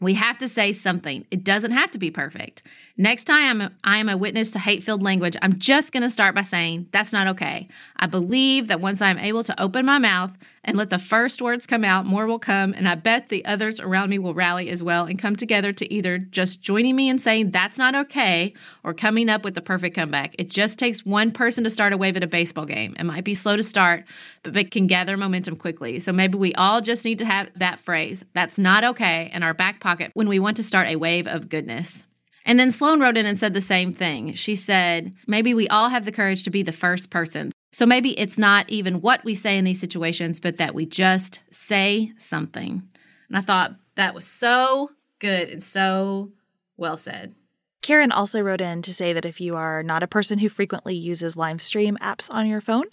we 0.00 0.14
have 0.14 0.38
to 0.38 0.48
say 0.48 0.72
something. 0.72 1.26
It 1.30 1.44
doesn't 1.44 1.72
have 1.72 1.90
to 1.92 1.98
be 1.98 2.10
perfect. 2.10 2.62
Next 3.02 3.24
time 3.24 3.60
I'm, 3.60 3.76
I 3.82 3.98
am 3.98 4.08
a 4.08 4.16
witness 4.16 4.52
to 4.52 4.60
hate 4.60 4.84
filled 4.84 5.02
language, 5.02 5.36
I'm 5.42 5.58
just 5.58 5.90
going 5.92 6.04
to 6.04 6.08
start 6.08 6.36
by 6.36 6.42
saying, 6.42 6.86
that's 6.92 7.12
not 7.12 7.26
okay. 7.26 7.66
I 7.96 8.06
believe 8.06 8.68
that 8.68 8.80
once 8.80 9.02
I'm 9.02 9.18
able 9.18 9.42
to 9.42 9.60
open 9.60 9.84
my 9.84 9.98
mouth 9.98 10.32
and 10.62 10.76
let 10.76 10.90
the 10.90 11.00
first 11.00 11.42
words 11.42 11.66
come 11.66 11.82
out, 11.82 12.06
more 12.06 12.28
will 12.28 12.38
come. 12.38 12.72
And 12.74 12.88
I 12.88 12.94
bet 12.94 13.28
the 13.28 13.44
others 13.44 13.80
around 13.80 14.10
me 14.10 14.20
will 14.20 14.34
rally 14.34 14.70
as 14.70 14.84
well 14.84 15.06
and 15.06 15.18
come 15.18 15.34
together 15.34 15.72
to 15.72 15.92
either 15.92 16.18
just 16.18 16.62
joining 16.62 16.94
me 16.94 17.08
and 17.08 17.20
saying, 17.20 17.50
that's 17.50 17.76
not 17.76 17.96
okay, 17.96 18.54
or 18.84 18.94
coming 18.94 19.28
up 19.28 19.42
with 19.42 19.56
the 19.56 19.62
perfect 19.62 19.96
comeback. 19.96 20.36
It 20.38 20.48
just 20.48 20.78
takes 20.78 21.04
one 21.04 21.32
person 21.32 21.64
to 21.64 21.70
start 21.70 21.92
a 21.92 21.96
wave 21.96 22.16
at 22.16 22.22
a 22.22 22.28
baseball 22.28 22.66
game. 22.66 22.94
It 22.96 23.04
might 23.04 23.24
be 23.24 23.34
slow 23.34 23.56
to 23.56 23.64
start, 23.64 24.04
but 24.44 24.56
it 24.56 24.70
can 24.70 24.86
gather 24.86 25.16
momentum 25.16 25.56
quickly. 25.56 25.98
So 25.98 26.12
maybe 26.12 26.38
we 26.38 26.54
all 26.54 26.80
just 26.80 27.04
need 27.04 27.18
to 27.18 27.24
have 27.24 27.50
that 27.56 27.80
phrase, 27.80 28.22
that's 28.32 28.60
not 28.60 28.84
okay, 28.84 29.28
in 29.34 29.42
our 29.42 29.54
back 29.54 29.80
pocket 29.80 30.12
when 30.14 30.28
we 30.28 30.38
want 30.38 30.56
to 30.58 30.62
start 30.62 30.86
a 30.86 30.94
wave 30.94 31.26
of 31.26 31.48
goodness. 31.48 32.06
And 32.44 32.58
then 32.58 32.70
Sloan 32.70 33.00
wrote 33.00 33.16
in 33.16 33.26
and 33.26 33.38
said 33.38 33.54
the 33.54 33.60
same 33.60 33.92
thing. 33.92 34.34
She 34.34 34.56
said, 34.56 35.14
maybe 35.26 35.54
we 35.54 35.68
all 35.68 35.88
have 35.88 36.04
the 36.04 36.12
courage 36.12 36.42
to 36.44 36.50
be 36.50 36.62
the 36.62 36.72
first 36.72 37.10
person. 37.10 37.52
So 37.72 37.86
maybe 37.86 38.18
it's 38.18 38.36
not 38.36 38.68
even 38.68 39.00
what 39.00 39.24
we 39.24 39.34
say 39.34 39.56
in 39.56 39.64
these 39.64 39.80
situations, 39.80 40.40
but 40.40 40.58
that 40.58 40.74
we 40.74 40.84
just 40.84 41.40
say 41.50 42.12
something. 42.18 42.82
And 43.28 43.36
I 43.36 43.40
thought 43.40 43.76
that 43.94 44.14
was 44.14 44.26
so 44.26 44.90
good 45.18 45.48
and 45.48 45.62
so 45.62 46.32
well 46.76 46.96
said. 46.96 47.34
Karen 47.80 48.12
also 48.12 48.40
wrote 48.40 48.60
in 48.60 48.82
to 48.82 48.92
say 48.92 49.12
that 49.12 49.24
if 49.24 49.40
you 49.40 49.56
are 49.56 49.82
not 49.82 50.02
a 50.02 50.08
person 50.08 50.38
who 50.38 50.48
frequently 50.48 50.94
uses 50.94 51.36
live 51.36 51.60
stream 51.60 51.96
apps 52.00 52.32
on 52.32 52.46
your 52.46 52.60
phone, 52.60 52.84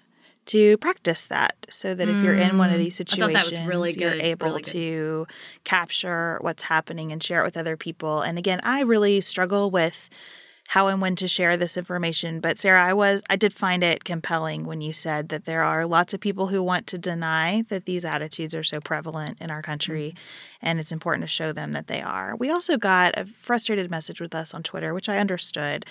to 0.50 0.78
practice 0.78 1.28
that 1.28 1.56
so 1.70 1.96
that 1.96 2.10
if 2.10 2.24
you're 2.24 2.34
in 2.36 2.58
one 2.58 2.72
of 2.72 2.78
these 2.80 2.96
Mm, 2.96 2.98
situations, 2.98 3.58
thought 3.58 3.68
that 3.68 3.68
really 3.68 3.94
you're 3.96 4.16
good, 4.16 4.20
able 4.20 4.54
really 4.54 4.62
to 4.62 5.28
capture 5.64 6.38
what's 6.42 6.64
happening 6.64 7.12
and 7.12 7.24
share 7.24 7.42
it 7.42 7.46
with 7.46 7.58
other 7.58 7.78
people. 7.78 8.22
And 8.22 8.38
again, 8.38 8.60
I 8.64 8.82
really 8.82 9.22
struggle 9.22 9.72
with 9.72 10.10
how 10.70 10.86
and 10.86 11.02
when 11.02 11.16
to 11.16 11.28
share 11.28 11.58
this 11.58 11.78
information. 11.78 12.40
But 12.40 12.60
Sarah, 12.60 12.84
I 12.84 12.94
was 12.94 13.24
I 13.28 13.36
did 13.38 13.54
find 13.54 13.84
it 13.84 14.04
compelling 14.04 14.66
when 14.66 14.82
you 14.82 14.94
said 14.94 15.30
that 15.30 15.46
there 15.46 15.64
are 15.64 15.84
lots 15.84 16.14
of 16.14 16.20
people 16.20 16.48
who 16.48 16.62
want 16.62 16.86
to 16.88 17.00
deny 17.00 17.64
that 17.70 17.86
these 17.86 18.06
attitudes 18.06 18.54
are 18.54 18.64
so 18.64 18.80
prevalent 18.80 19.40
in 19.42 19.50
our 19.50 19.64
country 19.64 20.10
mm-hmm. 20.10 20.68
and 20.68 20.80
it's 20.80 20.92
important 20.92 21.24
to 21.24 21.28
show 21.28 21.52
them 21.52 21.72
that 21.72 21.88
they 21.88 22.04
are. 22.04 22.36
We 22.36 22.52
also 22.52 22.78
got 22.78 23.18
a 23.18 23.26
frustrated 23.26 23.90
message 23.90 24.22
with 24.22 24.36
us 24.36 24.54
on 24.54 24.62
Twitter, 24.62 24.94
which 24.94 25.10
I 25.10 25.18
understood 25.18 25.88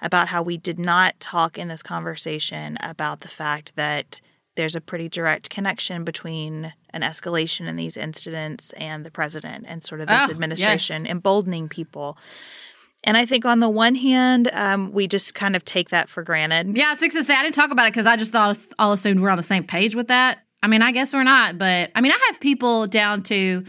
about 0.00 0.28
how 0.28 0.42
we 0.42 0.56
did 0.56 0.78
not 0.78 1.20
talk 1.20 1.58
in 1.58 1.68
this 1.68 1.82
conversation 1.82 2.78
about 2.80 3.20
the 3.20 3.28
fact 3.28 3.76
that 3.76 4.22
there's 4.56 4.76
a 4.76 4.80
pretty 4.80 5.08
direct 5.10 5.50
connection 5.50 6.02
between 6.02 6.72
an 6.90 7.02
escalation 7.02 7.66
in 7.66 7.76
these 7.76 7.96
incidents 7.96 8.72
and 8.78 9.04
the 9.04 9.10
president 9.10 9.66
and 9.68 9.84
sort 9.84 10.00
of 10.00 10.06
this 10.06 10.22
Oh, 10.28 10.30
administration 10.30 11.06
emboldening 11.06 11.68
people. 11.68 12.16
And 13.04 13.16
I 13.16 13.26
think 13.26 13.44
on 13.44 13.60
the 13.60 13.68
one 13.68 13.94
hand, 13.94 14.50
um, 14.52 14.92
we 14.92 15.06
just 15.06 15.34
kind 15.34 15.54
of 15.54 15.64
take 15.64 15.90
that 15.90 16.08
for 16.08 16.22
granted. 16.22 16.76
Yeah, 16.76 16.86
I 16.86 16.90
was 16.90 17.00
fixing 17.00 17.22
say 17.22 17.34
I 17.34 17.42
didn't 17.42 17.54
talk 17.54 17.70
about 17.70 17.86
it 17.86 17.92
because 17.92 18.06
I 18.06 18.16
just 18.16 18.32
thought 18.32 18.58
all 18.78 18.92
assumed 18.92 19.20
we're 19.20 19.30
on 19.30 19.36
the 19.36 19.42
same 19.42 19.64
page 19.64 19.94
with 19.94 20.08
that. 20.08 20.38
I 20.62 20.66
mean, 20.66 20.80
I 20.80 20.92
guess 20.92 21.12
we're 21.12 21.22
not, 21.22 21.58
but 21.58 21.90
I 21.94 22.00
mean, 22.00 22.10
I 22.10 22.18
have 22.28 22.40
people 22.40 22.86
down 22.86 23.22
to 23.24 23.64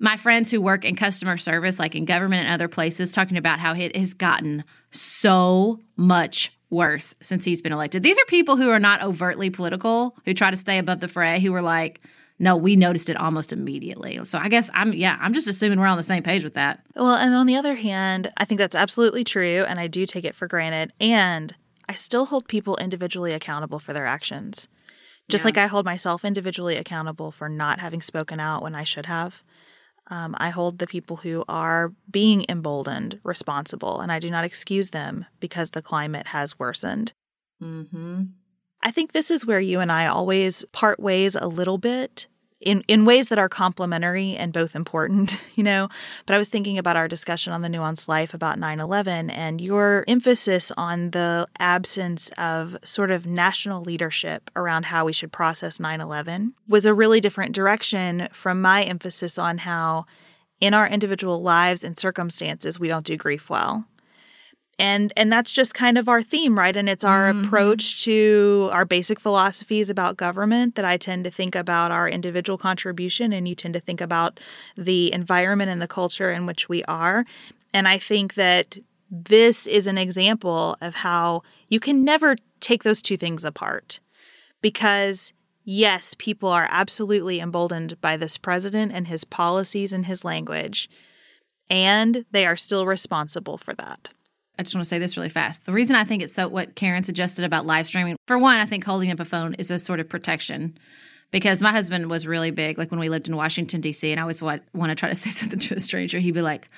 my 0.00 0.16
friends 0.16 0.50
who 0.50 0.60
work 0.60 0.84
in 0.84 0.96
customer 0.96 1.36
service, 1.36 1.78
like 1.78 1.94
in 1.94 2.04
government 2.04 2.44
and 2.44 2.52
other 2.52 2.66
places, 2.66 3.12
talking 3.12 3.36
about 3.36 3.60
how 3.60 3.72
it 3.74 3.94
has 3.94 4.14
gotten 4.14 4.64
so 4.90 5.80
much 5.96 6.52
worse 6.70 7.14
since 7.20 7.44
he's 7.44 7.62
been 7.62 7.72
elected. 7.72 8.02
These 8.02 8.18
are 8.18 8.24
people 8.26 8.56
who 8.56 8.70
are 8.70 8.80
not 8.80 9.00
overtly 9.02 9.50
political, 9.50 10.16
who 10.24 10.34
try 10.34 10.50
to 10.50 10.56
stay 10.56 10.78
above 10.78 10.98
the 10.98 11.08
fray, 11.08 11.38
who 11.38 11.54
are 11.54 11.62
like, 11.62 12.00
no, 12.38 12.56
we 12.56 12.74
noticed 12.76 13.10
it 13.10 13.16
almost 13.16 13.52
immediately. 13.52 14.18
So 14.24 14.38
I 14.38 14.48
guess 14.48 14.68
I'm, 14.74 14.92
yeah, 14.92 15.18
I'm 15.20 15.32
just 15.32 15.46
assuming 15.46 15.78
we're 15.78 15.86
on 15.86 15.96
the 15.96 16.02
same 16.02 16.22
page 16.22 16.42
with 16.42 16.54
that. 16.54 16.84
Well, 16.96 17.14
and 17.14 17.34
on 17.34 17.46
the 17.46 17.56
other 17.56 17.76
hand, 17.76 18.32
I 18.36 18.44
think 18.44 18.58
that's 18.58 18.74
absolutely 18.74 19.24
true, 19.24 19.64
and 19.68 19.78
I 19.78 19.86
do 19.86 20.04
take 20.04 20.24
it 20.24 20.34
for 20.34 20.48
granted. 20.48 20.92
And 21.00 21.54
I 21.88 21.94
still 21.94 22.26
hold 22.26 22.48
people 22.48 22.76
individually 22.78 23.32
accountable 23.32 23.78
for 23.78 23.92
their 23.92 24.06
actions. 24.06 24.68
Just 25.28 25.42
yeah. 25.42 25.46
like 25.46 25.58
I 25.58 25.66
hold 25.68 25.84
myself 25.84 26.24
individually 26.24 26.76
accountable 26.76 27.30
for 27.30 27.48
not 27.48 27.80
having 27.80 28.02
spoken 28.02 28.40
out 28.40 28.62
when 28.62 28.74
I 28.74 28.84
should 28.84 29.06
have. 29.06 29.42
Um, 30.08 30.34
I 30.38 30.50
hold 30.50 30.78
the 30.78 30.86
people 30.86 31.16
who 31.16 31.44
are 31.48 31.94
being 32.10 32.44
emboldened 32.48 33.20
responsible, 33.22 34.00
and 34.00 34.12
I 34.12 34.18
do 34.18 34.30
not 34.30 34.44
excuse 34.44 34.90
them 34.90 35.24
because 35.40 35.70
the 35.70 35.80
climate 35.80 36.28
has 36.28 36.58
worsened. 36.58 37.12
Mm-hmm. 37.62 38.24
I 38.84 38.90
think 38.90 39.12
this 39.12 39.30
is 39.30 39.46
where 39.46 39.60
you 39.60 39.80
and 39.80 39.90
I 39.90 40.06
always 40.06 40.64
part 40.72 41.00
ways 41.00 41.34
a 41.34 41.48
little 41.48 41.78
bit 41.78 42.28
in, 42.60 42.82
in 42.88 43.04
ways 43.04 43.28
that 43.28 43.38
are 43.38 43.48
complementary 43.48 44.36
and 44.36 44.52
both 44.52 44.76
important, 44.76 45.40
you 45.54 45.62
know. 45.62 45.88
But 46.26 46.34
I 46.34 46.38
was 46.38 46.50
thinking 46.50 46.78
about 46.78 46.96
our 46.96 47.08
discussion 47.08 47.52
on 47.52 47.62
the 47.62 47.68
Nuanced 47.68 48.08
Life 48.08 48.34
about 48.34 48.58
9 48.58 48.80
11 48.80 49.30
and 49.30 49.60
your 49.60 50.04
emphasis 50.06 50.70
on 50.76 51.10
the 51.10 51.46
absence 51.58 52.30
of 52.36 52.76
sort 52.84 53.10
of 53.10 53.26
national 53.26 53.82
leadership 53.82 54.50
around 54.54 54.86
how 54.86 55.06
we 55.06 55.12
should 55.12 55.32
process 55.32 55.80
9 55.80 56.00
11 56.00 56.54
was 56.68 56.84
a 56.84 56.94
really 56.94 57.20
different 57.20 57.54
direction 57.54 58.28
from 58.32 58.60
my 58.60 58.82
emphasis 58.82 59.38
on 59.38 59.58
how 59.58 60.04
in 60.60 60.74
our 60.74 60.86
individual 60.86 61.42
lives 61.42 61.82
and 61.84 61.98
circumstances 61.98 62.78
we 62.78 62.88
don't 62.88 63.06
do 63.06 63.16
grief 63.16 63.50
well 63.50 63.86
and 64.78 65.12
and 65.16 65.32
that's 65.32 65.52
just 65.52 65.74
kind 65.74 65.98
of 65.98 66.08
our 66.08 66.22
theme 66.22 66.58
right? 66.58 66.76
And 66.76 66.88
it's 66.88 67.04
our 67.04 67.32
mm-hmm. 67.32 67.44
approach 67.44 68.02
to 68.04 68.68
our 68.72 68.84
basic 68.84 69.20
philosophies 69.20 69.90
about 69.90 70.16
government 70.16 70.74
that 70.74 70.84
i 70.84 70.96
tend 70.96 71.24
to 71.24 71.30
think 71.30 71.54
about 71.54 71.90
our 71.90 72.08
individual 72.08 72.58
contribution 72.58 73.32
and 73.32 73.46
you 73.48 73.54
tend 73.54 73.74
to 73.74 73.80
think 73.80 74.00
about 74.00 74.40
the 74.76 75.12
environment 75.12 75.70
and 75.70 75.80
the 75.80 75.88
culture 75.88 76.32
in 76.32 76.46
which 76.46 76.68
we 76.68 76.84
are. 76.84 77.24
And 77.72 77.88
i 77.88 77.98
think 77.98 78.34
that 78.34 78.78
this 79.10 79.66
is 79.66 79.86
an 79.86 79.98
example 79.98 80.76
of 80.80 80.96
how 80.96 81.42
you 81.68 81.78
can 81.78 82.04
never 82.04 82.36
take 82.60 82.82
those 82.82 83.02
two 83.02 83.16
things 83.16 83.44
apart 83.44 84.00
because 84.60 85.32
yes 85.64 86.14
people 86.18 86.48
are 86.48 86.66
absolutely 86.70 87.38
emboldened 87.38 88.00
by 88.00 88.16
this 88.16 88.38
president 88.38 88.92
and 88.92 89.06
his 89.06 89.24
policies 89.24 89.92
and 89.92 90.06
his 90.06 90.24
language 90.24 90.88
and 91.70 92.24
they 92.32 92.44
are 92.44 92.56
still 92.56 92.86
responsible 92.86 93.56
for 93.56 93.74
that 93.74 94.10
I 94.58 94.62
just 94.62 94.74
want 94.74 94.84
to 94.84 94.88
say 94.88 94.98
this 94.98 95.16
really 95.16 95.28
fast. 95.28 95.64
The 95.64 95.72
reason 95.72 95.96
I 95.96 96.04
think 96.04 96.22
it's 96.22 96.34
so 96.34 96.48
what 96.48 96.74
Karen 96.74 97.04
suggested 97.04 97.44
about 97.44 97.66
live 97.66 97.86
streaming, 97.86 98.16
for 98.26 98.38
one, 98.38 98.58
I 98.58 98.66
think 98.66 98.84
holding 98.84 99.10
up 99.10 99.20
a 99.20 99.24
phone 99.24 99.54
is 99.54 99.70
a 99.70 99.78
sort 99.78 100.00
of 100.00 100.08
protection 100.08 100.78
because 101.30 101.60
my 101.60 101.72
husband 101.72 102.08
was 102.08 102.26
really 102.26 102.52
big. 102.52 102.78
Like 102.78 102.90
when 102.90 103.00
we 103.00 103.08
lived 103.08 103.28
in 103.28 103.34
Washington, 103.34 103.80
D.C., 103.80 104.10
and 104.10 104.20
I 104.20 104.22
always 104.22 104.40
want, 104.40 104.62
want 104.72 104.90
to 104.90 104.94
try 104.94 105.08
to 105.08 105.14
say 105.16 105.30
something 105.30 105.58
to 105.58 105.74
a 105.74 105.80
stranger, 105.80 106.18
he'd 106.18 106.32
be 106.32 106.42
like, 106.42 106.68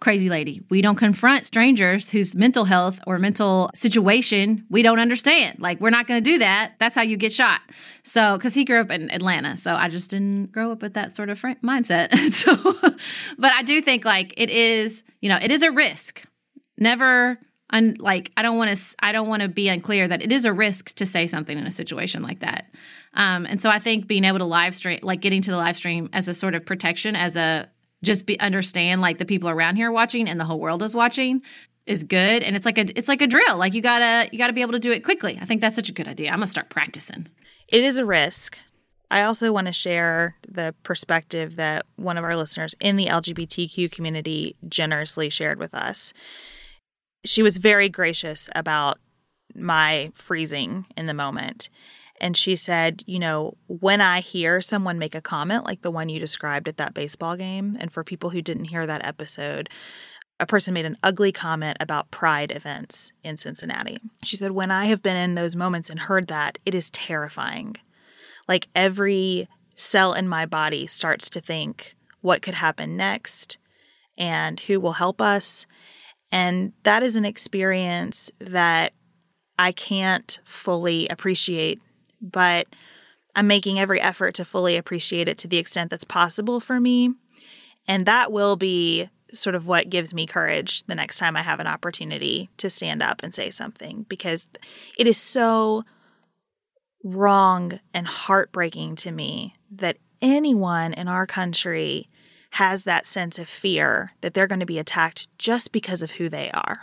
crazy 0.00 0.28
lady. 0.28 0.62
We 0.70 0.82
don't 0.82 0.96
confront 0.96 1.46
strangers 1.46 2.10
whose 2.10 2.34
mental 2.34 2.64
health 2.64 3.00
or 3.06 3.18
mental 3.18 3.70
situation 3.74 4.64
we 4.68 4.82
don't 4.82 4.98
understand. 4.98 5.58
Like, 5.60 5.80
we're 5.80 5.90
not 5.90 6.06
going 6.06 6.22
to 6.22 6.30
do 6.30 6.38
that. 6.38 6.72
That's 6.78 6.94
how 6.94 7.02
you 7.02 7.16
get 7.16 7.32
shot. 7.32 7.60
So, 8.02 8.36
because 8.36 8.54
he 8.54 8.64
grew 8.64 8.80
up 8.80 8.90
in 8.90 9.10
Atlanta. 9.10 9.56
So, 9.56 9.74
I 9.74 9.88
just 9.88 10.10
didn't 10.10 10.52
grow 10.52 10.72
up 10.72 10.82
with 10.82 10.94
that 10.94 11.16
sort 11.16 11.30
of 11.30 11.40
mindset. 11.40 12.12
so, 12.32 12.56
but 13.38 13.52
I 13.52 13.62
do 13.62 13.80
think 13.80 14.04
like 14.04 14.34
it 14.36 14.50
is, 14.50 15.02
you 15.20 15.28
know, 15.28 15.38
it 15.40 15.50
is 15.50 15.62
a 15.62 15.70
risk 15.70 16.24
never 16.78 17.38
un, 17.70 17.96
like 17.98 18.32
I 18.36 18.42
don't 18.42 18.56
want 18.56 18.76
to 18.76 18.96
I 19.00 19.12
don't 19.12 19.28
want 19.28 19.42
to 19.42 19.48
be 19.48 19.68
unclear 19.68 20.08
that 20.08 20.22
it 20.22 20.32
is 20.32 20.44
a 20.44 20.52
risk 20.52 20.94
to 20.96 21.06
say 21.06 21.26
something 21.26 21.56
in 21.56 21.66
a 21.66 21.70
situation 21.70 22.22
like 22.22 22.40
that. 22.40 22.66
Um, 23.14 23.46
and 23.46 23.60
so 23.60 23.70
I 23.70 23.78
think 23.78 24.06
being 24.06 24.24
able 24.24 24.38
to 24.38 24.44
live 24.44 24.74
stream, 24.74 25.00
like 25.02 25.20
getting 25.20 25.42
to 25.42 25.50
the 25.50 25.56
live 25.56 25.76
stream 25.76 26.08
as 26.12 26.28
a 26.28 26.34
sort 26.34 26.54
of 26.54 26.64
protection, 26.64 27.16
as 27.16 27.36
a 27.36 27.68
just 28.02 28.26
be 28.26 28.38
understand 28.40 29.00
like 29.00 29.18
the 29.18 29.24
people 29.24 29.48
around 29.48 29.76
here 29.76 29.90
watching 29.90 30.28
and 30.28 30.38
the 30.38 30.44
whole 30.44 30.60
world 30.60 30.82
is 30.82 30.94
watching 30.94 31.42
is 31.86 32.04
good. 32.04 32.42
And 32.42 32.56
it's 32.56 32.66
like 32.66 32.78
a 32.78 32.98
it's 32.98 33.08
like 33.08 33.22
a 33.22 33.26
drill. 33.26 33.56
Like 33.56 33.74
you 33.74 33.82
gotta 33.82 34.28
you 34.32 34.38
gotta 34.38 34.52
be 34.52 34.62
able 34.62 34.72
to 34.72 34.78
do 34.78 34.92
it 34.92 35.04
quickly. 35.04 35.38
I 35.40 35.44
think 35.44 35.60
that's 35.60 35.76
such 35.76 35.88
a 35.88 35.92
good 35.92 36.08
idea. 36.08 36.30
I'm 36.30 36.36
gonna 36.36 36.48
start 36.48 36.70
practicing. 36.70 37.28
It 37.68 37.82
is 37.82 37.98
a 37.98 38.04
risk. 38.04 38.58
I 39.10 39.22
also 39.22 39.52
want 39.52 39.66
to 39.68 39.72
share 39.72 40.34
the 40.48 40.74
perspective 40.82 41.56
that 41.56 41.86
one 41.96 42.18
of 42.18 42.24
our 42.24 42.36
listeners 42.36 42.74
in 42.80 42.96
the 42.96 43.06
LGBTQ 43.06 43.92
community 43.92 44.56
generously 44.68 45.30
shared 45.30 45.58
with 45.58 45.74
us 45.74 46.12
she 47.24 47.42
was 47.42 47.56
very 47.56 47.88
gracious 47.88 48.48
about 48.54 48.98
my 49.54 50.10
freezing 50.14 50.86
in 50.96 51.06
the 51.06 51.14
moment. 51.14 51.68
And 52.20 52.36
she 52.36 52.54
said, 52.56 53.02
you 53.06 53.18
know, 53.18 53.56
when 53.66 54.00
I 54.00 54.20
hear 54.20 54.60
someone 54.60 54.98
make 54.98 55.14
a 55.14 55.20
comment 55.20 55.64
like 55.64 55.82
the 55.82 55.90
one 55.90 56.08
you 56.08 56.20
described 56.20 56.68
at 56.68 56.76
that 56.76 56.94
baseball 56.94 57.36
game, 57.36 57.76
and 57.80 57.92
for 57.92 58.04
people 58.04 58.30
who 58.30 58.40
didn't 58.40 58.66
hear 58.66 58.86
that 58.86 59.04
episode, 59.04 59.68
a 60.40 60.46
person 60.46 60.74
made 60.74 60.86
an 60.86 60.96
ugly 61.02 61.32
comment 61.32 61.76
about 61.80 62.10
pride 62.10 62.52
events 62.52 63.12
in 63.22 63.36
Cincinnati. 63.36 63.98
She 64.22 64.36
said, 64.36 64.52
when 64.52 64.70
I 64.70 64.86
have 64.86 65.02
been 65.02 65.16
in 65.16 65.34
those 65.34 65.56
moments 65.56 65.90
and 65.90 66.00
heard 66.00 66.28
that, 66.28 66.58
it 66.64 66.74
is 66.74 66.90
terrifying. 66.90 67.76
Like 68.48 68.68
every 68.74 69.48
cell 69.74 70.12
in 70.12 70.28
my 70.28 70.46
body 70.46 70.86
starts 70.86 71.28
to 71.30 71.40
think, 71.40 71.94
what 72.20 72.42
could 72.42 72.54
happen 72.54 72.96
next? 72.96 73.58
And 74.16 74.60
who 74.60 74.80
will 74.80 74.92
help 74.94 75.20
us? 75.20 75.66
And 76.32 76.72
that 76.82 77.02
is 77.02 77.16
an 77.16 77.24
experience 77.24 78.30
that 78.40 78.92
I 79.58 79.72
can't 79.72 80.40
fully 80.44 81.06
appreciate, 81.08 81.80
but 82.20 82.66
I'm 83.36 83.46
making 83.46 83.78
every 83.78 84.00
effort 84.00 84.34
to 84.34 84.44
fully 84.44 84.76
appreciate 84.76 85.28
it 85.28 85.38
to 85.38 85.48
the 85.48 85.58
extent 85.58 85.90
that's 85.90 86.04
possible 86.04 86.60
for 86.60 86.80
me. 86.80 87.14
And 87.86 88.06
that 88.06 88.32
will 88.32 88.56
be 88.56 89.08
sort 89.30 89.54
of 89.54 89.66
what 89.66 89.90
gives 89.90 90.14
me 90.14 90.26
courage 90.26 90.84
the 90.84 90.94
next 90.94 91.18
time 91.18 91.36
I 91.36 91.42
have 91.42 91.60
an 91.60 91.66
opportunity 91.66 92.50
to 92.58 92.70
stand 92.70 93.02
up 93.02 93.22
and 93.22 93.34
say 93.34 93.50
something 93.50 94.06
because 94.08 94.48
it 94.98 95.06
is 95.06 95.18
so 95.18 95.84
wrong 97.02 97.80
and 97.92 98.06
heartbreaking 98.06 98.96
to 98.96 99.12
me 99.12 99.54
that 99.70 99.98
anyone 100.22 100.94
in 100.94 101.08
our 101.08 101.26
country 101.26 102.08
has 102.54 102.84
that 102.84 103.04
sense 103.04 103.36
of 103.38 103.48
fear 103.48 104.12
that 104.20 104.32
they're 104.32 104.46
going 104.46 104.60
to 104.60 104.66
be 104.66 104.78
attacked 104.78 105.26
just 105.38 105.72
because 105.72 106.02
of 106.02 106.12
who 106.12 106.28
they 106.28 106.52
are. 106.52 106.82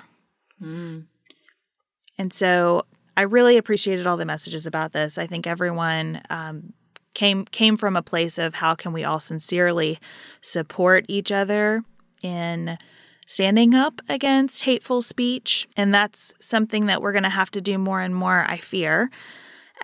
Mm. 0.62 1.06
And 2.18 2.34
so 2.34 2.84
I 3.16 3.22
really 3.22 3.56
appreciated 3.56 4.06
all 4.06 4.18
the 4.18 4.26
messages 4.26 4.66
about 4.66 4.92
this. 4.92 5.18
I 5.18 5.28
think 5.28 5.48
everyone 5.48 6.22
um, 6.30 6.74
came 7.14 7.46
came 7.46 7.78
from 7.78 7.96
a 7.96 8.02
place 8.02 8.38
of 8.38 8.56
how 8.56 8.76
can 8.76 8.92
we 8.92 9.06
all 9.06 9.22
sincerely 9.22 9.98
support 10.42 11.06
each 11.08 11.32
other 11.32 11.86
in 12.22 12.78
standing 13.26 13.74
up 13.74 14.02
against 14.10 14.64
hateful 14.64 15.02
speech, 15.02 15.70
and 15.78 15.96
that's 15.96 16.34
something 16.42 16.88
that 16.88 17.02
we're 17.02 17.14
going 17.14 17.24
to 17.24 17.30
have 17.30 17.52
to 17.52 17.62
do 17.62 17.78
more 17.78 18.02
and 18.02 18.14
more. 18.14 18.44
I 18.46 18.58
fear. 18.58 19.10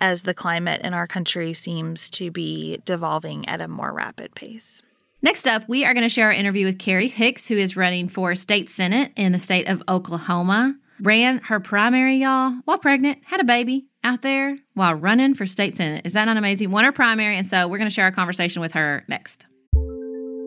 As 0.00 0.22
the 0.22 0.34
climate 0.34 0.82
in 0.84 0.94
our 0.94 1.08
country 1.08 1.52
seems 1.54 2.08
to 2.10 2.30
be 2.30 2.78
devolving 2.84 3.48
at 3.48 3.60
a 3.60 3.66
more 3.66 3.92
rapid 3.92 4.34
pace. 4.36 4.80
Next 5.20 5.48
up, 5.48 5.68
we 5.68 5.84
are 5.84 5.94
going 5.94 6.04
to 6.04 6.08
share 6.08 6.26
our 6.26 6.32
interview 6.32 6.64
with 6.64 6.78
Carri 6.78 7.10
Hicks, 7.10 7.48
who 7.48 7.56
is 7.56 7.76
running 7.76 8.08
for 8.08 8.36
state 8.36 8.70
senate 8.70 9.10
in 9.16 9.32
the 9.32 9.38
state 9.40 9.68
of 9.68 9.82
Oklahoma. 9.88 10.76
Ran 11.00 11.38
her 11.38 11.58
primary, 11.58 12.16
y'all, 12.16 12.54
while 12.66 12.78
pregnant, 12.78 13.18
had 13.24 13.40
a 13.40 13.44
baby 13.44 13.88
out 14.04 14.22
there 14.22 14.56
while 14.74 14.94
running 14.94 15.34
for 15.34 15.44
state 15.44 15.76
senate. 15.76 16.06
Is 16.06 16.12
that 16.12 16.26
not 16.26 16.36
amazing? 16.36 16.70
Won 16.70 16.84
her 16.84 16.92
primary, 16.92 17.36
and 17.36 17.48
so 17.48 17.66
we're 17.66 17.78
going 17.78 17.90
to 17.90 17.94
share 17.94 18.06
a 18.06 18.12
conversation 18.12 18.62
with 18.62 18.72
her 18.74 19.04
next. 19.08 19.46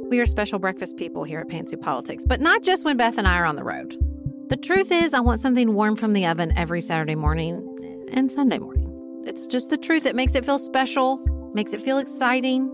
We 0.10 0.20
are 0.20 0.26
special 0.26 0.58
breakfast 0.58 0.96
people 0.96 1.26
here 1.26 1.42
at 1.42 1.50
Pantsuit 1.50 1.82
Politics, 1.82 2.24
but 2.26 2.40
not 2.40 2.64
just 2.64 2.86
when 2.86 2.96
Beth 2.96 3.18
and 3.18 3.28
I 3.28 3.36
are 3.40 3.46
on 3.46 3.58
the 3.58 3.66
road. 3.66 3.98
The 4.48 4.58
truth 4.58 4.90
is, 4.90 5.14
I 5.14 5.20
want 5.20 5.42
something 5.42 5.74
warm 5.74 5.98
from 5.98 6.14
the 6.14 6.26
oven 6.26 6.54
every 6.56 6.80
Saturday 6.80 7.16
morning 7.16 8.08
and 8.14 8.32
Sunday 8.32 8.58
morning. 8.58 9.24
It's 9.26 9.48
just 9.48 9.70
the 9.70 9.78
truth. 9.78 10.06
It 10.06 10.16
makes 10.16 10.34
it 10.34 10.46
feel 10.46 10.60
special, 10.60 11.18
makes 11.54 11.74
it 11.74 11.82
feel 11.82 11.98
exciting. 11.98 12.74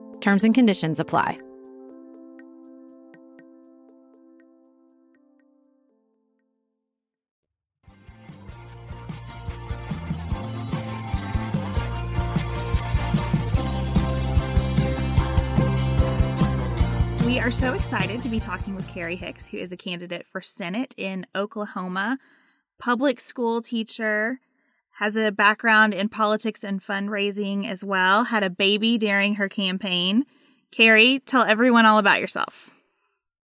Terms 0.21 0.43
and 0.43 0.53
conditions 0.53 0.99
apply. 0.99 1.39
We 17.25 17.39
are 17.39 17.49
so 17.49 17.73
excited 17.73 18.21
to 18.21 18.29
be 18.29 18.39
talking 18.39 18.75
with 18.75 18.87
Carri 18.87 19.17
Hicks, 19.17 19.47
who 19.47 19.57
is 19.57 19.71
a 19.71 19.77
candidate 19.77 20.27
for 20.27 20.41
Senate 20.41 20.93
in 20.97 21.25
Oklahoma, 21.35 22.19
public 22.77 23.19
school 23.19 23.61
teacher, 23.61 24.39
has 24.93 25.15
a 25.15 25.31
background 25.31 25.93
in 25.93 26.09
politics 26.09 26.63
and 26.63 26.81
fundraising 26.81 27.67
as 27.67 27.83
well, 27.83 28.25
had 28.25 28.43
a 28.43 28.49
baby 28.49 28.97
during 28.97 29.35
her 29.35 29.47
campaign. 29.47 30.25
Carri, 30.71 31.21
tell 31.25 31.43
everyone 31.43 31.85
all 31.85 31.97
about 31.99 32.21
yourself. 32.21 32.70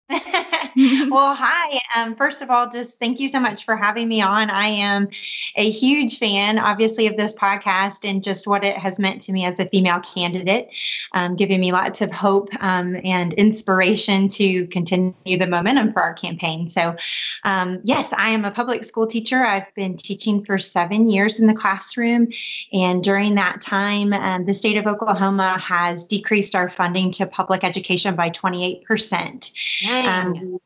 well, 1.09 1.35
hi. 1.35 1.81
Um, 1.93 2.15
first 2.15 2.41
of 2.41 2.49
all, 2.49 2.69
just 2.69 2.97
thank 2.97 3.19
you 3.19 3.27
so 3.27 3.41
much 3.41 3.65
for 3.65 3.75
having 3.75 4.07
me 4.07 4.21
on. 4.21 4.49
I 4.49 4.67
am 4.67 5.09
a 5.55 5.69
huge 5.69 6.17
fan, 6.17 6.59
obviously, 6.59 7.07
of 7.07 7.17
this 7.17 7.35
podcast 7.35 8.09
and 8.09 8.23
just 8.23 8.47
what 8.47 8.63
it 8.63 8.77
has 8.77 8.99
meant 8.99 9.23
to 9.23 9.33
me 9.33 9.45
as 9.45 9.59
a 9.59 9.67
female 9.67 9.99
candidate, 9.99 10.69
um, 11.11 11.35
giving 11.35 11.59
me 11.59 11.73
lots 11.73 12.01
of 12.01 12.11
hope 12.11 12.51
um, 12.61 12.95
and 13.03 13.33
inspiration 13.33 14.29
to 14.29 14.67
continue 14.67 15.37
the 15.37 15.47
momentum 15.47 15.91
for 15.91 16.01
our 16.01 16.13
campaign. 16.13 16.69
So, 16.69 16.95
um, 17.43 17.81
yes, 17.83 18.13
I 18.13 18.29
am 18.29 18.45
a 18.45 18.51
public 18.51 18.85
school 18.85 19.07
teacher. 19.07 19.43
I've 19.43 19.73
been 19.75 19.97
teaching 19.97 20.45
for 20.45 20.57
seven 20.57 21.09
years 21.09 21.41
in 21.41 21.47
the 21.47 21.53
classroom. 21.53 22.29
And 22.71 23.03
during 23.03 23.35
that 23.35 23.59
time, 23.59 24.13
um, 24.13 24.45
the 24.45 24.53
state 24.53 24.77
of 24.77 24.87
Oklahoma 24.87 25.59
has 25.59 26.05
decreased 26.05 26.55
our 26.55 26.69
funding 26.69 27.11
to 27.13 27.25
public 27.25 27.65
education 27.65 28.15
by 28.15 28.29
28%. 28.29 29.96
Um, 30.05 30.59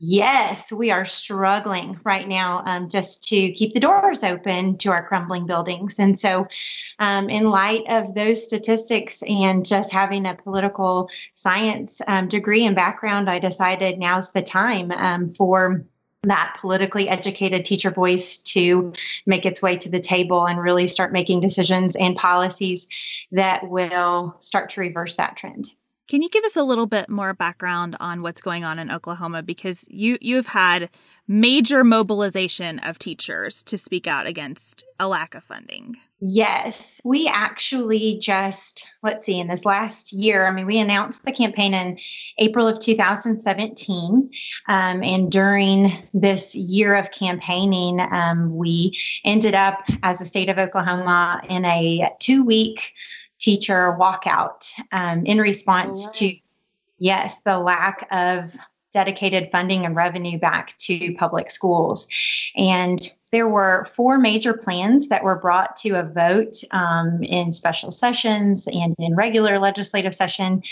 yes, 0.00 0.72
we 0.72 0.90
are 0.90 1.04
struggling 1.04 2.00
right 2.04 2.26
now 2.26 2.62
um, 2.64 2.88
just 2.88 3.28
to 3.28 3.52
keep 3.52 3.74
the 3.74 3.80
doors 3.80 4.22
open 4.22 4.78
to 4.78 4.90
our 4.90 5.06
crumbling 5.06 5.46
buildings. 5.46 5.98
And 5.98 6.18
so, 6.18 6.46
um, 6.98 7.28
in 7.28 7.50
light 7.50 7.84
of 7.88 8.14
those 8.14 8.44
statistics 8.44 9.22
and 9.22 9.66
just 9.66 9.92
having 9.92 10.26
a 10.26 10.34
political 10.34 11.10
science 11.34 12.00
um, 12.06 12.28
degree 12.28 12.64
and 12.64 12.76
background, 12.76 13.28
I 13.28 13.38
decided 13.38 13.98
now's 13.98 14.32
the 14.32 14.42
time 14.42 14.90
um, 14.92 15.30
for 15.30 15.84
that 16.24 16.56
politically 16.60 17.08
educated 17.08 17.64
teacher 17.64 17.90
voice 17.90 18.38
to 18.38 18.92
make 19.24 19.46
its 19.46 19.62
way 19.62 19.76
to 19.78 19.88
the 19.88 20.00
table 20.00 20.46
and 20.46 20.60
really 20.60 20.88
start 20.88 21.12
making 21.12 21.40
decisions 21.40 21.94
and 21.94 22.16
policies 22.16 22.88
that 23.30 23.68
will 23.68 24.36
start 24.40 24.70
to 24.70 24.80
reverse 24.80 25.14
that 25.14 25.36
trend. 25.36 25.72
Can 26.08 26.22
you 26.22 26.30
give 26.30 26.44
us 26.44 26.56
a 26.56 26.62
little 26.62 26.86
bit 26.86 27.10
more 27.10 27.34
background 27.34 27.94
on 28.00 28.22
what's 28.22 28.40
going 28.40 28.64
on 28.64 28.78
in 28.78 28.90
Oklahoma 28.90 29.42
because 29.42 29.86
you 29.90 30.16
you 30.22 30.36
have 30.36 30.46
had 30.46 30.88
major 31.28 31.84
mobilization 31.84 32.78
of 32.78 32.98
teachers 32.98 33.62
to 33.64 33.76
speak 33.76 34.06
out 34.06 34.26
against 34.26 34.84
a 34.98 35.06
lack 35.06 35.34
of 35.34 35.44
funding? 35.44 35.96
Yes, 36.20 37.00
we 37.04 37.28
actually 37.28 38.18
just, 38.20 38.90
let's 39.04 39.24
see, 39.24 39.38
in 39.38 39.46
this 39.46 39.64
last 39.64 40.12
year, 40.12 40.48
I 40.48 40.50
mean, 40.50 40.66
we 40.66 40.80
announced 40.80 41.24
the 41.24 41.30
campaign 41.30 41.74
in 41.74 41.98
April 42.38 42.66
of 42.66 42.80
2017. 42.80 44.30
Um, 44.66 45.02
and 45.04 45.30
during 45.30 45.92
this 46.12 46.56
year 46.56 46.96
of 46.96 47.12
campaigning, 47.12 48.00
um, 48.00 48.56
we 48.56 48.98
ended 49.24 49.54
up, 49.54 49.82
as 50.02 50.18
the 50.18 50.24
state 50.24 50.48
of 50.48 50.58
Oklahoma, 50.58 51.40
in 51.48 51.64
a 51.64 52.10
two 52.18 52.44
week 52.44 52.94
teacher 53.38 53.96
walkout 53.98 54.72
um, 54.92 55.26
in 55.26 55.38
response 55.38 56.06
right. 56.06 56.14
to, 56.14 56.36
yes, 56.98 57.42
the 57.42 57.58
lack 57.58 58.06
of 58.10 58.54
dedicated 58.92 59.50
funding 59.52 59.84
and 59.84 59.94
revenue 59.94 60.38
back 60.38 60.76
to 60.78 61.14
public 61.14 61.50
schools. 61.50 62.08
And 62.56 62.98
there 63.30 63.46
were 63.46 63.84
four 63.84 64.18
major 64.18 64.54
plans 64.54 65.08
that 65.08 65.24
were 65.24 65.36
brought 65.36 65.76
to 65.78 65.90
a 65.90 66.02
vote 66.02 66.54
um, 66.70 67.22
in 67.22 67.52
special 67.52 67.90
sessions 67.90 68.66
and 68.66 68.94
in 68.98 69.14
regular 69.14 69.58
legislative 69.58 70.14
session. 70.14 70.62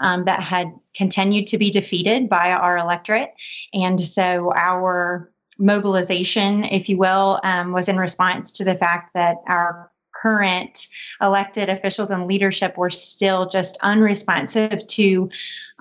Um, 0.00 0.24
that 0.24 0.42
had 0.42 0.72
continued 0.96 1.48
to 1.48 1.58
be 1.58 1.70
defeated 1.70 2.28
by 2.28 2.50
our 2.50 2.76
electorate. 2.76 3.34
And 3.72 4.00
so 4.00 4.52
our 4.52 5.30
mobilization, 5.60 6.64
if 6.64 6.88
you 6.88 6.96
will, 6.96 7.38
um, 7.44 7.70
was 7.72 7.88
in 7.88 7.98
response 7.98 8.52
to 8.52 8.64
the 8.64 8.74
fact 8.74 9.14
that 9.14 9.36
our 9.46 9.91
current 10.12 10.88
elected 11.20 11.68
officials 11.68 12.10
and 12.10 12.26
leadership 12.26 12.76
were 12.76 12.90
still 12.90 13.48
just 13.48 13.78
unresponsive 13.82 14.86
to 14.86 15.30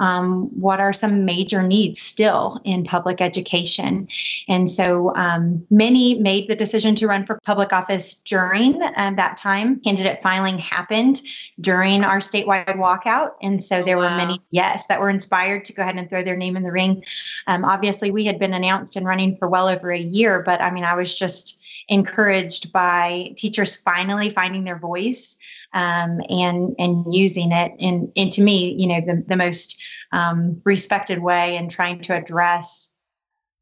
um, 0.01 0.49
what 0.59 0.79
are 0.79 0.93
some 0.93 1.25
major 1.25 1.61
needs 1.61 2.01
still 2.01 2.59
in 2.63 2.83
public 2.83 3.21
education. 3.21 4.07
And 4.47 4.69
so 4.69 5.15
um, 5.15 5.67
many 5.69 6.15
made 6.15 6.47
the 6.47 6.55
decision 6.55 6.95
to 6.95 7.07
run 7.07 7.25
for 7.27 7.39
public 7.45 7.71
office 7.71 8.15
during 8.15 8.81
uh, 8.81 9.11
that 9.17 9.37
time. 9.37 9.79
Candidate 9.79 10.23
filing 10.23 10.57
happened 10.57 11.21
during 11.59 12.03
our 12.03 12.17
statewide 12.17 12.77
walkout. 12.77 13.33
And 13.43 13.63
so 13.63 13.83
there 13.83 13.97
wow. 13.97 14.09
were 14.09 14.17
many, 14.17 14.41
yes, 14.49 14.87
that 14.87 14.99
were 14.99 15.09
inspired 15.09 15.65
to 15.65 15.73
go 15.73 15.83
ahead 15.83 15.97
and 15.97 16.09
throw 16.09 16.23
their 16.23 16.37
name 16.37 16.57
in 16.57 16.63
the 16.63 16.71
ring. 16.71 17.03
Um, 17.45 17.63
obviously, 17.63 18.09
we 18.09 18.25
had 18.25 18.39
been 18.39 18.55
announced 18.55 18.95
and 18.95 19.05
running 19.05 19.37
for 19.37 19.47
well 19.47 19.67
over 19.67 19.91
a 19.91 19.99
year, 19.99 20.41
but 20.41 20.61
I 20.61 20.71
mean, 20.71 20.83
I 20.83 20.95
was 20.95 21.13
just 21.13 21.60
encouraged 21.91 22.73
by 22.73 23.33
teachers 23.35 23.75
finally 23.75 24.29
finding 24.29 24.63
their 24.63 24.79
voice 24.79 25.35
um, 25.73 26.21
and 26.29 26.75
and 26.79 27.13
using 27.13 27.51
it 27.51 27.73
and 27.79 28.31
to 28.31 28.41
me 28.41 28.73
you 28.77 28.87
know 28.87 29.01
the, 29.05 29.23
the 29.27 29.35
most 29.35 29.79
um, 30.11 30.61
respected 30.63 31.19
way 31.19 31.57
and 31.57 31.69
trying 31.69 32.01
to 32.01 32.15
address 32.15 32.93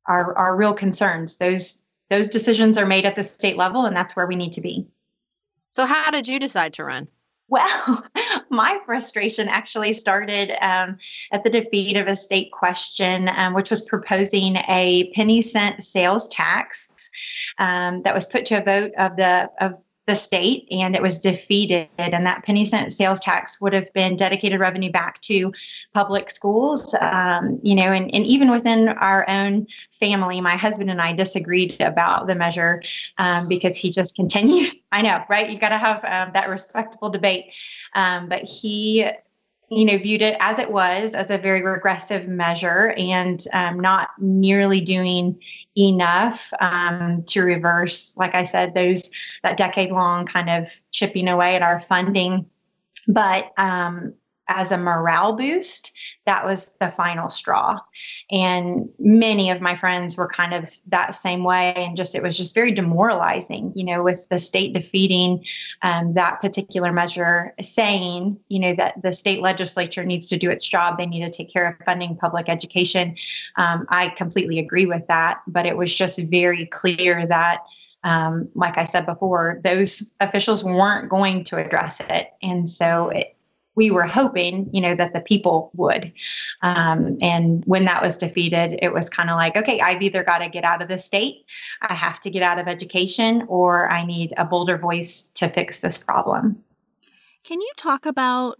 our 0.05 0.37
our 0.37 0.55
real 0.55 0.73
concerns. 0.73 1.37
Those 1.37 1.83
those 2.09 2.29
decisions 2.29 2.77
are 2.77 2.85
made 2.85 3.05
at 3.05 3.15
the 3.15 3.23
state 3.23 3.57
level 3.57 3.85
and 3.85 3.95
that's 3.95 4.15
where 4.15 4.27
we 4.27 4.35
need 4.35 4.53
to 4.53 4.61
be. 4.61 4.87
So 5.73 5.85
how 5.85 6.11
did 6.11 6.27
you 6.27 6.39
decide 6.39 6.73
to 6.73 6.83
run 6.83 7.07
well, 7.49 8.03
my 8.49 8.79
frustration 8.85 9.47
actually 9.47 9.93
started 9.93 10.51
um, 10.61 10.97
at 11.31 11.43
the 11.43 11.49
defeat 11.49 11.97
of 11.97 12.07
a 12.07 12.15
state 12.15 12.51
question, 12.51 13.27
um, 13.27 13.53
which 13.53 13.69
was 13.69 13.81
proposing 13.81 14.55
a 14.55 15.11
penny 15.15 15.41
cent 15.41 15.83
sales 15.83 16.27
tax 16.29 16.87
um, 17.57 18.03
that 18.03 18.13
was 18.15 18.27
put 18.27 18.45
to 18.45 18.61
a 18.61 18.63
vote 18.63 18.93
of 18.97 19.15
the 19.15 19.49
of 19.59 19.73
the 20.09 20.15
state 20.15 20.67
and 20.71 20.95
it 20.95 21.03
was 21.03 21.19
defeated. 21.19 21.87
And 21.99 22.25
that 22.25 22.43
penny 22.43 22.65
cent 22.65 22.91
sales 22.91 23.19
tax 23.19 23.61
would 23.61 23.73
have 23.73 23.93
been 23.93 24.15
dedicated 24.15 24.59
revenue 24.59 24.91
back 24.91 25.21
to 25.21 25.53
public 25.93 26.31
schools 26.31 26.95
um, 26.99 27.59
you 27.61 27.75
know 27.75 27.91
and, 27.91 28.13
and 28.13 28.25
even 28.25 28.49
within 28.49 28.89
our 28.89 29.23
own 29.29 29.67
family. 29.91 30.41
My 30.41 30.55
husband 30.55 30.89
and 30.89 30.99
i 30.99 31.13
disagreed 31.13 31.79
about 31.79 32.25
the 32.25 32.33
measure 32.33 32.81
um, 33.19 33.47
because 33.47 33.77
he 33.77 33.91
just 33.91 34.15
continued 34.15 34.73
i 34.91 35.03
know 35.03 35.23
right? 35.29 35.51
You 35.51 35.59
got 35.59 35.69
to 35.69 35.77
have 35.77 36.03
um, 36.03 36.33
that 36.33 36.49
respectable 36.49 37.11
debate. 37.11 37.53
Um, 37.93 38.29
but 38.29 38.45
he 38.45 39.07
you 39.69 39.85
know 39.85 39.99
viewed 39.99 40.23
it 40.23 40.35
as 40.39 40.57
it 40.57 40.71
was 40.71 41.13
as 41.13 41.29
a 41.29 41.37
very 41.37 41.61
regressive 41.61 42.27
measure 42.27 42.95
and 42.97 43.45
um, 43.53 43.79
not 43.79 44.09
nearly 44.17 44.81
doing 44.81 45.39
enough 45.79 46.53
um, 46.59 47.23
to 47.27 47.41
reverse, 47.41 48.15
like 48.17 48.35
I 48.35 48.43
said, 48.43 48.73
those 48.73 49.09
that 49.43 49.57
decade 49.57 49.91
long 49.91 50.25
kind 50.25 50.49
of 50.49 50.69
chipping 50.91 51.27
away 51.27 51.55
at 51.55 51.61
our 51.61 51.79
funding. 51.79 52.47
But 53.07 53.51
um, 53.57 54.15
as 54.49 54.71
a 54.71 54.77
morale 54.77 55.33
boost, 55.33 55.91
that 56.25 56.43
was 56.43 56.73
the 56.79 56.89
final 56.89 57.29
straw. 57.29 57.79
And 58.31 58.89
many 58.97 59.51
of 59.51 59.61
my 59.61 59.75
friends 59.75 60.17
were 60.17 60.27
kind 60.27 60.53
of 60.53 60.73
that 60.87 61.13
same 61.13 61.43
way. 61.43 61.73
And 61.75 61.95
just, 61.95 62.15
it 62.15 62.23
was 62.23 62.35
just 62.35 62.55
very 62.55 62.71
demoralizing, 62.71 63.73
you 63.75 63.85
know, 63.85 64.03
with 64.03 64.27
the 64.29 64.39
state 64.39 64.73
defeating 64.73 65.45
um, 65.83 66.15
that 66.15 66.41
particular 66.41 66.91
measure, 66.91 67.53
saying, 67.61 68.39
you 68.49 68.59
know, 68.59 68.73
that 68.73 69.01
the 69.01 69.13
state 69.13 69.41
legislature 69.41 70.03
needs 70.03 70.27
to 70.27 70.37
do 70.37 70.49
its 70.49 70.67
job. 70.67 70.97
They 70.97 71.05
need 71.05 71.21
to 71.21 71.31
take 71.31 71.53
care 71.53 71.67
of 71.67 71.85
funding 71.85 72.17
public 72.17 72.49
education. 72.49 73.15
Um, 73.55 73.85
I 73.87 74.09
completely 74.09 74.57
agree 74.59 74.87
with 74.87 75.07
that. 75.07 75.41
But 75.47 75.67
it 75.67 75.77
was 75.77 75.95
just 75.95 76.19
very 76.19 76.65
clear 76.65 77.27
that. 77.27 77.59
Um, 78.01 78.47
like 78.55 78.77
I 78.77 78.85
said 78.85 79.05
before, 79.05 79.59
those 79.61 80.13
officials 80.21 80.63
weren't 80.63 81.09
going 81.09 81.43
to 81.45 81.57
address 81.57 81.99
it. 81.99 82.29
And 82.41 82.69
so 82.69 83.09
it, 83.09 83.35
we 83.75 83.91
were 83.91 84.03
hoping, 84.03 84.69
you 84.73 84.81
know, 84.81 84.95
that 84.95 85.13
the 85.13 85.21
people 85.21 85.71
would. 85.75 86.11
Um, 86.61 87.17
and 87.21 87.63
when 87.65 87.85
that 87.85 88.01
was 88.01 88.17
defeated, 88.17 88.79
it 88.81 88.93
was 88.93 89.09
kind 89.09 89.29
of 89.29 89.37
like, 89.37 89.55
okay, 89.55 89.79
I've 89.79 90.01
either 90.01 90.23
got 90.23 90.39
to 90.39 90.49
get 90.49 90.63
out 90.63 90.81
of 90.81 90.89
the 90.89 90.97
state, 90.97 91.45
I 91.81 91.93
have 91.93 92.19
to 92.21 92.29
get 92.29 92.43
out 92.43 92.59
of 92.59 92.67
education, 92.67 93.45
or 93.47 93.89
I 93.89 94.05
need 94.05 94.33
a 94.37 94.45
bolder 94.45 94.77
voice 94.77 95.31
to 95.35 95.47
fix 95.47 95.81
this 95.81 95.97
problem. 95.97 96.63
Can 97.43 97.61
you 97.61 97.71
talk 97.77 98.05
about 98.05 98.59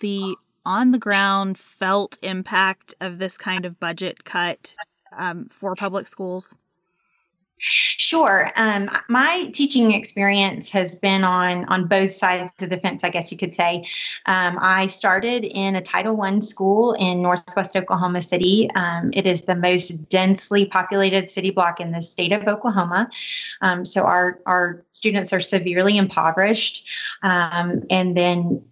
the 0.00 0.36
on 0.64 0.90
the 0.90 0.98
ground 0.98 1.58
felt 1.58 2.18
impact 2.22 2.94
of 3.00 3.18
this 3.18 3.38
kind 3.38 3.64
of 3.64 3.80
budget 3.80 4.24
cut 4.24 4.74
um, 5.16 5.48
for 5.48 5.74
public 5.74 6.06
schools? 6.06 6.54
Sure. 7.58 8.50
Um, 8.56 8.90
my 9.08 9.50
teaching 9.52 9.92
experience 9.92 10.70
has 10.70 10.94
been 10.94 11.24
on 11.24 11.64
on 11.64 11.88
both 11.88 12.12
sides 12.12 12.52
of 12.62 12.70
the 12.70 12.78
fence, 12.78 13.04
I 13.04 13.10
guess 13.10 13.32
you 13.32 13.38
could 13.38 13.54
say. 13.54 13.84
Um, 14.26 14.58
I 14.60 14.86
started 14.86 15.44
in 15.44 15.74
a 15.74 15.82
Title 15.82 16.14
One 16.14 16.40
school 16.40 16.94
in 16.94 17.20
Northwest 17.22 17.76
Oklahoma 17.76 18.20
City. 18.20 18.70
Um, 18.74 19.10
it 19.12 19.26
is 19.26 19.42
the 19.42 19.56
most 19.56 20.08
densely 20.08 20.66
populated 20.66 21.30
city 21.30 21.50
block 21.50 21.80
in 21.80 21.90
the 21.90 22.02
state 22.02 22.32
of 22.32 22.46
Oklahoma. 22.46 23.10
Um, 23.60 23.84
so 23.84 24.04
our 24.04 24.38
our 24.46 24.84
students 24.92 25.32
are 25.32 25.40
severely 25.40 25.96
impoverished, 25.96 26.86
um, 27.22 27.82
and 27.90 28.16
then. 28.16 28.64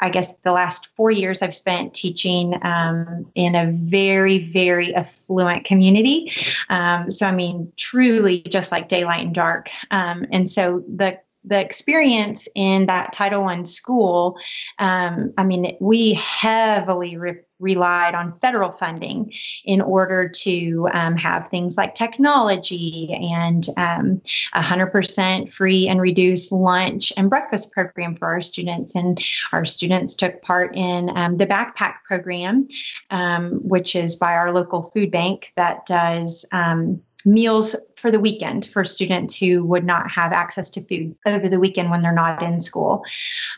I 0.00 0.10
guess 0.10 0.36
the 0.38 0.52
last 0.52 0.94
four 0.96 1.10
years 1.10 1.42
I've 1.42 1.54
spent 1.54 1.94
teaching 1.94 2.54
um, 2.62 3.30
in 3.34 3.54
a 3.54 3.70
very, 3.70 4.38
very 4.38 4.94
affluent 4.94 5.64
community. 5.64 6.30
Um, 6.68 7.10
so, 7.10 7.26
I 7.26 7.32
mean, 7.32 7.72
truly 7.76 8.42
just 8.42 8.72
like 8.72 8.88
daylight 8.88 9.24
and 9.24 9.34
dark. 9.34 9.70
Um, 9.90 10.26
and 10.30 10.50
so 10.50 10.84
the 10.88 11.18
the 11.44 11.60
experience 11.60 12.48
in 12.54 12.86
that 12.86 13.12
Title 13.12 13.42
One 13.42 13.66
school, 13.66 14.38
um, 14.78 15.32
I 15.36 15.44
mean, 15.44 15.76
we 15.80 16.14
heavily 16.14 17.16
re- 17.16 17.40
relied 17.62 18.14
on 18.14 18.32
federal 18.32 18.72
funding 18.72 19.32
in 19.64 19.80
order 19.80 20.28
to 20.28 20.88
um, 20.92 21.16
have 21.16 21.48
things 21.48 21.76
like 21.76 21.94
technology 21.94 23.16
and 23.32 23.66
um, 23.76 24.20
100% 24.54 25.50
free 25.50 25.88
and 25.88 26.00
reduced 26.00 26.52
lunch 26.52 27.12
and 27.16 27.30
breakfast 27.30 27.72
program 27.72 28.16
for 28.16 28.28
our 28.28 28.40
students. 28.40 28.94
And 28.94 29.20
our 29.52 29.64
students 29.64 30.14
took 30.14 30.42
part 30.42 30.76
in 30.76 31.16
um, 31.16 31.36
the 31.36 31.46
backpack 31.46 32.02
program, 32.06 32.66
um, 33.10 33.60
which 33.62 33.94
is 33.94 34.16
by 34.16 34.32
our 34.32 34.52
local 34.52 34.82
food 34.82 35.10
bank 35.10 35.52
that 35.56 35.86
does 35.86 36.44
um, 36.52 37.00
meals 37.26 37.76
for 37.96 38.10
the 38.10 38.18
weekend 38.18 38.66
for 38.66 38.82
students 38.82 39.38
who 39.38 39.64
would 39.64 39.84
not 39.84 40.10
have 40.10 40.32
access 40.32 40.70
to 40.70 40.82
food 40.82 41.14
over 41.24 41.48
the 41.48 41.60
weekend 41.60 41.90
when 41.90 42.02
they're 42.02 42.12
not 42.12 42.42
in 42.42 42.60
school. 42.60 43.04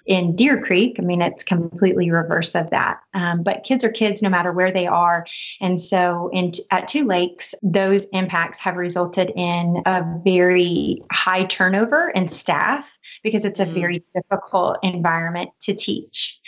In 0.04 0.36
Deer 0.36 0.60
Creek, 0.60 0.96
I 0.98 1.02
mean, 1.02 1.22
it's 1.22 1.42
completely 1.42 2.10
reverse 2.10 2.54
of 2.54 2.70
that. 2.70 3.00
Um, 3.14 3.42
but 3.42 3.64
kids 3.64 3.84
are 3.84 3.90
kids 3.90 4.20
no 4.20 4.28
matter 4.28 4.52
where 4.52 4.70
they 4.70 4.86
are. 4.86 5.26
And 5.60 5.80
so 5.80 6.30
in, 6.32 6.52
at 6.70 6.88
Two 6.88 7.04
Lakes, 7.04 7.54
those 7.62 8.04
impacts 8.06 8.60
have 8.60 8.76
resulted 8.76 9.32
in 9.34 9.82
a 9.86 10.04
very 10.22 11.02
high 11.10 11.44
turnover 11.44 12.10
in 12.10 12.28
staff 12.28 12.98
because 13.22 13.44
it's 13.44 13.60
a 13.60 13.66
mm. 13.66 13.72
very 13.72 14.04
difficult 14.14 14.78
environment 14.82 15.50
to 15.62 15.74
teach. 15.74 16.40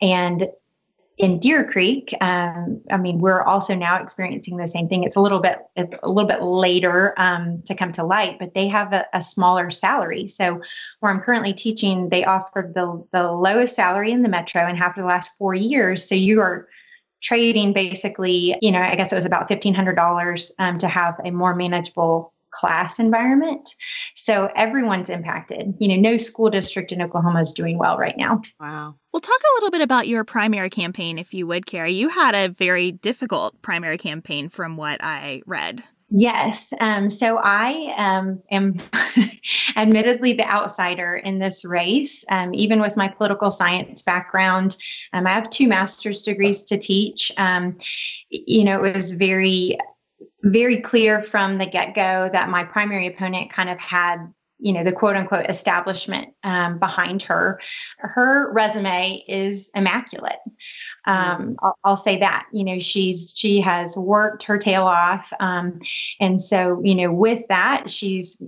And 0.00 0.48
in 1.20 1.38
Deer 1.38 1.64
Creek, 1.64 2.14
um, 2.22 2.80
I 2.90 2.96
mean, 2.96 3.18
we're 3.18 3.42
also 3.42 3.74
now 3.74 4.02
experiencing 4.02 4.56
the 4.56 4.66
same 4.66 4.88
thing. 4.88 5.04
It's 5.04 5.16
a 5.16 5.20
little 5.20 5.40
bit 5.40 5.58
a 5.76 6.08
little 6.08 6.26
bit 6.26 6.42
later 6.42 7.12
um, 7.18 7.62
to 7.66 7.74
come 7.74 7.92
to 7.92 8.04
light, 8.04 8.38
but 8.38 8.54
they 8.54 8.68
have 8.68 8.94
a, 8.94 9.04
a, 9.12 9.20
smaller 9.20 9.68
salary. 9.68 10.28
So 10.28 10.62
where 11.00 11.12
I'm 11.12 11.20
currently 11.20 11.52
teaching, 11.52 12.08
they 12.08 12.24
offered 12.24 12.72
the 12.74 13.06
the 13.12 13.30
lowest 13.30 13.76
salary 13.76 14.12
in 14.12 14.22
the 14.22 14.30
metro 14.30 14.62
and 14.62 14.78
have 14.78 14.94
for 14.94 15.02
the 15.02 15.06
last 15.06 15.36
four 15.36 15.54
years. 15.54 16.08
So 16.08 16.14
you 16.14 16.40
are 16.40 16.68
trading 17.22 17.74
basically, 17.74 18.56
you 18.62 18.72
know, 18.72 18.80
I 18.80 18.94
guess 18.94 19.12
it 19.12 19.16
was 19.16 19.26
about 19.26 19.46
fifteen 19.46 19.74
hundred 19.74 19.96
dollars 19.96 20.52
um, 20.58 20.78
to 20.78 20.88
have 20.88 21.20
a 21.22 21.30
more 21.30 21.54
manageable 21.54 22.32
class 22.50 22.98
environment. 22.98 23.68
So 24.14 24.48
everyone's 24.54 25.10
impacted. 25.10 25.74
You 25.78 25.88
know, 25.88 26.10
no 26.10 26.16
school 26.16 26.50
district 26.50 26.92
in 26.92 27.02
Oklahoma 27.02 27.40
is 27.40 27.52
doing 27.52 27.78
well 27.78 27.96
right 27.96 28.16
now. 28.16 28.42
Wow. 28.58 28.96
Well, 29.12 29.20
talk 29.20 29.40
a 29.40 29.54
little 29.56 29.70
bit 29.70 29.80
about 29.80 30.08
your 30.08 30.24
primary 30.24 30.70
campaign, 30.70 31.18
if 31.18 31.34
you 31.34 31.46
would, 31.46 31.66
Carri. 31.66 31.94
You 31.94 32.08
had 32.08 32.34
a 32.34 32.52
very 32.52 32.92
difficult 32.92 33.60
primary 33.62 33.98
campaign 33.98 34.48
from 34.48 34.76
what 34.76 35.02
I 35.02 35.42
read. 35.46 35.82
Yes. 36.12 36.72
Um, 36.78 37.08
so 37.08 37.38
I 37.40 37.94
um, 37.96 38.42
am 38.50 38.74
admittedly 39.76 40.32
the 40.32 40.44
outsider 40.44 41.14
in 41.14 41.38
this 41.38 41.64
race, 41.64 42.24
um, 42.28 42.52
even 42.52 42.80
with 42.80 42.96
my 42.96 43.06
political 43.06 43.52
science 43.52 44.02
background. 44.02 44.76
Um, 45.12 45.26
I 45.28 45.30
have 45.30 45.48
two 45.50 45.68
master's 45.68 46.22
degrees 46.22 46.64
to 46.64 46.78
teach. 46.78 47.30
Um, 47.36 47.78
you 48.28 48.64
know, 48.64 48.84
it 48.84 48.92
was 48.92 49.12
very 49.12 49.78
very 50.42 50.80
clear 50.80 51.22
from 51.22 51.58
the 51.58 51.66
get 51.66 51.94
go 51.94 52.28
that 52.30 52.48
my 52.48 52.64
primary 52.64 53.06
opponent 53.06 53.50
kind 53.50 53.70
of 53.70 53.78
had 53.78 54.32
you 54.60 54.72
know 54.72 54.84
the 54.84 54.92
quote 54.92 55.16
unquote 55.16 55.48
establishment 55.48 56.34
um, 56.44 56.78
behind 56.78 57.22
her 57.22 57.60
her 57.98 58.52
resume 58.52 59.22
is 59.26 59.70
immaculate 59.74 60.38
um, 61.06 61.16
mm-hmm. 61.16 61.52
I'll, 61.62 61.78
I'll, 61.82 61.96
say 61.96 62.18
that 62.18 62.46
you 62.52 62.64
know 62.64 62.78
she's 62.78 63.34
she 63.36 63.62
has 63.62 63.96
worked 63.96 64.44
her 64.44 64.58
tail 64.58 64.84
off 64.84 65.32
um, 65.40 65.80
and 66.20 66.40
so 66.40 66.82
you 66.84 66.94
know 66.94 67.12
with 67.12 67.48
that 67.48 67.88
she's 67.90 68.40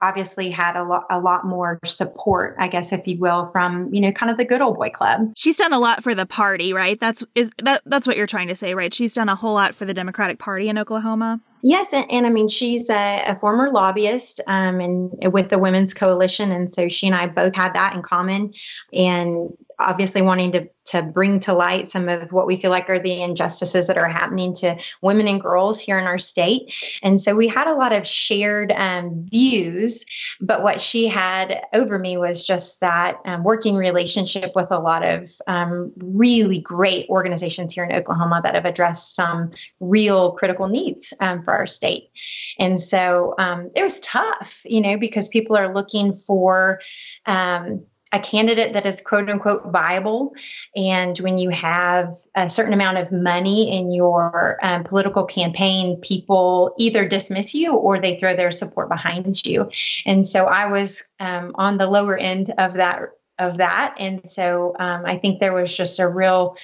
obviously 0.00 0.50
had 0.50 0.76
a 0.76 0.84
lot 0.84 1.04
a 1.10 1.18
lot 1.18 1.44
more 1.44 1.78
support 1.84 2.56
i 2.58 2.68
guess 2.68 2.92
if 2.92 3.06
you 3.06 3.18
will 3.18 3.46
from 3.46 3.92
you 3.92 4.00
know 4.00 4.12
kind 4.12 4.30
of 4.30 4.38
the 4.38 4.44
good 4.44 4.60
old 4.60 4.76
boy 4.76 4.90
club. 4.90 5.32
She's 5.36 5.56
done 5.56 5.72
a 5.72 5.78
lot 5.78 6.02
for 6.02 6.14
the 6.14 6.26
party 6.26 6.72
right? 6.72 6.98
That's 6.98 7.24
is 7.34 7.50
that 7.62 7.82
that's 7.86 8.06
what 8.06 8.16
you're 8.16 8.26
trying 8.26 8.48
to 8.48 8.56
say 8.56 8.74
right? 8.74 8.92
She's 8.92 9.14
done 9.14 9.28
a 9.28 9.34
whole 9.34 9.54
lot 9.54 9.74
for 9.74 9.84
the 9.84 9.94
democratic 9.94 10.38
party 10.38 10.68
in 10.68 10.78
oklahoma? 10.78 11.40
Yes, 11.62 11.92
and, 11.92 12.10
and, 12.10 12.26
I 12.26 12.30
mean 12.30 12.48
she's 12.48 12.88
a, 12.88 13.24
a 13.26 13.34
former 13.34 13.72
lobbyist, 13.72 14.40
um, 14.46 14.80
and 14.80 15.32
with 15.32 15.48
the 15.48 15.58
Women's 15.58 15.92
Coalition, 15.92 16.52
and 16.52 16.72
so 16.72 16.86
she 16.86 17.08
and 17.08 17.16
I 17.16 17.26
both 17.26 17.56
had 17.56 17.74
that 17.74 17.94
in 17.94 18.02
common, 18.02 18.52
and 18.92 19.50
obviously 19.76 20.22
wanting 20.22 20.52
to 20.52 20.68
to 20.90 21.02
bring 21.02 21.40
to 21.40 21.52
light 21.52 21.88
some 21.88 22.08
of 22.08 22.32
what 22.32 22.46
we 22.46 22.56
feel 22.56 22.70
like 22.70 22.90
are 22.90 23.00
the 23.00 23.22
injustices 23.22 23.88
that 23.88 23.98
are 23.98 24.08
happening 24.08 24.54
to 24.54 24.78
women 25.02 25.28
and 25.28 25.40
girls 25.40 25.80
here 25.80 25.98
in 25.98 26.06
our 26.06 26.18
state. 26.18 26.74
And 27.02 27.20
so 27.20 27.34
we 27.34 27.48
had 27.48 27.66
a 27.66 27.74
lot 27.74 27.92
of 27.92 28.06
shared 28.06 28.72
um, 28.72 29.26
views, 29.26 30.04
but 30.40 30.62
what 30.62 30.80
she 30.80 31.08
had 31.08 31.62
over 31.72 31.98
me 31.98 32.16
was 32.16 32.46
just 32.46 32.80
that 32.80 33.18
um, 33.24 33.44
working 33.44 33.76
relationship 33.76 34.52
with 34.54 34.70
a 34.70 34.78
lot 34.78 35.04
of 35.04 35.28
um, 35.46 35.92
really 35.96 36.60
great 36.60 37.08
organizations 37.08 37.74
here 37.74 37.84
in 37.84 37.92
Oklahoma 37.92 38.40
that 38.42 38.54
have 38.54 38.64
addressed 38.64 39.14
some 39.14 39.52
real 39.80 40.32
critical 40.32 40.68
needs 40.68 41.14
um, 41.20 41.42
for 41.42 41.54
our 41.54 41.66
state. 41.66 42.10
And 42.58 42.80
so 42.80 43.34
um, 43.38 43.70
it 43.74 43.82
was 43.82 44.00
tough, 44.00 44.62
you 44.64 44.80
know, 44.80 44.96
because 44.98 45.28
people 45.28 45.56
are 45.56 45.74
looking 45.74 46.12
for 46.12 46.80
um, 47.26 47.86
a 48.12 48.20
candidate 48.20 48.72
that 48.72 48.86
is 48.86 49.00
quote 49.00 49.28
unquote 49.28 49.66
viable. 49.66 50.34
And 50.74 51.16
when 51.18 51.38
you 51.38 51.50
have 51.50 52.16
a 52.34 52.48
certain 52.48 52.72
amount 52.72 52.98
of 52.98 53.12
money 53.12 53.76
in 53.76 53.92
your 53.92 54.58
um, 54.62 54.84
political 54.84 55.24
campaign, 55.24 56.00
people 56.00 56.74
either 56.78 57.06
dismiss 57.06 57.54
you 57.54 57.74
or 57.74 58.00
they 58.00 58.18
throw 58.18 58.34
their 58.34 58.50
support 58.50 58.88
behind 58.88 59.44
you. 59.44 59.70
And 60.06 60.26
so 60.26 60.46
I 60.46 60.66
was 60.66 61.02
um, 61.20 61.52
on 61.54 61.78
the 61.78 61.86
lower 61.86 62.16
end 62.16 62.52
of 62.56 62.74
that 62.74 63.00
of 63.38 63.58
that. 63.58 63.94
And 63.98 64.28
so 64.28 64.74
um, 64.78 65.04
I 65.06 65.16
think 65.16 65.38
there 65.38 65.52
was 65.52 65.76
just 65.76 66.00
a 66.00 66.08
real 66.08 66.56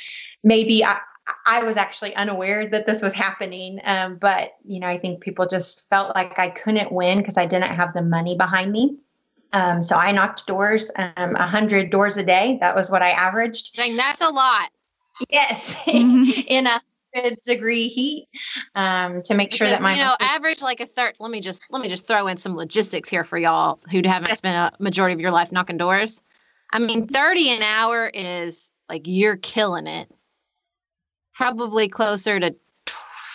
maybe 0.43 0.85
I, 0.85 0.99
I 1.47 1.63
was 1.65 1.77
actually 1.77 2.15
unaware 2.15 2.69
that 2.69 2.87
this 2.87 3.01
was 3.01 3.15
happening. 3.15 3.81
Um, 3.85 4.17
but, 4.17 4.53
you 4.65 4.81
know, 4.81 4.89
I 4.89 4.99
think 4.99 5.23
people 5.23 5.47
just 5.47 5.89
felt 5.89 6.15
like 6.15 6.39
I 6.39 6.51
couldn't 6.51 6.93
win 6.93 7.19
because 7.19 7.39
I 7.39 7.47
didn't 7.47 7.75
have 7.75 7.95
the 7.95 8.03
money 8.03 8.37
behind 8.37 8.73
me. 8.73 8.99
Um, 9.55 9.85
so 9.85 9.97
I 9.97 10.11
knocked 10.11 10.49
doors, 10.49 10.91
um, 10.97 11.35
100 11.35 11.89
doors 11.89 12.17
a 12.17 12.25
day. 12.25 12.59
That 12.61 12.75
was 12.75 12.91
what 12.91 13.03
I 13.03 13.11
averaged. 13.11 13.77
Dang, 13.77 13.97
that's 13.97 14.21
a 14.21 14.29
lot. 14.29 14.71
Yes, 15.31 15.85
mm-hmm. 15.87 16.41
in 16.49 16.67
a 16.67 16.81
degree 17.47 17.87
heat 17.87 18.27
um, 18.75 19.23
to 19.23 19.35
make 19.35 19.51
because, 19.51 19.59
sure 19.59 19.69
that 19.69 19.81
my 19.81 19.93
you 19.93 19.99
know 19.99 20.17
average 20.19 20.61
like 20.61 20.81
a 20.81 20.87
third. 20.87 21.15
Let 21.21 21.31
me 21.31 21.41
just 21.41 21.65
let 21.71 21.81
me 21.81 21.89
just 21.89 22.05
throw 22.05 22.27
in 22.27 22.37
some 22.37 22.57
logistics 22.57 23.09
here 23.09 23.23
for 23.23 23.39
y'all 23.39 23.79
who 23.93 24.03
haven't 24.05 24.37
spent 24.37 24.57
a 24.57 24.83
majority 24.83 25.15
of 25.15 25.21
your 25.21 25.31
life 25.31 25.53
knocking 25.53 25.77
doors. 25.77 26.21
I 26.73 26.81
mean, 26.81 27.07
30 27.07 27.51
an 27.51 27.63
hour 27.63 28.11
is 28.13 28.73
like 28.89 29.03
you're 29.05 29.37
killing 29.37 29.87
it. 29.87 30.11
Probably 31.33 31.89
closer 31.89 32.41
to 32.41 32.57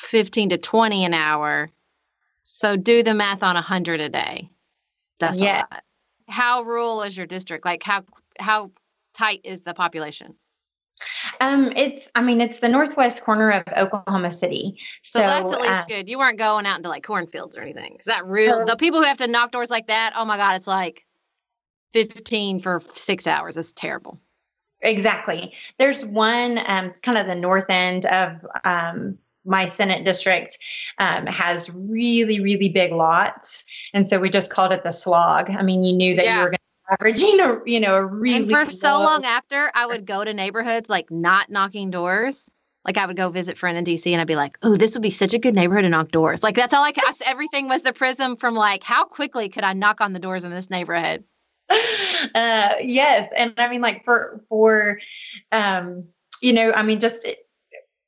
15 0.01 0.49
to 0.49 0.57
20 0.57 1.05
an 1.05 1.13
hour. 1.13 1.69
So 2.43 2.75
do 2.75 3.03
the 3.03 3.13
math 3.13 3.41
on 3.41 3.55
100 3.55 4.01
a 4.01 4.09
day. 4.09 4.49
That's 5.19 5.39
yeah. 5.39 5.59
a 5.59 5.75
lot 5.75 5.83
how 6.29 6.63
rural 6.63 7.03
is 7.03 7.15
your 7.15 7.25
district? 7.25 7.65
Like 7.65 7.83
how 7.83 8.03
how 8.39 8.71
tight 9.13 9.41
is 9.43 9.61
the 9.61 9.73
population? 9.73 10.35
Um, 11.39 11.71
it's 11.75 12.11
I 12.15 12.21
mean 12.21 12.41
it's 12.41 12.59
the 12.59 12.69
northwest 12.69 13.23
corner 13.23 13.51
of 13.51 13.63
Oklahoma 13.77 14.31
City, 14.31 14.77
so, 15.01 15.19
so 15.19 15.25
that's 15.25 15.51
at 15.51 15.61
least 15.61 15.73
uh, 15.73 15.85
good. 15.87 16.09
You 16.09 16.17
weren't 16.17 16.37
going 16.37 16.65
out 16.65 16.77
into 16.77 16.89
like 16.89 17.03
cornfields 17.03 17.57
or 17.57 17.61
anything. 17.61 17.97
Is 17.99 18.05
that 18.05 18.25
real? 18.25 18.65
the 18.65 18.75
people 18.75 18.99
who 18.99 19.05
have 19.05 19.17
to 19.17 19.27
knock 19.27 19.51
doors 19.51 19.69
like 19.69 19.87
that, 19.87 20.13
oh 20.15 20.25
my 20.25 20.37
god, 20.37 20.57
it's 20.57 20.67
like 20.67 21.05
fifteen 21.93 22.59
for 22.59 22.81
six 22.95 23.27
hours. 23.27 23.57
It's 23.57 23.71
terrible. 23.71 24.19
Exactly. 24.81 25.53
There's 25.77 26.05
one 26.05 26.59
um, 26.65 26.93
kind 27.01 27.17
of 27.17 27.27
the 27.27 27.35
north 27.35 27.69
end 27.69 28.05
of 28.05 28.45
um, 28.63 29.17
my 29.49 29.65
Senate 29.65 30.05
district 30.05 30.59
um, 30.99 31.25
has 31.25 31.71
really, 31.73 32.39
really 32.39 32.69
big 32.69 32.93
lots. 32.93 33.65
And 33.93 34.07
so 34.07 34.19
we 34.19 34.29
just 34.29 34.51
called 34.51 34.71
it 34.71 34.83
the 34.83 34.91
slog. 34.91 35.49
I 35.49 35.63
mean, 35.63 35.83
you 35.83 35.93
knew 35.93 36.15
that 36.15 36.25
yeah. 36.25 36.35
you 36.35 36.41
were 36.41 36.49
going 36.49 36.57
to 36.57 36.93
averaging 36.93 37.39
a, 37.39 37.57
you 37.65 37.79
know, 37.79 37.95
a 37.95 38.05
really. 38.05 38.43
And 38.43 38.51
for 38.51 38.71
so 38.71 38.99
long 38.99 39.25
after, 39.25 39.71
I 39.73 39.87
would 39.87 40.05
go 40.05 40.23
to 40.23 40.33
neighborhoods 40.33 40.89
like 40.89 41.09
not 41.09 41.49
knocking 41.49 41.89
doors. 41.89 42.49
Like 42.85 42.97
I 42.97 43.05
would 43.05 43.17
go 43.17 43.29
visit 43.29 43.57
friend 43.57 43.77
in 43.77 43.83
DC 43.83 44.09
and 44.11 44.21
I'd 44.21 44.27
be 44.27 44.35
like, 44.35 44.57
oh, 44.61 44.75
this 44.75 44.93
would 44.93 45.01
be 45.01 45.09
such 45.09 45.33
a 45.33 45.39
good 45.39 45.55
neighborhood 45.55 45.83
to 45.83 45.89
knock 45.89 46.11
doors. 46.11 46.43
Like 46.43 46.55
that's 46.55 46.73
all 46.73 46.83
I 46.83 46.91
could, 46.91 47.03
everything 47.25 47.67
was 47.67 47.81
the 47.81 47.91
prism 47.91 48.37
from 48.37 48.53
like, 48.53 48.83
how 48.83 49.05
quickly 49.05 49.49
could 49.49 49.63
I 49.63 49.73
knock 49.73 49.99
on 49.99 50.13
the 50.13 50.19
doors 50.19 50.45
in 50.45 50.51
this 50.51 50.69
neighborhood? 50.69 51.23
Uh, 52.35 52.73
yes. 52.81 53.29
And 53.35 53.53
I 53.55 53.69
mean, 53.69 53.79
like 53.79 54.03
for, 54.03 54.43
for, 54.49 54.99
um, 55.53 56.09
you 56.41 56.51
know, 56.51 56.73
I 56.73 56.83
mean, 56.83 56.99
just 56.99 57.25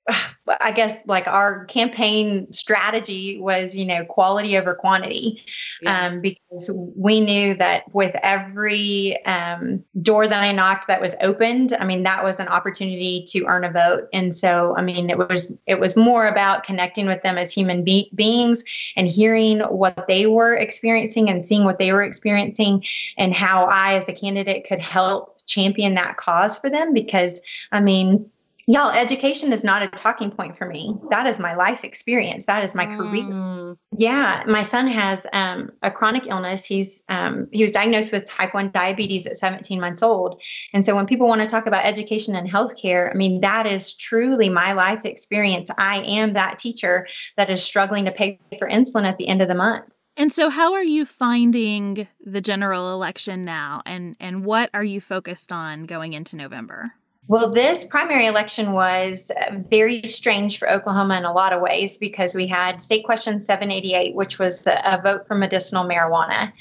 I 0.60 0.72
guess 0.72 1.02
like 1.06 1.28
our 1.28 1.66
campaign 1.66 2.52
strategy 2.52 3.40
was, 3.40 3.78
you 3.78 3.86
know, 3.86 4.04
quality 4.06 4.58
over 4.58 4.74
quantity, 4.74 5.44
yeah. 5.82 6.08
um, 6.08 6.22
because 6.22 6.70
we 6.74 7.22
knew 7.22 7.54
that 7.56 7.94
with 7.94 8.16
every 8.22 9.24
um, 9.26 9.84
door 10.02 10.28
that 10.28 10.40
I 10.42 10.52
knocked 10.52 10.88
that 10.88 11.02
was 11.02 11.16
opened, 11.22 11.74
I 11.78 11.86
mean, 11.86 12.04
that 12.04 12.24
was 12.24 12.40
an 12.40 12.48
opportunity 12.48 13.26
to 13.30 13.46
earn 13.46 13.64
a 13.64 13.72
vote. 13.72 14.10
And 14.14 14.36
so, 14.36 14.76
I 14.76 14.82
mean, 14.82 15.10
it 15.10 15.18
was 15.18 15.54
it 15.68 15.80
was 15.80 15.96
more 15.96 16.28
about 16.28 16.64
connecting 16.64 17.06
with 17.06 17.22
them 17.22 17.38
as 17.38 17.54
human 17.54 17.84
be- 17.84 18.12
beings 18.14 18.64
and 18.96 19.08
hearing 19.08 19.60
what 19.60 20.08
they 20.08 20.26
were 20.26 20.56
experiencing 20.56 21.30
and 21.30 21.46
seeing 21.46 21.64
what 21.64 21.80
they 21.80 21.94
were 21.94 22.04
experiencing 22.04 22.84
and 23.18 23.34
how 23.34 23.66
I, 23.66 23.96
as 23.96 24.10
a 24.10 24.14
candidate, 24.14 24.68
could 24.68 24.82
help 24.82 25.38
champion 25.46 25.96
that 25.96 26.18
cause 26.18 26.58
for 26.58 26.70
them. 26.70 26.94
Because, 26.94 27.42
I 27.72 27.80
mean 27.80 28.30
y'all 28.68 28.92
education 28.92 29.54
is 29.54 29.64
not 29.64 29.82
a 29.82 29.88
talking 29.88 30.32
point 30.32 30.58
for 30.58 30.68
me. 30.68 30.96
That 31.10 31.28
is 31.28 31.40
my 31.40 31.56
life 31.56 31.84
experience. 31.84 32.46
That 32.46 32.64
is 32.64 32.76
my 32.76 32.86
mm. 32.86 32.98
career 32.98 33.62
yeah 33.98 34.44
my 34.48 34.64
son 34.64 34.88
has 34.88 35.26
um, 35.34 35.72
a 35.82 35.92
chronic 35.92 36.28
illness. 36.28 36.66
He's 36.66 37.04
um, 37.10 37.48
he 37.52 37.62
was 37.62 37.72
diagnosed 37.72 38.12
with 38.12 38.26
type 38.26 38.54
1 38.54 38.72
diabetes 38.72 39.26
at 39.26 39.38
17 39.38 39.80
months 39.80 40.04
old. 40.04 40.42
And 40.74 40.86
so 40.86 40.96
when 40.96 41.06
people 41.06 41.28
want 41.28 41.42
to 41.42 41.48
talk 41.48 41.68
about 41.68 41.86
education 41.86 42.36
and 42.36 42.50
healthcare 42.50 43.12
i 43.12 43.14
mean 43.14 43.42
that 43.42 43.66
is 43.66 43.96
truly 43.96 44.50
my 44.50 44.74
life 44.74 45.06
experience. 45.06 45.70
I 45.78 46.04
am 46.04 46.34
that 46.34 46.58
teacher 46.58 47.08
that 47.38 47.50
is 47.50 47.64
struggling 47.64 48.06
to 48.06 48.12
pay 48.12 48.40
for 48.58 48.70
insulin 48.70 49.04
at 49.04 49.18
the 49.18 49.28
end 49.28 49.42
of 49.42 49.48
the 49.48 49.56
month. 49.56 49.86
And 50.18 50.32
so 50.32 50.50
how 50.50 50.74
are 50.74 50.84
you 50.84 51.06
finding 51.06 52.08
the 52.20 52.42
general 52.42 52.94
election 52.94 53.46
now? 53.46 53.82
And 53.86 54.16
and 54.20 54.46
what 54.46 54.70
are 54.74 54.84
you 54.84 55.02
focused 55.02 55.52
on 55.52 55.86
going 55.86 56.14
into 56.14 56.36
november 56.36 56.94
well, 57.28 57.52
this 57.52 57.86
primary 57.86 58.26
election 58.26 58.74
was 58.74 59.32
very 59.70 60.02
strange 60.04 60.58
for 60.58 60.70
Oklahoma 60.70 61.18
in 61.18 61.24
a 61.24 61.32
lot 61.32 61.54
of 61.54 61.62
ways 61.62 61.98
because 61.98 62.34
we 62.34 62.48
had 62.48 62.82
State 62.82 63.06
Question 63.06 63.40
788, 63.40 64.16
which 64.16 64.40
was 64.40 64.66
a, 64.68 65.00
vote 65.02 65.26
for 65.26 65.36
medicinal 65.36 65.86
marijuana. 65.86 66.52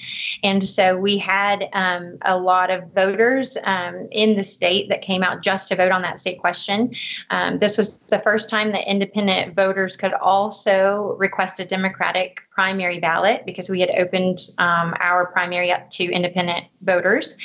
And 0.42 0.62
so 0.62 0.96
we 0.96 1.18
had 1.18 1.68
um, 1.72 2.18
a 2.22 2.38
lot 2.38 2.70
of 2.70 2.92
voters 2.92 3.56
um, 3.64 4.08
in 4.12 4.36
the 4.36 4.44
state 4.44 4.90
that 4.90 5.02
came 5.02 5.22
out 5.22 5.42
just 5.42 5.68
to 5.68 5.76
vote 5.76 5.92
on 5.92 6.02
that 6.02 6.18
state 6.18 6.38
question. 6.38 6.94
Um, 7.30 7.58
this 7.58 7.76
was 7.76 7.98
the 8.08 8.18
first 8.18 8.48
time 8.48 8.72
that 8.72 8.88
independent 8.88 9.56
voters 9.56 9.96
could 9.96 10.12
also 10.12 11.16
request 11.18 11.58
a 11.61 11.64
Democratic 11.64 12.42
primary 12.50 13.00
ballot 13.00 13.44
because 13.46 13.70
we 13.70 13.80
had 13.80 13.90
opened 13.90 14.38
um, 14.58 14.94
our 15.00 15.26
primary 15.26 15.72
up 15.72 15.88
to 15.90 16.04
independent 16.04 16.66
voters. 16.82 17.36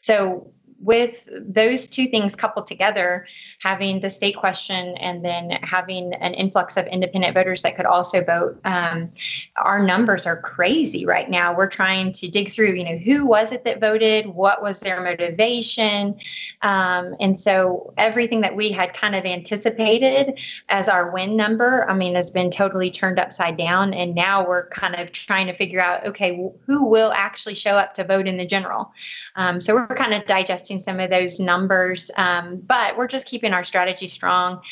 So 0.00 0.52
with 0.80 1.28
those 1.38 1.86
two 1.88 2.06
things 2.06 2.34
coupled 2.34 2.66
together, 2.66 3.26
having 3.58 4.00
the 4.00 4.08
state 4.08 4.36
question 4.36 4.96
and 4.96 5.22
then 5.22 5.50
having 5.62 6.14
an 6.14 6.32
influx 6.32 6.78
of 6.78 6.86
independent 6.86 7.34
voters 7.34 7.62
that 7.62 7.76
could 7.76 7.84
also 7.84 8.24
vote, 8.24 8.58
um, 8.64 9.12
our 9.56 9.82
numbers 9.82 10.26
are 10.26 10.40
crazy 10.40 11.04
right 11.04 11.28
now. 11.28 11.54
We're 11.54 11.68
trying 11.68 12.12
to 12.12 12.28
dig 12.28 12.50
through, 12.50 12.72
you 12.72 12.84
know, 12.84 12.96
who 12.96 13.26
was 13.26 13.52
it 13.52 13.64
that 13.64 13.80
voted? 13.80 14.26
What 14.26 14.62
was 14.62 14.80
their 14.80 15.02
motivation? 15.02 16.18
Um, 16.62 17.14
and 17.20 17.38
so 17.38 17.92
everything 17.98 18.40
that 18.40 18.56
we 18.56 18.70
had 18.70 18.94
kind 18.94 19.14
of 19.14 19.26
anticipated 19.26 20.38
as 20.70 20.88
our 20.88 21.10
win 21.10 21.36
number, 21.36 21.88
I 21.88 21.92
mean, 21.92 22.14
has 22.14 22.30
been 22.30 22.50
totally 22.50 22.90
turned 22.90 23.18
upside 23.18 23.58
down. 23.58 23.92
And 23.92 24.14
now 24.14 24.48
we're 24.48 24.68
kind 24.68 24.94
of 24.94 25.12
trying 25.12 25.48
to 25.48 25.54
figure 25.54 25.80
out, 25.80 26.06
okay, 26.06 26.50
who 26.66 26.86
will 26.86 27.12
actually 27.12 27.54
show 27.54 27.72
up 27.72 27.94
to 27.94 28.04
vote 28.04 28.26
in 28.26 28.38
the 28.38 28.46
general? 28.46 28.92
Um, 29.36 29.60
so 29.60 29.74
we're 29.74 29.88
kind 29.88 30.14
of 30.14 30.24
digesting 30.24 30.69
some 30.78 31.00
of 31.00 31.10
those 31.10 31.40
numbers. 31.40 32.10
Um, 32.16 32.60
but 32.64 32.96
we're 32.96 33.08
just 33.08 33.26
keeping 33.26 33.52
our 33.52 33.64
strategy 33.64 34.06
strong. 34.06 34.62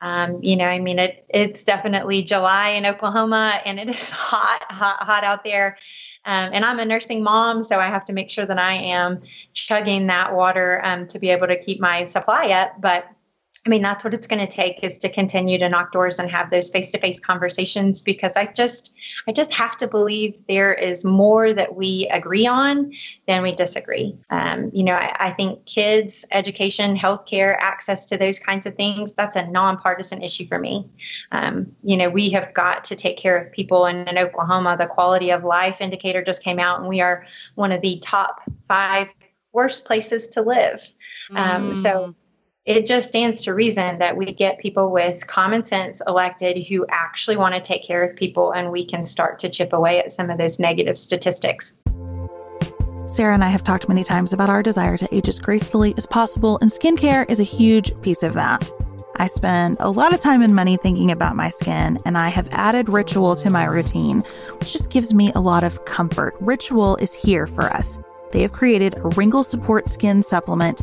Um, 0.00 0.40
you 0.42 0.56
know, 0.56 0.66
I 0.66 0.80
mean, 0.80 0.98
it 0.98 1.24
it's 1.28 1.64
definitely 1.64 2.22
July 2.22 2.70
in 2.70 2.84
Oklahoma, 2.84 3.60
and 3.64 3.78
it 3.78 3.88
is 3.88 4.10
hot, 4.14 4.64
hot, 4.70 5.02
hot 5.02 5.24
out 5.24 5.44
there. 5.44 5.78
Um, 6.24 6.50
and 6.52 6.64
I'm 6.64 6.78
a 6.78 6.84
nursing 6.84 7.22
mom, 7.22 7.62
so 7.62 7.78
I 7.78 7.88
have 7.88 8.06
to 8.06 8.12
make 8.12 8.30
sure 8.30 8.44
that 8.44 8.58
I 8.58 8.74
am 8.74 9.22
chugging 9.52 10.08
that 10.08 10.34
water 10.34 10.80
um, 10.82 11.06
to 11.08 11.18
be 11.18 11.30
able 11.30 11.46
to 11.46 11.58
keep 11.58 11.80
my 11.80 12.04
supply 12.04 12.50
up. 12.50 12.80
But 12.80 13.06
I 13.66 13.70
mean, 13.70 13.80
that's 13.80 14.04
what 14.04 14.12
it's 14.12 14.26
going 14.26 14.46
to 14.46 14.52
take 14.52 14.84
is 14.84 14.98
to 14.98 15.08
continue 15.08 15.58
to 15.58 15.70
knock 15.70 15.90
doors 15.90 16.18
and 16.18 16.30
have 16.30 16.50
those 16.50 16.68
face-to-face 16.68 17.20
conversations 17.20 18.02
because 18.02 18.32
I 18.36 18.44
just, 18.44 18.94
I 19.26 19.32
just 19.32 19.54
have 19.54 19.74
to 19.78 19.88
believe 19.88 20.42
there 20.46 20.74
is 20.74 21.02
more 21.02 21.52
that 21.52 21.74
we 21.74 22.06
agree 22.12 22.46
on 22.46 22.92
than 23.26 23.42
we 23.42 23.52
disagree. 23.52 24.18
Um, 24.28 24.70
you 24.74 24.84
know, 24.84 24.92
I, 24.92 25.16
I, 25.18 25.30
think 25.30 25.64
kids, 25.64 26.26
education, 26.30 26.94
healthcare, 26.94 27.56
access 27.58 28.06
to 28.06 28.18
those 28.18 28.38
kinds 28.38 28.66
of 28.66 28.74
things, 28.74 29.12
that's 29.12 29.36
a 29.36 29.46
nonpartisan 29.46 30.22
issue 30.22 30.46
for 30.46 30.58
me. 30.58 30.90
Um, 31.32 31.74
you 31.82 31.96
know, 31.96 32.10
we 32.10 32.30
have 32.30 32.52
got 32.52 32.84
to 32.86 32.96
take 32.96 33.16
care 33.16 33.38
of 33.38 33.50
people 33.50 33.86
in, 33.86 34.06
in 34.08 34.18
Oklahoma. 34.18 34.76
The 34.78 34.86
quality 34.86 35.30
of 35.30 35.42
life 35.42 35.80
indicator 35.80 36.22
just 36.22 36.42
came 36.42 36.58
out, 36.58 36.80
and 36.80 36.88
we 36.88 37.00
are 37.00 37.26
one 37.54 37.72
of 37.72 37.80
the 37.80 37.98
top 38.00 38.42
five 38.68 39.08
worst 39.52 39.86
places 39.86 40.28
to 40.28 40.42
live. 40.42 40.86
Um, 41.30 41.70
mm. 41.70 41.74
So 41.74 42.14
it 42.64 42.86
just 42.86 43.08
stands 43.08 43.44
to 43.44 43.54
reason 43.54 43.98
that 43.98 44.16
we 44.16 44.26
get 44.26 44.58
people 44.58 44.90
with 44.90 45.26
common 45.26 45.64
sense 45.64 46.00
elected 46.06 46.64
who 46.66 46.86
actually 46.88 47.36
want 47.36 47.54
to 47.54 47.60
take 47.60 47.84
care 47.84 48.02
of 48.02 48.16
people 48.16 48.52
and 48.52 48.72
we 48.72 48.86
can 48.86 49.04
start 49.04 49.38
to 49.40 49.50
chip 49.50 49.74
away 49.74 49.98
at 49.98 50.10
some 50.10 50.30
of 50.30 50.38
those 50.38 50.58
negative 50.58 50.96
statistics. 50.96 51.76
Sarah 53.06 53.34
and 53.34 53.44
I 53.44 53.50
have 53.50 53.62
talked 53.62 53.86
many 53.86 54.02
times 54.02 54.32
about 54.32 54.48
our 54.48 54.62
desire 54.62 54.96
to 54.96 55.14
age 55.14 55.28
as 55.28 55.38
gracefully 55.38 55.94
as 55.98 56.06
possible, 56.06 56.58
and 56.60 56.70
skincare 56.70 57.30
is 57.30 57.38
a 57.38 57.44
huge 57.44 57.92
piece 58.00 58.22
of 58.22 58.32
that. 58.34 58.68
I 59.16 59.28
spend 59.28 59.76
a 59.78 59.90
lot 59.90 60.14
of 60.14 60.20
time 60.20 60.42
and 60.42 60.56
money 60.56 60.78
thinking 60.78 61.12
about 61.12 61.36
my 61.36 61.50
skin, 61.50 61.98
and 62.06 62.18
I 62.18 62.30
have 62.30 62.48
added 62.50 62.88
Ritual 62.88 63.36
to 63.36 63.50
my 63.50 63.66
routine, 63.66 64.24
which 64.58 64.72
just 64.72 64.90
gives 64.90 65.14
me 65.14 65.30
a 65.34 65.40
lot 65.40 65.62
of 65.62 65.84
comfort. 65.84 66.34
Ritual 66.40 66.96
is 66.96 67.12
here 67.12 67.46
for 67.46 67.64
us. 67.64 68.00
They 68.32 68.40
have 68.40 68.52
created 68.52 68.94
a 68.94 69.08
wrinkle 69.10 69.44
support 69.44 69.86
skin 69.86 70.22
supplement 70.22 70.82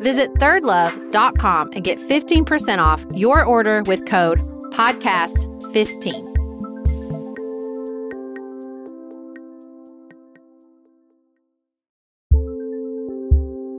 Visit 0.00 0.34
thirdlove.com 0.34 1.70
and 1.72 1.84
get 1.84 1.98
15% 1.98 2.78
off 2.78 3.04
your 3.14 3.44
order 3.44 3.82
with 3.82 4.06
code 4.06 4.38
podcast15. 4.72 6.28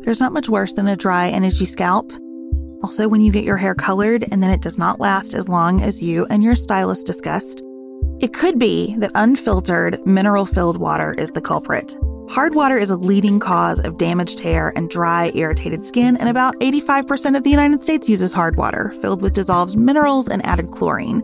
There's 0.04 0.20
not 0.20 0.34
much 0.34 0.50
worse 0.50 0.74
than 0.74 0.88
a 0.88 0.96
dry 0.96 1.28
itchy 1.28 1.66
scalp. 1.66 2.12
Also, 2.82 3.08
when 3.08 3.22
you 3.22 3.32
get 3.32 3.44
your 3.44 3.58
hair 3.58 3.76
colored 3.76 4.26
and 4.32 4.42
then 4.42 4.50
it 4.50 4.62
does 4.62 4.78
not 4.78 5.00
last 5.00 5.34
as 5.34 5.48
long 5.48 5.82
as 5.82 6.02
you 6.02 6.26
and 6.32 6.42
your 6.42 6.56
stylist 6.56 7.06
discussed, 7.06 7.62
it 8.20 8.34
could 8.34 8.58
be 8.58 8.96
that 8.98 9.12
unfiltered, 9.16 10.04
mineral 10.06 10.46
filled 10.46 10.78
water 10.78 11.14
is 11.14 11.34
the 11.34 11.42
culprit. 11.42 11.96
Hard 12.30 12.54
water 12.54 12.78
is 12.78 12.92
a 12.92 12.96
leading 12.96 13.40
cause 13.40 13.80
of 13.80 13.98
damaged 13.98 14.40
hair 14.40 14.72
and 14.76 14.88
dry, 14.88 15.32
irritated 15.34 15.84
skin, 15.84 16.16
and 16.18 16.30
about 16.30 16.54
85% 16.60 17.36
of 17.36 17.44
the 17.44 17.50
United 17.50 17.82
States 17.82 18.08
uses 18.08 18.32
hard 18.32 18.56
water, 18.56 18.94
filled 19.02 19.24
with 19.24 19.34
dissolved 19.34 19.76
minerals 19.76 20.28
and 20.28 20.46
added 20.46 20.70
chlorine. 20.70 21.24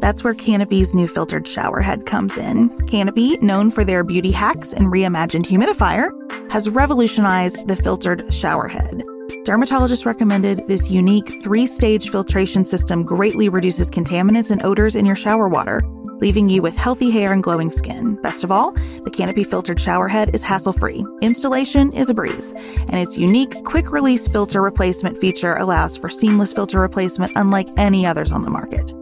That's 0.00 0.24
where 0.24 0.32
Canopy's 0.32 0.94
new 0.94 1.06
filtered 1.06 1.46
shower 1.46 1.82
head 1.82 2.06
comes 2.06 2.38
in. 2.38 2.70
Canopy, 2.86 3.36
known 3.38 3.70
for 3.70 3.84
their 3.84 4.02
beauty 4.02 4.30
hacks 4.30 4.72
and 4.72 4.86
reimagined 4.86 5.44
humidifier, 5.44 6.10
has 6.50 6.70
revolutionized 6.70 7.68
the 7.68 7.76
filtered 7.76 8.32
shower 8.32 8.66
head. 8.66 9.02
Dermatologists 9.44 10.06
recommended 10.06 10.66
this 10.68 10.90
unique 10.90 11.42
three 11.42 11.66
stage 11.66 12.08
filtration 12.08 12.64
system 12.64 13.02
greatly 13.02 13.50
reduces 13.50 13.90
contaminants 13.90 14.50
and 14.50 14.64
odors 14.64 14.96
in 14.96 15.04
your 15.04 15.16
shower 15.16 15.50
water 15.50 15.82
leaving 16.20 16.48
you 16.48 16.62
with 16.62 16.76
healthy 16.76 17.10
hair 17.10 17.32
and 17.32 17.42
glowing 17.42 17.70
skin. 17.70 18.14
Best 18.22 18.44
of 18.44 18.50
all, 18.50 18.72
the 19.04 19.10
Canopy 19.10 19.44
filtered 19.44 19.80
shower 19.80 20.08
head 20.08 20.34
is 20.34 20.42
hassle 20.42 20.72
free. 20.72 21.04
Installation 21.20 21.92
is 21.92 22.10
a 22.10 22.14
breeze, 22.14 22.52
and 22.52 22.94
its 22.94 23.16
unique 23.16 23.64
quick 23.64 23.92
release 23.92 24.26
filter 24.28 24.62
replacement 24.62 25.18
feature 25.18 25.56
allows 25.56 25.96
for 25.96 26.08
seamless 26.08 26.52
filter 26.52 26.80
replacement 26.80 27.32
unlike 27.36 27.68
any 27.76 28.06
others 28.06 28.32
on 28.32 28.42
the 28.42 28.50
market. 28.50 28.92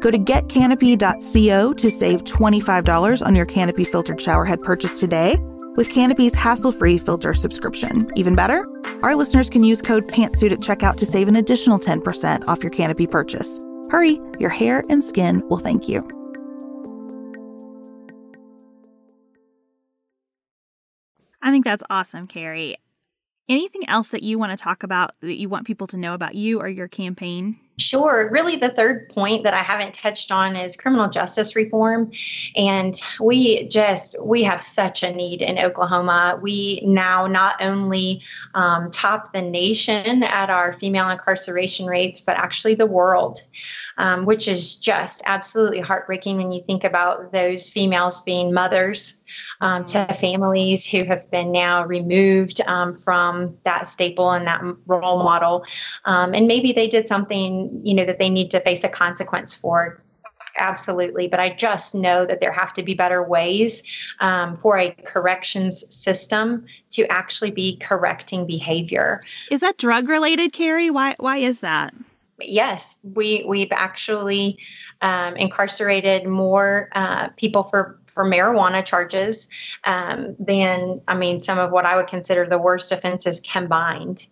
Go 0.00 0.10
to 0.10 0.18
getcanopy.co 0.18 1.72
to 1.72 1.90
save 1.90 2.24
$25 2.24 3.26
on 3.26 3.34
your 3.34 3.46
Canopy 3.46 3.84
filtered 3.84 4.20
shower 4.20 4.44
head 4.44 4.60
purchase 4.62 5.00
today 5.00 5.38
with 5.76 5.90
Canopy's 5.90 6.34
hassle 6.34 6.72
free 6.72 6.98
filter 6.98 7.34
subscription. 7.34 8.10
Even 8.14 8.34
better, 8.34 8.66
our 9.02 9.16
listeners 9.16 9.50
can 9.50 9.64
use 9.64 9.82
code 9.82 10.06
PANTSUIT 10.08 10.52
at 10.52 10.60
checkout 10.60 10.96
to 10.96 11.06
save 11.06 11.28
an 11.28 11.36
additional 11.36 11.78
10% 11.78 12.46
off 12.46 12.62
your 12.62 12.70
Canopy 12.70 13.06
purchase. 13.06 13.58
Hurry, 13.90 14.20
your 14.38 14.50
hair 14.50 14.84
and 14.88 15.04
skin 15.04 15.42
will 15.48 15.58
thank 15.58 15.88
you. 15.88 16.06
I 21.44 21.50
think 21.50 21.64
that's 21.64 21.84
awesome, 21.90 22.26
Carri. 22.26 22.74
Anything 23.50 23.86
else 23.86 24.08
that 24.08 24.22
you 24.22 24.38
want 24.38 24.50
to 24.50 24.62
talk 24.62 24.82
about 24.82 25.10
that 25.20 25.38
you 25.38 25.50
want 25.50 25.66
people 25.66 25.86
to 25.88 25.98
know 25.98 26.14
about 26.14 26.34
you 26.34 26.58
or 26.58 26.68
your 26.68 26.88
campaign? 26.88 27.60
Sure. 27.76 28.28
Really, 28.30 28.54
the 28.54 28.68
third 28.68 29.08
point 29.08 29.44
that 29.44 29.54
I 29.54 29.62
haven't 29.62 29.94
touched 29.94 30.30
on 30.30 30.54
is 30.54 30.76
criminal 30.76 31.08
justice 31.08 31.56
reform. 31.56 32.12
And 32.54 32.94
we 33.18 33.66
just, 33.66 34.14
we 34.20 34.44
have 34.44 34.62
such 34.62 35.02
a 35.02 35.12
need 35.12 35.42
in 35.42 35.58
Oklahoma. 35.58 36.38
We 36.40 36.82
now 36.84 37.26
not 37.26 37.62
only 37.62 38.22
um, 38.54 38.92
top 38.92 39.32
the 39.32 39.42
nation 39.42 40.22
at 40.22 40.50
our 40.50 40.72
female 40.72 41.08
incarceration 41.08 41.86
rates, 41.86 42.20
but 42.20 42.36
actually 42.36 42.76
the 42.76 42.86
world, 42.86 43.40
um, 43.98 44.24
which 44.24 44.46
is 44.46 44.76
just 44.76 45.22
absolutely 45.24 45.80
heartbreaking 45.80 46.36
when 46.36 46.52
you 46.52 46.62
think 46.64 46.84
about 46.84 47.32
those 47.32 47.70
females 47.70 48.22
being 48.22 48.54
mothers 48.54 49.20
um, 49.60 49.84
to 49.84 50.06
families 50.14 50.86
who 50.86 51.02
have 51.02 51.28
been 51.28 51.50
now 51.50 51.84
removed 51.84 52.60
um, 52.60 52.96
from 52.96 53.56
that 53.64 53.88
staple 53.88 54.30
and 54.30 54.46
that 54.46 54.62
role 54.86 55.24
model. 55.24 55.66
Um, 56.04 56.34
and 56.34 56.46
maybe 56.46 56.72
they 56.72 56.86
did 56.86 57.08
something 57.08 57.63
you 57.82 57.94
know 57.94 58.04
that 58.04 58.18
they 58.18 58.30
need 58.30 58.50
to 58.52 58.60
face 58.60 58.84
a 58.84 58.88
consequence 58.88 59.54
for 59.54 60.02
absolutely. 60.56 61.28
But 61.28 61.40
I 61.40 61.50
just 61.50 61.94
know 61.94 62.24
that 62.24 62.40
there 62.40 62.52
have 62.52 62.72
to 62.74 62.82
be 62.82 62.94
better 62.94 63.22
ways 63.22 63.82
um, 64.20 64.56
for 64.56 64.78
a 64.78 64.90
corrections 64.90 65.84
system 65.94 66.66
to 66.90 67.06
actually 67.10 67.50
be 67.50 67.76
correcting 67.76 68.46
behavior. 68.46 69.22
Is 69.50 69.60
that 69.60 69.78
drug 69.78 70.08
related, 70.08 70.52
Carri? 70.52 70.90
Why 70.90 71.16
why 71.18 71.38
is 71.38 71.60
that? 71.60 71.94
Yes, 72.40 72.96
we 73.02 73.44
we've 73.46 73.72
actually 73.72 74.58
um, 75.00 75.36
incarcerated 75.36 76.26
more 76.26 76.88
uh, 76.92 77.28
people 77.36 77.64
for 77.64 77.98
for 78.14 78.24
marijuana 78.24 78.84
charges 78.84 79.48
um, 79.84 80.36
than 80.38 81.02
I 81.06 81.14
mean 81.14 81.40
some 81.40 81.58
of 81.58 81.70
what 81.70 81.84
I 81.84 81.96
would 81.96 82.06
consider 82.06 82.46
the 82.46 82.58
worst 82.58 82.92
offenses 82.92 83.40
combined. 83.40 84.26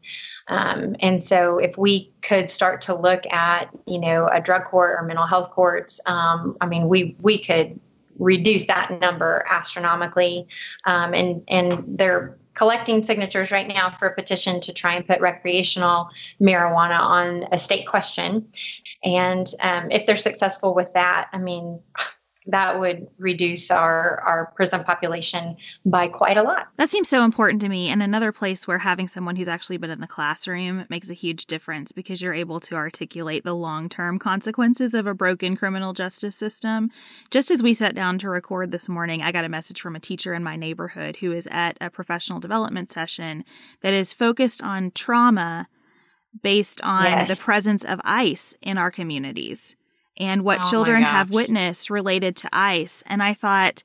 Um, 0.48 0.96
and 1.00 1.22
so, 1.22 1.58
if 1.58 1.78
we 1.78 2.12
could 2.20 2.50
start 2.50 2.82
to 2.82 2.94
look 2.94 3.26
at, 3.30 3.70
you 3.86 4.00
know, 4.00 4.26
a 4.26 4.40
drug 4.40 4.64
court 4.64 4.96
or 4.98 5.06
mental 5.06 5.26
health 5.26 5.50
courts, 5.50 6.00
um, 6.06 6.56
I 6.60 6.66
mean, 6.66 6.88
we 6.88 7.16
we 7.20 7.38
could 7.38 7.78
reduce 8.18 8.66
that 8.66 9.00
number 9.00 9.44
astronomically. 9.48 10.48
Um, 10.84 11.14
and 11.14 11.44
and 11.48 11.98
they're 11.98 12.38
collecting 12.54 13.02
signatures 13.02 13.50
right 13.50 13.66
now 13.66 13.90
for 13.90 14.08
a 14.08 14.14
petition 14.14 14.60
to 14.60 14.72
try 14.72 14.94
and 14.94 15.06
put 15.06 15.20
recreational 15.20 16.10
marijuana 16.40 16.98
on 16.98 17.44
a 17.50 17.58
state 17.58 17.86
question. 17.86 18.48
And 19.02 19.46
um, 19.60 19.90
if 19.90 20.06
they're 20.06 20.16
successful 20.16 20.74
with 20.74 20.92
that, 20.92 21.28
I 21.32 21.38
mean, 21.38 21.80
that 22.46 22.80
would 22.80 23.06
reduce 23.18 23.70
our, 23.70 24.20
our 24.20 24.52
prison 24.56 24.82
population 24.82 25.56
by 25.84 26.08
quite 26.08 26.36
a 26.36 26.42
lot. 26.42 26.68
That 26.76 26.90
seems 26.90 27.08
so 27.08 27.24
important 27.24 27.60
to 27.62 27.68
me. 27.68 27.88
And 27.88 28.02
another 28.02 28.32
place 28.32 28.66
where 28.66 28.78
having 28.78 29.08
someone 29.08 29.36
who's 29.36 29.48
actually 29.48 29.76
been 29.76 29.90
in 29.90 30.00
the 30.00 30.06
classroom 30.06 30.84
makes 30.88 31.08
a 31.08 31.14
huge 31.14 31.46
difference 31.46 31.92
because 31.92 32.20
you're 32.20 32.34
able 32.34 32.58
to 32.60 32.74
articulate 32.74 33.44
the 33.44 33.54
long 33.54 33.88
term 33.88 34.18
consequences 34.18 34.94
of 34.94 35.06
a 35.06 35.14
broken 35.14 35.56
criminal 35.56 35.92
justice 35.92 36.34
system. 36.34 36.90
Just 37.30 37.50
as 37.50 37.62
we 37.62 37.74
sat 37.74 37.94
down 37.94 38.18
to 38.18 38.28
record 38.28 38.72
this 38.72 38.88
morning, 38.88 39.22
I 39.22 39.32
got 39.32 39.44
a 39.44 39.48
message 39.48 39.80
from 39.80 39.94
a 39.94 40.00
teacher 40.00 40.34
in 40.34 40.42
my 40.42 40.56
neighborhood 40.56 41.16
who 41.16 41.32
is 41.32 41.48
at 41.50 41.76
a 41.80 41.90
professional 41.90 42.40
development 42.40 42.90
session 42.90 43.44
that 43.82 43.94
is 43.94 44.12
focused 44.12 44.62
on 44.62 44.90
trauma 44.90 45.68
based 46.42 46.80
on 46.82 47.04
yes. 47.04 47.28
the 47.28 47.42
presence 47.42 47.84
of 47.84 48.00
ICE 48.04 48.56
in 48.62 48.78
our 48.78 48.90
communities 48.90 49.76
and 50.22 50.42
what 50.42 50.60
oh 50.62 50.70
children 50.70 51.02
have 51.02 51.30
witnessed 51.30 51.90
related 51.90 52.36
to 52.36 52.48
ICE. 52.52 53.02
And 53.06 53.22
I 53.22 53.34
thought, 53.34 53.82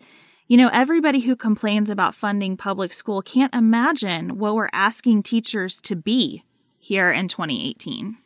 you 0.48 0.56
know, 0.56 0.70
everybody 0.72 1.22
who 1.22 1.36
complains 1.36 1.90
about 1.90 2.14
funding 2.14 2.56
public 2.56 2.94
school 2.94 3.22
can't 3.24 3.54
imagine 3.56 4.38
what 4.38 4.56
we're 4.56 4.70
asking 4.72 5.24
teachers 5.24 5.82
to 5.82 5.96
be 5.96 6.44
here 6.78 7.12
in 7.12 7.28
2018. 7.28 8.18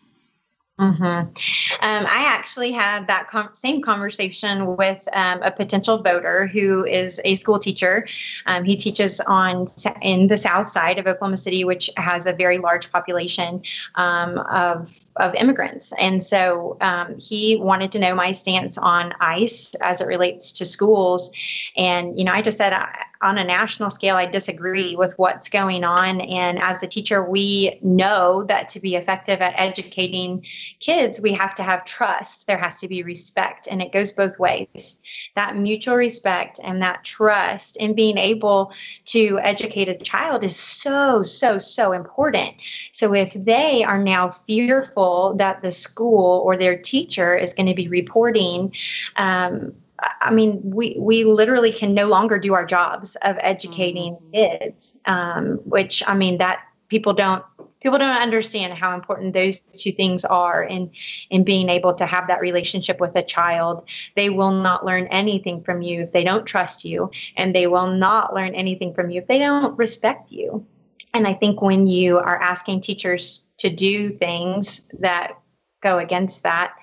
Mm-hmm. 0.82 1.04
Um, 1.04 2.06
I 2.08 2.26
actually 2.36 2.72
had 2.72 3.06
that 3.06 3.28
com- 3.28 3.52
same 3.54 3.84
conversation 3.84 4.76
with 4.78 5.08
um, 5.14 5.44
a 5.44 5.52
potential 5.52 6.02
voter 6.02 6.48
who 6.48 6.84
is 6.86 7.22
a 7.24 7.36
school 7.36 7.60
teacher. 7.60 8.08
Um, 8.48 8.64
he 8.64 8.76
teaches 8.78 9.22
on 9.22 9.68
in 10.02 10.26
the 10.26 10.38
south 10.38 10.70
side 10.70 10.98
of 10.98 11.06
Oklahoma 11.06 11.38
City, 11.38 11.66
which 11.66 11.92
has 11.98 12.26
a 12.26 12.34
very 12.34 12.58
large 12.58 12.92
population 12.92 13.62
um, 13.94 14.40
of 14.40 14.92
of 15.18 15.36
immigrants, 15.36 15.94
and 16.00 16.24
so 16.24 16.78
um, 16.82 17.20
he 17.20 17.58
wanted 17.58 17.92
to 17.92 18.00
know 18.00 18.16
my 18.16 18.32
stance 18.32 18.80
on 18.80 19.14
ICE 19.20 19.76
as 19.76 20.02
it 20.02 20.08
relates 20.08 20.54
to 20.54 20.66
schools. 20.66 21.32
And 21.78 22.18
you 22.18 22.26
know, 22.26 22.34
I 22.34 22.42
just 22.42 22.58
said. 22.58 22.74
I, 22.74 23.06
on 23.22 23.38
a 23.38 23.44
national 23.44 23.90
scale, 23.90 24.16
I 24.16 24.26
disagree 24.26 24.96
with 24.96 25.18
what's 25.18 25.50
going 25.50 25.84
on. 25.84 26.22
And 26.22 26.60
as 26.60 26.82
a 26.82 26.88
teacher, 26.88 27.24
we 27.24 27.80
know 27.82 28.44
that 28.44 28.70
to 28.70 28.80
be 28.80 28.96
effective 28.96 29.42
at 29.42 29.54
educating 29.58 30.46
kids, 30.80 31.22
we 31.22 31.34
have 31.34 31.56
to 31.56 31.64
have 31.64 31.86
trust. 31.86 32.48
There 32.48 32.58
has 32.58 32.80
to 32.80 32.88
be 32.88 33.04
respect, 33.04 33.68
and 33.70 33.82
it 33.82 33.92
goes 33.92 34.12
both 34.12 34.40
ways. 34.40 35.00
That 35.36 35.56
mutual 35.56 35.96
respect 35.96 36.60
and 36.64 36.82
that 36.82 37.04
trust 37.04 37.78
in 37.78 37.94
being 37.94 38.18
able 38.18 38.74
to 39.06 39.40
educate 39.42 39.90
a 39.90 39.98
child 39.98 40.44
is 40.44 40.56
so, 40.56 41.22
so, 41.24 41.60
so 41.60 41.92
important. 41.92 42.56
So 42.92 43.14
if 43.14 43.34
they 43.34 43.84
are 43.84 44.02
now 44.02 44.30
fearful 44.30 45.36
that 45.36 45.62
the 45.62 45.72
school 45.72 46.42
or 46.46 46.58
their 46.58 46.78
teacher 46.78 47.36
is 47.36 47.54
going 47.54 47.68
to 47.68 47.76
be 47.76 47.88
reporting, 47.88 48.74
um, 49.16 49.74
I 50.02 50.32
mean, 50.32 50.62
we 50.64 50.96
we 51.00 51.24
literally 51.24 51.72
can 51.72 51.94
no 51.94 52.08
longer 52.08 52.40
do 52.40 52.54
our 52.54 52.66
jobs 52.66 53.16
of 53.16 53.38
educating 53.40 54.16
mm-hmm. 54.16 54.64
kids, 54.64 54.98
um, 55.06 55.60
which 55.64 56.04
I 56.08 56.16
mean 56.16 56.38
that 56.38 56.60
people 56.88 57.14
don't 57.14 57.44
people 57.82 57.98
don't 57.98 58.22
understand 58.22 58.74
how 58.74 58.94
important 58.94 59.34
those 59.34 59.60
two 59.60 59.92
things 59.92 60.26
are 60.26 60.64
in 60.64 60.92
in 61.30 61.44
being 61.44 61.70
able 61.70 61.94
to 61.96 62.06
have 62.06 62.28
that 62.28 62.42
relationship 62.42 63.00
with 63.00 63.16
a 63.16 63.24
child. 63.24 63.88
They 64.16 64.30
will 64.30 64.52
not 64.52 64.86
learn 64.86 65.08
anything 65.08 65.64
from 65.64 65.82
you 65.82 66.02
if 66.02 66.12
they 66.12 66.24
don't 66.24 66.46
trust 66.46 66.84
you, 66.84 67.12
and 67.38 67.56
they 67.56 67.68
will 67.68 67.88
not 67.88 68.34
learn 68.34 68.56
anything 68.56 68.94
from 68.94 69.12
you 69.12 69.22
if 69.22 69.28
they 69.28 69.40
don't 69.40 69.78
respect 69.78 70.32
you. 70.32 70.66
And 71.14 71.28
I 71.28 71.34
think 71.34 71.62
when 71.62 71.88
you 71.88 72.18
are 72.18 72.42
asking 72.42 72.82
teachers 72.82 73.48
to 73.58 73.70
do 73.70 74.10
things 74.10 74.90
that 75.00 75.34
go 75.82 75.98
against 75.98 76.44
that, 76.44 76.74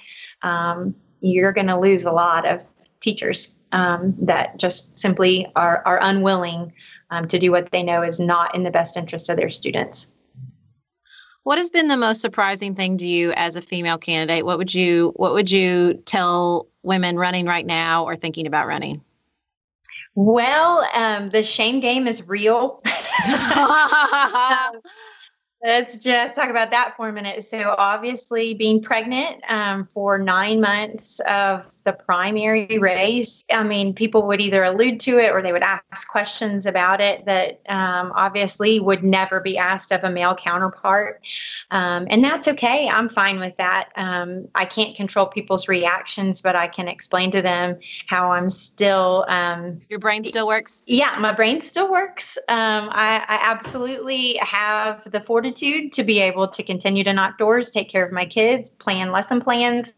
um, 0.42 0.96
you're 1.20 1.52
going 1.52 1.68
to 1.68 1.78
lose 1.78 2.04
a 2.04 2.10
lot 2.10 2.46
of 2.46 2.62
teachers 3.00 3.58
um, 3.72 4.14
that 4.22 4.58
just 4.58 4.98
simply 4.98 5.50
are, 5.54 5.82
are 5.84 5.98
unwilling 6.02 6.72
um, 7.10 7.28
to 7.28 7.38
do 7.38 7.50
what 7.50 7.70
they 7.70 7.82
know 7.82 8.02
is 8.02 8.20
not 8.20 8.54
in 8.54 8.62
the 8.62 8.70
best 8.70 8.96
interest 8.96 9.28
of 9.28 9.36
their 9.36 9.48
students. 9.48 10.12
What 11.42 11.58
has 11.58 11.70
been 11.70 11.88
the 11.88 11.96
most 11.96 12.20
surprising 12.20 12.74
thing 12.74 12.98
to 12.98 13.06
you 13.06 13.32
as 13.32 13.56
a 13.56 13.62
female 13.62 13.96
candidate? 13.96 14.44
What 14.44 14.58
would 14.58 14.74
you 14.74 15.12
What 15.16 15.32
would 15.32 15.50
you 15.50 15.94
tell 16.04 16.68
women 16.82 17.16
running 17.16 17.46
right 17.46 17.64
now 17.64 18.04
or 18.04 18.16
thinking 18.16 18.46
about 18.46 18.66
running? 18.66 19.02
Well, 20.14 20.86
um, 20.92 21.30
the 21.30 21.42
shame 21.42 21.80
game 21.80 22.06
is 22.06 22.28
real. 22.28 22.82
Um, 24.68 24.80
Let's 25.60 25.98
just 25.98 26.36
talk 26.36 26.50
about 26.50 26.70
that 26.70 26.94
for 26.96 27.08
a 27.08 27.12
minute. 27.12 27.42
So, 27.42 27.74
obviously, 27.76 28.54
being 28.54 28.80
pregnant 28.80 29.42
um, 29.48 29.86
for 29.86 30.16
nine 30.16 30.60
months 30.60 31.18
of 31.18 31.68
the 31.82 31.92
primary 31.92 32.78
race, 32.78 33.42
I 33.50 33.64
mean, 33.64 33.94
people 33.94 34.28
would 34.28 34.40
either 34.40 34.62
allude 34.62 35.00
to 35.00 35.18
it 35.18 35.32
or 35.32 35.42
they 35.42 35.50
would 35.52 35.64
ask 35.64 36.06
questions 36.06 36.64
about 36.64 37.00
it 37.00 37.26
that 37.26 37.60
um, 37.68 38.12
obviously 38.14 38.78
would 38.78 39.02
never 39.02 39.40
be 39.40 39.58
asked 39.58 39.90
of 39.90 40.04
a 40.04 40.10
male 40.10 40.36
counterpart. 40.36 41.22
Um, 41.72 42.06
and 42.08 42.22
that's 42.22 42.46
okay. 42.46 42.88
I'm 42.88 43.08
fine 43.08 43.40
with 43.40 43.56
that. 43.56 43.88
Um, 43.96 44.46
I 44.54 44.64
can't 44.64 44.94
control 44.94 45.26
people's 45.26 45.66
reactions, 45.68 46.40
but 46.40 46.54
I 46.54 46.68
can 46.68 46.86
explain 46.86 47.32
to 47.32 47.42
them 47.42 47.80
how 48.06 48.30
I'm 48.30 48.48
still. 48.48 49.24
Um, 49.26 49.80
Your 49.88 49.98
brain 49.98 50.24
still 50.24 50.46
works? 50.46 50.84
Yeah, 50.86 51.16
my 51.18 51.32
brain 51.32 51.62
still 51.62 51.90
works. 51.90 52.38
Um, 52.48 52.90
I, 52.92 53.24
I 53.26 53.50
absolutely 53.50 54.38
have 54.40 55.10
the 55.10 55.20
fortitude 55.20 55.47
fortitude 55.48 55.92
to 55.92 56.04
be 56.04 56.20
able 56.20 56.48
to 56.48 56.62
continue 56.62 57.04
to 57.04 57.12
knock 57.12 57.38
doors, 57.38 57.70
take 57.70 57.88
care 57.88 58.04
of 58.04 58.12
my 58.12 58.26
kids, 58.26 58.70
plan 58.70 59.12
lesson 59.12 59.40
plans, 59.40 59.94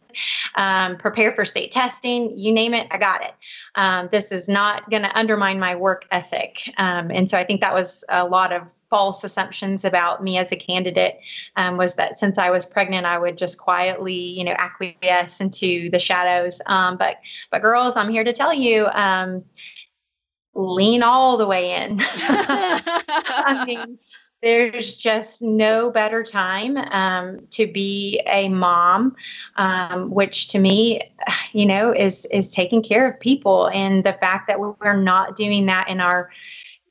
um, 0.54 0.96
prepare 0.96 1.32
for 1.32 1.44
state 1.44 1.70
testing, 1.70 2.32
you 2.36 2.52
name 2.52 2.74
it, 2.74 2.86
I 2.90 2.98
got 2.98 3.22
it. 3.22 3.32
Um, 3.74 4.08
this 4.10 4.32
is 4.32 4.48
not 4.48 4.90
going 4.90 5.02
to 5.02 5.18
undermine 5.18 5.58
my 5.58 5.76
work 5.76 6.06
ethic. 6.10 6.62
Um, 6.76 7.10
and 7.10 7.30
so 7.30 7.38
I 7.38 7.44
think 7.44 7.60
that 7.60 7.74
was 7.74 8.04
a 8.08 8.24
lot 8.24 8.52
of 8.52 8.72
false 8.88 9.22
assumptions 9.22 9.84
about 9.84 10.22
me 10.22 10.38
as 10.38 10.50
a 10.52 10.56
candidate 10.56 11.18
um, 11.56 11.76
was 11.76 11.96
that 11.96 12.18
since 12.18 12.38
I 12.38 12.50
was 12.50 12.66
pregnant, 12.66 13.06
I 13.06 13.18
would 13.18 13.38
just 13.38 13.58
quietly, 13.58 14.14
you 14.14 14.44
know, 14.44 14.54
acquiesce 14.56 15.40
into 15.40 15.90
the 15.90 15.98
shadows. 15.98 16.60
Um, 16.66 16.96
but, 16.96 17.16
but 17.50 17.62
girls, 17.62 17.96
I'm 17.96 18.10
here 18.10 18.24
to 18.24 18.32
tell 18.32 18.52
you, 18.52 18.86
um, 18.86 19.44
lean 20.54 21.02
all 21.02 21.36
the 21.36 21.46
way 21.46 21.76
in. 21.76 21.96
I 22.00 23.64
mean, 23.66 23.98
there's 24.42 24.96
just 24.96 25.42
no 25.42 25.90
better 25.90 26.22
time 26.22 26.76
um, 26.76 27.46
to 27.50 27.66
be 27.66 28.20
a 28.26 28.48
mom, 28.48 29.16
um, 29.56 30.10
which 30.10 30.48
to 30.48 30.58
me, 30.58 31.12
you 31.52 31.66
know, 31.66 31.92
is 31.92 32.26
is 32.26 32.52
taking 32.52 32.82
care 32.82 33.08
of 33.08 33.20
people, 33.20 33.68
and 33.68 34.04
the 34.04 34.14
fact 34.14 34.48
that 34.48 34.60
we're 34.60 35.00
not 35.00 35.36
doing 35.36 35.66
that 35.66 35.88
in 35.88 36.00
our 36.00 36.30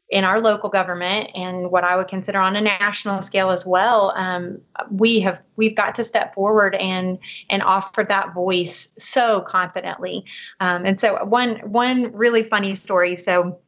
in 0.09 0.23
our 0.23 0.39
local 0.39 0.69
government 0.69 1.29
and 1.35 1.69
what 1.69 1.83
I 1.83 1.95
would 1.95 2.07
consider 2.07 2.39
on 2.39 2.55
a 2.55 2.61
national 2.61 3.21
scale 3.21 3.51
as 3.51 3.63
well, 3.65 4.11
um, 4.15 4.59
we 4.89 5.19
have 5.19 5.41
we've 5.55 5.75
got 5.75 5.95
to 5.95 6.03
step 6.03 6.33
forward 6.33 6.75
and 6.75 7.19
and 7.49 7.61
offer 7.61 8.03
that 8.03 8.33
voice 8.33 8.91
so 8.97 9.41
confidently. 9.41 10.25
Um, 10.59 10.85
and 10.85 10.99
so 10.99 11.23
one 11.25 11.57
one 11.57 12.11
really 12.13 12.43
funny 12.43 12.75
story. 12.75 13.15
So 13.17 13.59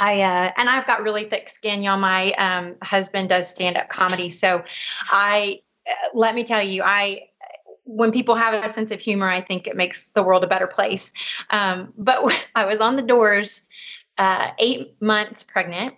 I 0.00 0.20
uh, 0.22 0.52
and 0.56 0.68
I've 0.68 0.86
got 0.86 1.02
really 1.02 1.24
thick 1.24 1.48
skin. 1.48 1.82
Y'all, 1.82 1.98
my 1.98 2.32
um, 2.32 2.76
husband 2.82 3.28
does 3.28 3.48
stand 3.48 3.76
up 3.76 3.88
comedy, 3.88 4.30
so 4.30 4.62
I 5.10 5.60
uh, 5.88 5.92
let 6.14 6.34
me 6.34 6.44
tell 6.44 6.62
you, 6.62 6.82
I 6.84 7.28
when 7.84 8.12
people 8.12 8.34
have 8.34 8.52
a 8.52 8.68
sense 8.68 8.90
of 8.90 9.00
humor, 9.00 9.28
I 9.28 9.40
think 9.40 9.66
it 9.66 9.74
makes 9.74 10.08
the 10.08 10.22
world 10.22 10.44
a 10.44 10.46
better 10.46 10.66
place. 10.66 11.12
Um, 11.50 11.94
but 11.96 12.48
I 12.54 12.66
was 12.66 12.80
on 12.80 12.96
the 12.96 13.02
doors, 13.02 13.66
uh, 14.18 14.50
eight 14.58 15.00
months 15.00 15.42
pregnant, 15.42 15.94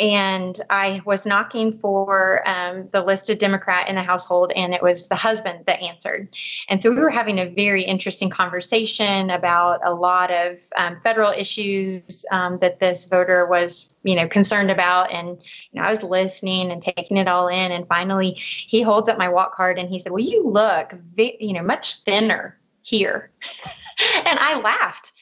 and 0.00 0.58
I 0.70 1.02
was 1.04 1.26
knocking 1.26 1.72
for 1.72 2.48
um, 2.48 2.88
the 2.90 3.02
listed 3.02 3.38
Democrat 3.38 3.90
in 3.90 3.96
the 3.96 4.02
household, 4.02 4.50
and 4.56 4.72
it 4.72 4.82
was 4.82 5.08
the 5.08 5.14
husband 5.14 5.66
that 5.66 5.82
answered. 5.82 6.30
And 6.70 6.82
so 6.82 6.90
we 6.90 6.96
were 6.96 7.10
having 7.10 7.38
a 7.38 7.44
very 7.44 7.82
interesting 7.82 8.30
conversation 8.30 9.28
about 9.28 9.80
a 9.84 9.92
lot 9.92 10.30
of 10.30 10.58
um, 10.74 11.00
federal 11.04 11.32
issues 11.32 12.24
um, 12.32 12.58
that 12.60 12.80
this 12.80 13.08
voter 13.08 13.44
was, 13.46 13.94
you 14.02 14.16
know, 14.16 14.26
concerned 14.26 14.70
about. 14.70 15.12
And 15.12 15.38
you 15.70 15.80
know, 15.80 15.86
I 15.86 15.90
was 15.90 16.02
listening 16.02 16.72
and 16.72 16.80
taking 16.80 17.18
it 17.18 17.28
all 17.28 17.48
in. 17.48 17.70
And 17.70 17.86
finally, 17.86 18.30
he 18.30 18.80
holds 18.80 19.10
up 19.10 19.18
my 19.18 19.28
walk 19.28 19.54
card 19.54 19.78
and 19.78 19.90
he 19.90 19.98
said, 19.98 20.12
"Well, 20.12 20.24
you 20.24 20.46
look, 20.46 20.94
you 21.18 21.52
know, 21.52 21.62
much 21.62 21.96
thinner 22.04 22.58
here," 22.82 23.30
and 24.24 24.38
I 24.38 24.60
laughed 24.60 25.12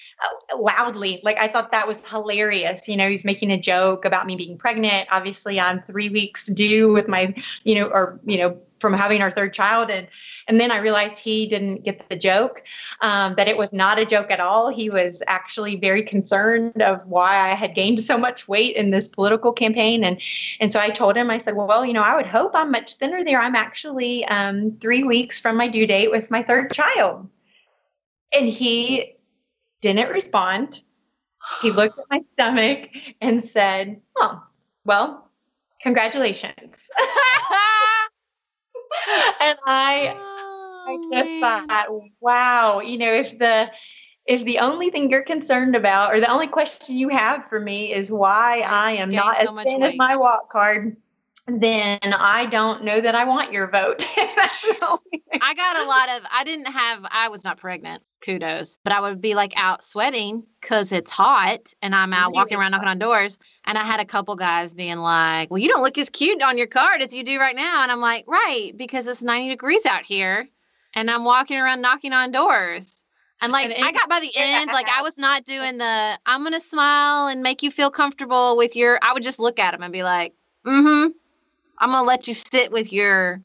loudly. 0.57 1.21
Like 1.23 1.39
I 1.39 1.49
thought 1.49 1.73
that 1.73 1.87
was 1.87 2.09
hilarious. 2.09 2.89
You 2.89 2.97
know, 2.97 3.09
he's 3.09 3.25
making 3.25 3.51
a 3.51 3.59
joke 3.59 4.05
about 4.05 4.27
me 4.27 4.37
being 4.37 4.59
pregnant. 4.59 5.09
Obviously, 5.11 5.61
I'm 5.61 5.83
three 5.83 6.09
weeks 6.09 6.47
due 6.47 6.93
with 6.93 7.09
my, 7.09 7.35
you 7.65 7.77
know, 7.77 7.87
or 7.87 8.21
you 8.25 8.39
know, 8.39 8.61
from 8.81 8.93
having 8.93 9.23
our 9.23 9.31
third 9.31 9.53
child, 9.53 9.91
and 9.91 10.07
and 10.47 10.61
then 10.61 10.71
I 10.71 10.79
realized 10.79 11.19
he 11.19 11.47
didn't 11.47 11.85
get 11.85 12.09
the 12.09 12.17
joke. 12.17 12.63
Um, 13.01 13.35
that 13.37 13.49
it 13.49 13.57
was 13.57 13.69
not 13.73 13.99
a 13.99 14.05
joke 14.07 14.31
at 14.31 14.41
all. 14.41 14.73
He 14.73 14.89
was 14.89 15.23
actually 15.27 15.77
very 15.77 16.03
concerned 16.03 16.81
of 16.83 17.07
why 17.07 17.51
I 17.51 17.55
had 17.55 17.75
gained 17.75 18.01
so 18.01 18.17
much 18.17 18.47
weight 18.47 18.77
in 18.77 18.91
this 18.91 19.09
political 19.09 19.53
campaign, 19.53 20.05
and 20.05 20.21
and 20.61 20.73
so 20.73 20.81
I 20.81 20.91
told 20.91 21.17
him, 21.17 21.31
I 21.31 21.39
said, 21.39 21.55
well, 21.55 21.85
you 21.85 21.93
know, 21.93 22.03
I 22.03 22.17
would 22.17 22.27
hope 22.27 22.53
I'm 22.55 22.71
much 22.71 22.95
thinner 22.95 23.25
there. 23.25 23.41
I'm 23.41 23.57
actually 23.57 24.25
um, 24.25 24.79
three 24.81 25.03
weeks 25.03 25.41
from 25.41 25.57
my 25.57 25.69
due 25.69 25.87
date 25.87 26.11
with 26.11 26.31
my 26.31 26.43
third 26.43 26.73
child. 26.73 27.29
And 28.33 28.47
he 28.47 29.18
didn't 29.81 30.11
respond. 30.11 30.83
He 31.63 31.71
looked 31.71 31.99
at 31.99 32.05
my 32.11 32.23
stomach 32.35 32.91
and 33.21 33.45
said, 33.45 34.01
Oh, 34.17 34.43
well, 34.85 35.31
congratulations. 35.81 36.91
and 39.41 39.59
I, 39.67 40.15
oh, 40.17 40.85
I 40.89 40.97
just 41.11 41.31
man. 41.31 41.41
thought, 41.69 41.89
wow, 42.21 42.81
you 42.81 42.99
know, 42.99 43.13
if 43.13 43.39
the 43.39 43.71
if 44.27 44.45
the 44.45 44.59
only 44.59 44.91
thing 44.91 45.11
you're 45.11 45.23
concerned 45.23 45.75
about 45.75 46.13
or 46.13 46.21
the 46.21 46.31
only 46.31 46.49
question 46.49 46.97
you 46.97 47.09
have 47.09 47.49
for 47.49 47.59
me 47.59 47.93
is 47.93 48.13
why 48.13 48.61
I 48.61 48.93
am 48.93 49.11
not 49.11 49.39
so 49.41 49.57
as 49.57 49.65
thin 49.65 49.83
as 49.83 49.97
my 49.97 50.17
walk 50.17 50.53
card, 50.53 50.99
then 51.47 51.99
I 52.03 52.45
don't 52.47 52.85
know 52.85 53.01
that 53.01 53.15
I 53.15 53.25
want 53.25 53.53
your 53.53 53.69
vote. 53.69 54.05
I 55.41 55.55
got 55.55 55.79
a 55.79 55.85
lot 55.85 56.11
of, 56.11 56.29
I 56.31 56.45
didn't 56.45 56.67
have, 56.67 57.07
I 57.11 57.31
was 57.31 57.43
not 57.43 57.57
pregnant, 57.57 58.03
kudos, 58.21 58.79
but 58.85 58.93
I 58.93 59.01
would 59.01 59.21
be 59.21 59.35
like 59.35 59.53
out 59.57 59.85
sweating 59.85 60.45
because 60.61 60.93
it's 60.93 61.11
hot 61.11 61.73
and 61.83 61.95
I'm 61.95 62.13
out 62.13 62.33
walking 62.33 62.59
around 62.59 62.73
knocking 62.73 62.89
on 62.89 62.99
doors. 62.99 63.39
And 63.65 63.79
I 63.79 63.85
had 63.85 64.01
a 64.01 64.05
couple 64.05 64.37
guys 64.37 64.73
being 64.73 64.99
like, 64.99 65.51
well, 65.51 65.59
you 65.59 65.69
don't 65.69 65.83
look 65.83 65.99
as 65.99 66.11
cute 66.11 66.43
on 66.43 66.59
your 66.59 66.67
card 66.67 67.03
as 67.03 67.15
you 67.15 67.23
do 67.23 67.39
right 67.39 67.57
now. 67.57 67.83
And 67.83 67.93
I'm 67.93 68.01
like, 68.01 68.25
right, 68.27 68.73
because 68.77 69.07
it's 69.07 69.23
90 69.23 69.51
degrees 69.51 69.87
out 69.87 70.05
here 70.05 70.49
and 70.95 71.11
I'm 71.11 71.25
walking 71.25 71.59
around 71.59 71.81
knocking 71.81 72.13
on 72.13 72.31
doors. 72.33 73.05
And 73.41 73.53
like 73.53 73.71
and 73.71 73.85
I 73.85 73.93
got 73.93 74.09
by 74.09 74.21
the 74.21 74.33
end, 74.37 74.71
like 74.73 74.89
I 74.89 75.03
was 75.03 75.17
not 75.17 75.45
doing 75.45 75.79
the 75.79 76.19
I'm 76.27 76.43
gonna 76.43 76.61
smile 76.61 77.29
and 77.29 77.43
make 77.43 77.63
you 77.63 77.71
feel 77.71 77.91
comfortable 77.91 78.57
with 78.57 78.75
your 78.75 78.99
I 79.03 79.13
would 79.13 79.23
just 79.23 79.39
look 79.39 79.59
at 79.59 79.75
him 79.75 79.83
and 79.83 79.93
be 79.93 80.03
like, 80.03 80.35
mm-hmm. 80.67 81.11
I'm 81.79 81.91
gonna 81.91 82.07
let 82.07 82.27
you 82.27 82.35
sit 82.35 82.73
with 82.73 82.93
your 82.93 83.43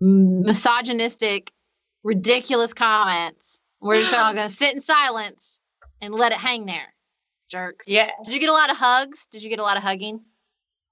misogynistic, 0.00 1.52
ridiculous 2.02 2.74
comments. 2.74 3.51
We're 3.82 4.00
just 4.00 4.14
all 4.14 4.32
gonna 4.32 4.48
sit 4.48 4.74
in 4.74 4.80
silence 4.80 5.60
and 6.00 6.14
let 6.14 6.32
it 6.32 6.38
hang 6.38 6.66
there. 6.66 6.94
Jerks. 7.48 7.88
Yeah. 7.88 8.10
Did 8.24 8.32
you 8.32 8.40
get 8.40 8.48
a 8.48 8.52
lot 8.52 8.70
of 8.70 8.76
hugs? 8.76 9.26
Did 9.30 9.42
you 9.42 9.50
get 9.50 9.58
a 9.58 9.62
lot 9.62 9.76
of 9.76 9.82
hugging? 9.82 10.20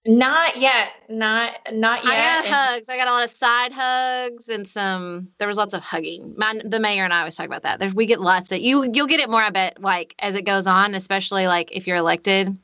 Not 0.06 0.56
yet. 0.56 0.92
Not 1.08 1.54
not 1.72 2.04
yet. 2.04 2.12
I 2.12 2.16
got 2.16 2.46
hugs. 2.46 2.88
I 2.88 2.96
got 2.96 3.08
a 3.08 3.12
lot 3.12 3.24
of 3.24 3.30
side 3.30 3.72
hugs 3.72 4.48
and 4.48 4.66
some. 4.66 5.28
There 5.38 5.46
was 5.46 5.56
lots 5.56 5.74
of 5.74 5.82
hugging. 5.82 6.34
My, 6.36 6.58
the 6.64 6.80
mayor 6.80 7.04
and 7.04 7.12
I 7.12 7.20
always 7.20 7.36
talk 7.36 7.46
about 7.46 7.62
that. 7.62 7.78
There, 7.78 7.90
we 7.90 8.06
get 8.06 8.20
lots 8.20 8.50
of 8.50 8.58
you. 8.58 8.90
You'll 8.92 9.06
get 9.06 9.20
it 9.20 9.30
more. 9.30 9.42
I 9.42 9.50
bet. 9.50 9.80
Like 9.80 10.14
as 10.18 10.34
it 10.34 10.44
goes 10.44 10.66
on, 10.66 10.94
especially 10.94 11.46
like 11.46 11.76
if 11.76 11.86
you're 11.86 11.98
elected, 11.98 12.58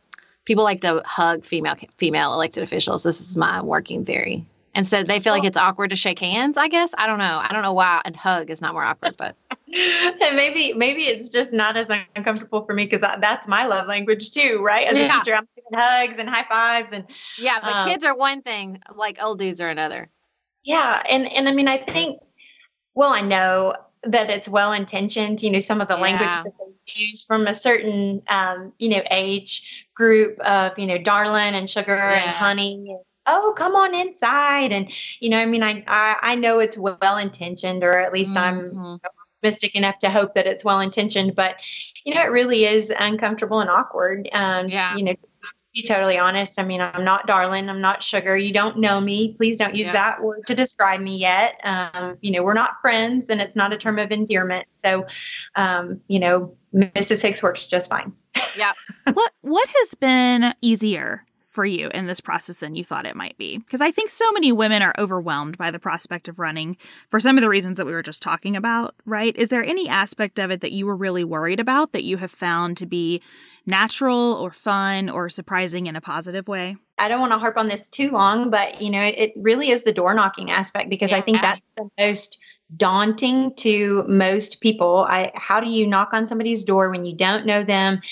people 0.47 0.65
like 0.65 0.81
to 0.81 1.03
hug 1.05 1.45
female 1.45 1.77
female 1.99 2.33
elected 2.33 2.63
officials. 2.63 3.03
This 3.03 3.21
is 3.21 3.37
my 3.37 3.63
working 3.63 4.05
theory. 4.05 4.47
And 4.77 4.87
so 4.87 5.03
they 5.03 5.21
feel 5.21 5.33
like 5.33 5.45
it's 5.45 5.57
awkward 5.57 5.91
to 5.91 5.97
shake 5.97 6.19
hands. 6.19 6.57
I 6.57 6.69
guess 6.69 6.95
I 6.97 7.07
don't 7.07 7.19
know. 7.19 7.41
I 7.43 7.53
don't 7.53 7.63
know 7.63 7.73
why 7.73 8.03
and 8.05 8.15
hug 8.15 8.51
is 8.51 8.61
not 8.61 8.75
more 8.75 8.85
awkward, 8.85 9.17
but 9.17 9.35
and 9.51 10.37
maybe 10.37 10.75
maybe 10.75 11.03
it's 11.03 11.31
just 11.31 11.53
not 11.53 11.77
as 11.77 11.91
uncomfortable 12.15 12.65
for 12.65 12.75
me 12.75 12.85
because 12.85 13.01
that's 13.01 13.49
my 13.49 13.67
love 13.67 13.87
language 13.87 14.31
too, 14.31 14.61
right? 14.63 14.87
As 14.87 14.97
yeah. 14.97 15.07
a 15.07 15.25
teacher, 15.25 15.35
I'm 15.35 15.49
giving 15.57 15.79
hugs 15.79 16.19
and 16.19 16.29
high 16.29 16.45
fives 16.49 16.93
and 16.93 17.05
yeah. 17.39 17.59
But 17.63 17.73
um, 17.73 17.89
kids 17.89 18.05
are 18.05 18.17
one 18.17 18.43
thing, 18.43 18.83
like 18.95 19.19
old 19.23 19.39
dudes 19.39 19.61
are 19.61 19.71
another. 19.71 20.09
Yeah, 20.63 21.03
and 21.09 21.31
and 21.33 21.49
I 21.49 21.53
mean, 21.53 21.69
I 21.69 21.79
think. 21.79 22.21
Well, 22.95 23.13
I 23.13 23.21
know 23.21 23.75
that 24.05 24.31
it's 24.31 24.49
well 24.49 24.73
intentioned. 24.73 25.43
You 25.43 25.51
know, 25.51 25.59
some 25.59 25.81
of 25.81 25.89
the 25.89 25.97
yeah. 25.97 26.03
language 26.03 26.31
that 26.31 26.53
they 26.59 27.01
use 27.01 27.25
from 27.25 27.47
a 27.47 27.55
certain, 27.55 28.23
um, 28.29 28.73
you 28.79 28.89
know, 28.89 29.03
age 29.11 29.87
group 29.95 30.39
of, 30.41 30.79
you 30.79 30.87
know, 30.87 30.99
darling 30.99 31.55
and 31.55 31.69
sugar 31.69 31.97
yeah. 31.97 32.23
and 32.23 32.31
honey. 32.31 32.97
And, 33.27 33.37
oh, 33.37 33.55
come 33.57 33.75
on 33.77 33.95
inside. 33.95 34.73
And, 34.73 34.91
you 35.21 35.31
know, 35.31 35.39
I 35.39 35.47
mean, 35.47 35.63
I, 35.63 35.85
I, 35.87 36.17
I 36.23 36.35
know 36.37 36.59
it's 36.61 36.77
well 36.79 37.17
intentioned, 37.17 37.85
or 37.85 37.99
at 37.99 38.13
least 38.13 38.35
mm-hmm. 38.35 38.77
I'm 38.77 39.01
optimistic 39.43 39.75
enough 39.75 39.99
to 40.01 40.11
hope 40.11 40.35
that 40.35 40.47
it's 40.47 40.65
well 40.65 40.81
intentioned. 40.81 41.35
But, 41.35 41.57
you 42.05 42.15
know, 42.15 42.23
it 42.23 42.31
really 42.31 42.65
is 42.65 42.93
uncomfortable 42.97 43.61
and 43.61 43.71
awkward. 43.71 44.29
Um, 44.33 44.69
yeah. 44.69 44.97
You 44.97 45.05
know, 45.05 45.13
to 45.13 45.19
be 45.75 45.83
totally 45.83 46.19
honest, 46.19 46.59
I 46.59 46.65
mean, 46.65 46.81
I'm 46.81 47.05
not 47.05 47.27
darling. 47.27 47.69
I'm 47.69 47.81
not 47.81 48.03
sugar. 48.03 48.37
You 48.37 48.53
don't 48.53 48.79
know 48.79 49.01
me. 49.01 49.35
Please 49.35 49.57
don't 49.57 49.75
use 49.75 49.89
yeah. 49.89 49.93
that 49.93 50.23
word 50.23 50.47
to 50.47 50.55
describe 50.55 51.01
me 51.01 51.19
yet. 51.19 51.61
Um, 51.63 52.17
you 52.21 52.33
know, 52.33 52.43
we're 52.43 52.55
not 52.55 52.81
friends 52.81 53.29
and 53.29 53.41
it's 53.41 53.57
not 53.57 53.73
a 53.73 53.77
term 53.77 53.99
of 53.99 54.11
endearment. 54.11 54.67
So, 54.83 55.07
um, 55.55 56.01
you 56.09 56.19
know, 56.19 56.57
Mrs. 56.75 57.23
Hicks 57.23 57.43
works 57.43 57.67
just 57.67 57.91
fine. 57.91 58.13
Yeah. 58.57 58.73
what, 59.13 59.33
what 59.43 59.69
has 59.69 59.95
been 59.95 60.55
easier 60.63 61.25
for 61.57 61.65
you 61.65 61.89
in 61.95 62.07
this 62.07 62.21
process 62.21 62.59
than 62.59 62.75
you 62.75 62.85
thought 62.85 63.07
it 63.07 63.17
might 63.17 63.39
be. 63.39 63.57
Because 63.57 63.81
I 63.81 63.91
think 63.91 64.11
so 64.11 64.31
many 64.33 64.53
women 64.53 64.83
are 64.83 64.93
overwhelmed 64.99 65.57
by 65.57 65.71
the 65.71 65.79
prospect 65.79 66.29
of 66.29 66.39
running 66.39 66.77
for 67.09 67.19
some 67.19 67.39
of 67.39 67.43
the 67.43 67.49
reasons 67.49 67.79
that 67.79 67.87
we 67.87 67.93
were 67.93 68.03
just 68.03 68.21
talking 68.21 68.57
about, 68.57 68.95
right? 69.07 69.35
Is 69.39 69.49
there 69.49 69.65
any 69.65 69.89
aspect 69.89 70.39
of 70.39 70.51
it 70.51 70.61
that 70.61 70.73
you 70.73 70.85
were 70.85 70.95
really 70.95 71.25
worried 71.25 71.59
about 71.59 71.93
that 71.93 72.05
you 72.05 72.19
have 72.19 72.31
found 72.31 72.77
to 72.77 72.85
be 72.85 73.23
natural 73.65 74.35
or 74.35 74.51
fun 74.51 75.09
or 75.09 75.31
surprising 75.31 75.87
in 75.87 75.97
a 75.97 76.01
positive 76.03 76.47
way? 76.47 76.77
I 76.99 77.09
don't 77.09 77.21
want 77.21 77.33
to 77.33 77.39
harp 77.39 77.57
on 77.57 77.69
this 77.69 77.89
too 77.89 78.11
long, 78.11 78.51
but 78.51 78.83
you 78.83 78.91
know, 78.91 79.03
it 79.03 79.33
really 79.35 79.71
is 79.71 79.83
the 79.83 79.95
door 79.95 80.13
knocking 80.15 80.51
aspect 80.51 80.91
because 80.91 81.11
yeah. 81.11 81.17
I 81.17 81.21
think 81.23 81.41
that's 81.41 81.63
the 81.79 81.89
most 81.99 82.39
daunting 82.77 83.55
to 83.55 84.05
most 84.09 84.61
people. 84.61 85.07
I 85.09 85.33
how 85.35 85.61
do 85.61 85.71
you 85.71 85.87
knock 85.87 86.13
on 86.13 86.27
somebody's 86.27 86.65
door 86.65 86.91
when 86.91 87.07
you 87.07 87.15
don't 87.15 87.47
know 87.47 87.63
them 87.63 88.03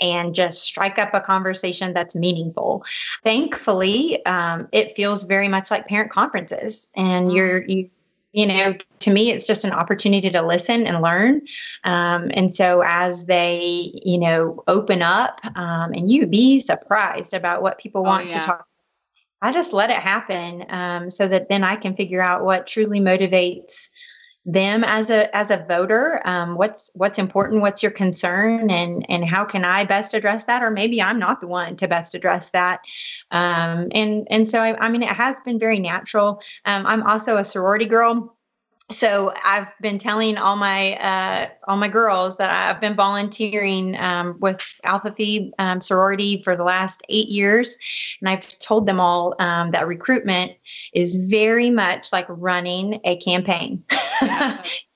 and 0.00 0.34
just 0.34 0.62
strike 0.62 0.98
up 0.98 1.14
a 1.14 1.20
conversation 1.20 1.92
that's 1.92 2.14
meaningful. 2.14 2.84
Thankfully, 3.22 4.24
um, 4.26 4.68
it 4.72 4.96
feels 4.96 5.24
very 5.24 5.48
much 5.48 5.70
like 5.70 5.86
parent 5.86 6.10
conferences, 6.10 6.88
and 6.94 7.26
mm-hmm. 7.26 7.36
you're 7.36 7.64
you 7.64 7.90
you 8.32 8.46
know 8.46 8.74
to 9.00 9.12
me 9.12 9.30
it's 9.30 9.46
just 9.46 9.64
an 9.64 9.72
opportunity 9.72 10.30
to 10.30 10.42
listen 10.42 10.86
and 10.86 11.02
learn 11.02 11.42
um, 11.84 12.30
and 12.32 12.54
so 12.54 12.82
as 12.84 13.26
they 13.26 13.90
you 14.04 14.18
know 14.18 14.62
open 14.66 15.02
up 15.02 15.40
um, 15.56 15.92
and 15.92 16.10
you 16.10 16.26
be 16.26 16.60
surprised 16.60 17.34
about 17.34 17.62
what 17.62 17.78
people 17.78 18.02
oh, 18.02 18.04
want 18.04 18.30
oh, 18.30 18.34
yeah. 18.34 18.40
to 18.40 18.46
talk 18.46 18.68
i 19.42 19.52
just 19.52 19.72
let 19.72 19.90
it 19.90 19.96
happen 19.96 20.64
um, 20.70 21.10
so 21.10 21.26
that 21.26 21.48
then 21.48 21.64
i 21.64 21.76
can 21.76 21.96
figure 21.96 22.20
out 22.20 22.44
what 22.44 22.66
truly 22.66 23.00
motivates 23.00 23.88
them 24.46 24.84
as 24.84 25.10
a 25.10 25.34
as 25.36 25.50
a 25.50 25.58
voter 25.58 26.26
um, 26.26 26.56
what's 26.56 26.90
what's 26.94 27.18
important 27.18 27.60
what's 27.60 27.82
your 27.82 27.92
concern 27.92 28.70
and 28.70 29.04
and 29.10 29.24
how 29.24 29.44
can 29.44 29.64
i 29.64 29.84
best 29.84 30.14
address 30.14 30.44
that? 30.44 30.62
Or 30.62 30.70
maybe 30.70 31.02
i'm 31.02 31.18
not 31.18 31.40
the 31.40 31.46
one 31.46 31.76
to 31.76 31.88
best 31.88 32.14
address 32.14 32.50
that. 32.50 32.80
Um, 33.30 33.88
and 33.92 34.26
and 34.30 34.48
so 34.48 34.60
I, 34.60 34.86
I, 34.86 34.88
mean 34.88 35.02
it 35.02 35.10
has 35.10 35.36
been 35.44 35.58
very 35.58 35.78
natural. 35.78 36.40
Um, 36.64 36.86
i'm 36.86 37.02
also 37.02 37.36
a 37.36 37.44
sorority 37.44 37.84
girl 37.84 38.34
so 38.90 39.32
I've 39.44 39.68
been 39.80 39.98
telling 39.98 40.36
all 40.36 40.56
my 40.56 40.96
uh, 40.96 41.48
all 41.66 41.76
my 41.76 41.88
girls 41.88 42.36
that 42.38 42.50
I've 42.50 42.80
been 42.80 42.96
volunteering 42.96 43.96
um, 43.96 44.36
with 44.40 44.80
Alpha 44.84 45.12
Phi 45.12 45.52
um, 45.58 45.80
sorority 45.80 46.42
for 46.42 46.56
the 46.56 46.64
last 46.64 47.02
eight 47.08 47.28
years, 47.28 47.78
and 48.20 48.28
I've 48.28 48.58
told 48.58 48.86
them 48.86 48.98
all 48.98 49.34
um, 49.38 49.70
that 49.70 49.86
recruitment 49.86 50.52
is 50.92 51.28
very 51.30 51.70
much 51.70 52.12
like 52.12 52.26
running 52.28 53.00
a 53.04 53.16
campaign. 53.16 53.84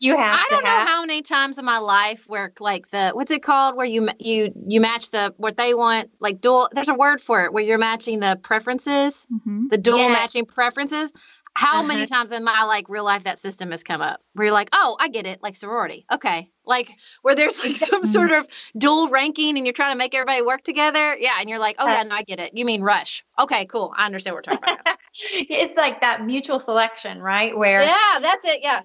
you 0.01 0.17
have. 0.17 0.41
I 0.41 0.47
don't 0.51 0.65
have, 0.65 0.87
know 0.87 0.93
how 0.93 1.01
many 1.03 1.23
times 1.23 1.59
in 1.59 1.65
my 1.65 1.79
life 1.79 2.25
where 2.27 2.53
like 2.59 2.91
the 2.91 3.11
what's 3.13 3.31
it 3.31 3.43
called 3.43 3.77
where 3.77 3.87
you 3.87 4.09
you 4.19 4.53
you 4.67 4.81
match 4.81 5.11
the 5.11 5.33
what 5.37 5.57
they 5.57 5.73
want 5.73 6.11
like 6.19 6.41
dual. 6.41 6.69
There's 6.73 6.89
a 6.89 6.95
word 6.95 7.21
for 7.21 7.45
it 7.45 7.53
where 7.53 7.63
you're 7.63 7.79
matching 7.79 8.21
the 8.21 8.39
preferences, 8.43 9.27
mm-hmm. 9.33 9.69
the 9.69 9.79
dual 9.79 10.09
matching 10.09 10.47
preferences. 10.47 11.13
How 11.57 11.79
Uh-huh. 11.79 11.83
many 11.85 12.07
times 12.07 12.33
in 12.33 12.43
my 12.45 12.65
like 12.65 12.89
real 12.89 13.05
life 13.05 13.25
that 13.25 13.39
system 13.39 13.71
has 13.71 13.83
come 13.85 14.01
up 14.01 14.21
where 14.33 14.47
you're 14.47 14.53
like, 14.55 14.71
oh, 14.73 14.97
I 14.99 15.09
get 15.09 15.27
it, 15.27 15.43
like 15.43 15.55
sorority. 15.57 16.05
Okay. 16.13 16.51
Like 16.67 16.91
where 17.23 17.35
there's 17.37 17.63
like 17.65 17.77
some 17.77 18.05
sort 18.05 18.33
of 18.33 18.47
dual 18.77 19.09
ranking 19.09 19.57
and 19.57 19.65
you're 19.67 19.73
trying 19.73 19.93
to 19.95 19.99
make 19.99 20.15
everybody 20.15 20.43
work 20.43 20.65
together. 20.65 21.17
Yeah. 21.17 21.37
And 21.39 21.49
you're 21.49 21.61
like, 21.61 21.77
oh, 21.79 21.87
yeah, 21.87 22.03
no, 22.03 22.15
I 22.15 22.23
get 22.23 22.41
it. 22.41 22.53
You 22.57 22.65
mean 22.65 22.83
rush. 22.83 23.25
Okay, 23.39 23.67
cool. 23.67 23.93
I 23.97 24.07
understand 24.07 24.35
what 24.35 24.47
we're 24.47 24.57
talking 24.57 24.75
about. 24.81 24.99
it's 25.23 25.77
like 25.77 26.01
that 26.01 26.25
mutual 26.27 26.59
selection, 26.59 27.21
right? 27.23 27.57
Where 27.57 27.83
yeah, 27.83 28.19
that's 28.21 28.45
it. 28.47 28.61
Yeah. 28.63 28.81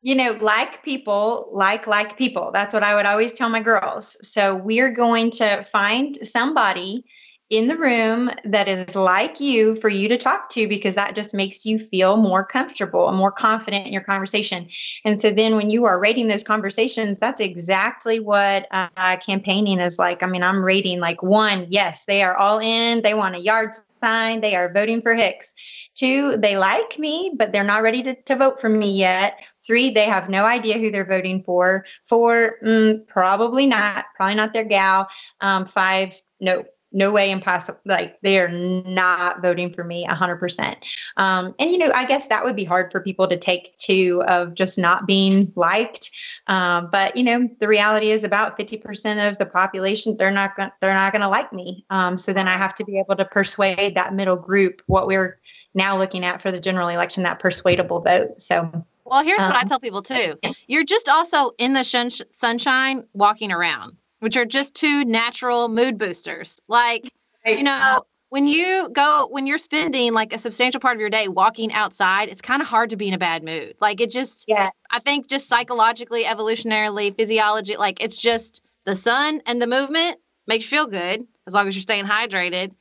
you 0.00 0.14
know, 0.14 0.32
like 0.40 0.82
people, 0.82 1.50
like 1.52 1.86
like 1.86 2.16
people. 2.16 2.50
That's 2.52 2.72
what 2.72 2.82
I 2.82 2.94
would 2.94 3.04
always 3.06 3.34
tell 3.34 3.50
my 3.50 3.60
girls. 3.60 4.16
So 4.26 4.56
we're 4.56 4.90
going 4.92 5.32
to 5.32 5.62
find 5.64 6.16
somebody 6.16 7.04
in 7.50 7.66
the 7.66 7.76
room 7.76 8.30
that 8.44 8.68
is 8.68 8.94
like 8.94 9.40
you 9.40 9.74
for 9.74 9.88
you 9.88 10.08
to 10.08 10.16
talk 10.16 10.48
to 10.50 10.68
because 10.68 10.94
that 10.94 11.16
just 11.16 11.34
makes 11.34 11.66
you 11.66 11.78
feel 11.78 12.16
more 12.16 12.44
comfortable 12.44 13.08
and 13.08 13.18
more 13.18 13.32
confident 13.32 13.88
in 13.88 13.92
your 13.92 14.04
conversation. 14.04 14.68
And 15.04 15.20
so 15.20 15.32
then 15.32 15.56
when 15.56 15.68
you 15.68 15.84
are 15.84 16.00
rating 16.00 16.28
those 16.28 16.44
conversations, 16.44 17.18
that's 17.18 17.40
exactly 17.40 18.20
what 18.20 18.68
uh, 18.70 19.16
campaigning 19.16 19.80
is 19.80 19.98
like. 19.98 20.22
I 20.22 20.26
mean, 20.28 20.44
I'm 20.44 20.62
rating 20.62 21.00
like 21.00 21.24
one, 21.24 21.66
yes, 21.70 22.04
they 22.04 22.22
are 22.22 22.36
all 22.36 22.60
in, 22.60 23.02
they 23.02 23.14
want 23.14 23.34
a 23.34 23.40
yard 23.40 23.70
sign, 24.00 24.40
they 24.40 24.54
are 24.54 24.72
voting 24.72 25.02
for 25.02 25.12
Hicks. 25.12 25.52
Two, 25.94 26.36
they 26.36 26.56
like 26.56 27.00
me, 27.00 27.32
but 27.36 27.52
they're 27.52 27.64
not 27.64 27.82
ready 27.82 28.02
to, 28.04 28.14
to 28.22 28.36
vote 28.36 28.60
for 28.60 28.68
me 28.68 28.96
yet. 28.96 29.40
Three, 29.66 29.90
they 29.90 30.04
have 30.04 30.30
no 30.30 30.44
idea 30.44 30.78
who 30.78 30.92
they're 30.92 31.04
voting 31.04 31.42
for. 31.42 31.84
Four, 32.06 32.58
mm, 32.64 33.06
probably 33.08 33.66
not, 33.66 34.06
probably 34.14 34.36
not 34.36 34.52
their 34.52 34.64
gal. 34.64 35.08
Um, 35.40 35.66
five, 35.66 36.14
no, 36.40 36.64
no 36.92 37.12
way 37.12 37.30
impossible. 37.30 37.78
Like 37.84 38.20
they 38.22 38.38
are 38.40 38.48
not 38.48 39.42
voting 39.42 39.70
for 39.70 39.84
me 39.84 40.06
100%. 40.06 40.76
Um, 41.16 41.54
and, 41.58 41.70
you 41.70 41.78
know, 41.78 41.90
I 41.94 42.04
guess 42.04 42.28
that 42.28 42.44
would 42.44 42.56
be 42.56 42.64
hard 42.64 42.90
for 42.90 43.00
people 43.00 43.28
to 43.28 43.36
take 43.36 43.76
too 43.76 44.22
of 44.26 44.54
just 44.54 44.78
not 44.78 45.06
being 45.06 45.52
liked. 45.56 46.10
Um, 46.46 46.88
but, 46.90 47.16
you 47.16 47.22
know, 47.22 47.48
the 47.58 47.68
reality 47.68 48.10
is 48.10 48.24
about 48.24 48.58
50% 48.58 49.28
of 49.28 49.38
the 49.38 49.46
population, 49.46 50.16
they're 50.16 50.30
not 50.30 50.56
going 50.56 50.70
they're 50.80 50.94
not 50.94 51.12
going 51.12 51.22
to 51.22 51.28
like 51.28 51.52
me. 51.52 51.84
Um, 51.90 52.16
so 52.16 52.32
then 52.32 52.48
I 52.48 52.56
have 52.56 52.74
to 52.76 52.84
be 52.84 52.98
able 52.98 53.16
to 53.16 53.24
persuade 53.24 53.94
that 53.94 54.14
middle 54.14 54.36
group 54.36 54.82
what 54.86 55.06
we're 55.06 55.38
now 55.74 55.98
looking 55.98 56.24
at 56.24 56.42
for 56.42 56.50
the 56.50 56.60
general 56.60 56.88
election, 56.88 57.22
that 57.22 57.38
persuadable 57.38 58.00
vote. 58.00 58.40
So 58.42 58.84
Well, 59.04 59.22
here's 59.22 59.38
what 59.38 59.56
I 59.56 59.62
Um, 59.62 59.68
tell 59.68 59.80
people 59.80 60.02
too. 60.02 60.38
You're 60.66 60.84
just 60.84 61.08
also 61.08 61.52
in 61.58 61.72
the 61.72 61.84
shun- 61.84 62.10
sunshine 62.32 63.06
walking 63.12 63.52
around, 63.52 63.96
which 64.20 64.36
are 64.36 64.44
just 64.44 64.74
two 64.74 65.04
natural 65.04 65.68
mood 65.68 65.98
boosters. 65.98 66.62
Like, 66.68 67.12
you 67.44 67.62
know, 67.62 68.04
when 68.28 68.46
you 68.46 68.88
go, 68.92 69.26
when 69.30 69.46
you're 69.46 69.58
spending 69.58 70.12
like 70.12 70.32
a 70.32 70.38
substantial 70.38 70.80
part 70.80 70.96
of 70.96 71.00
your 71.00 71.10
day 71.10 71.28
walking 71.28 71.72
outside, 71.72 72.28
it's 72.28 72.40
kind 72.42 72.62
of 72.62 72.68
hard 72.68 72.90
to 72.90 72.96
be 72.96 73.08
in 73.08 73.14
a 73.14 73.18
bad 73.18 73.42
mood. 73.42 73.74
Like, 73.80 74.00
it 74.00 74.10
just, 74.10 74.44
yeah, 74.46 74.70
I 74.90 75.00
think 75.00 75.26
just 75.26 75.48
psychologically, 75.48 76.24
evolutionarily, 76.24 77.16
physiology, 77.16 77.76
like 77.76 78.02
it's 78.02 78.20
just 78.20 78.62
the 78.84 78.94
sun 78.94 79.42
and 79.46 79.60
the 79.60 79.66
movement 79.66 80.18
makes 80.46 80.64
you 80.64 80.76
feel 80.78 80.86
good 80.86 81.26
as 81.46 81.54
long 81.54 81.66
as 81.66 81.74
you're 81.74 81.82
staying 81.82 82.04
hydrated. 82.04 82.72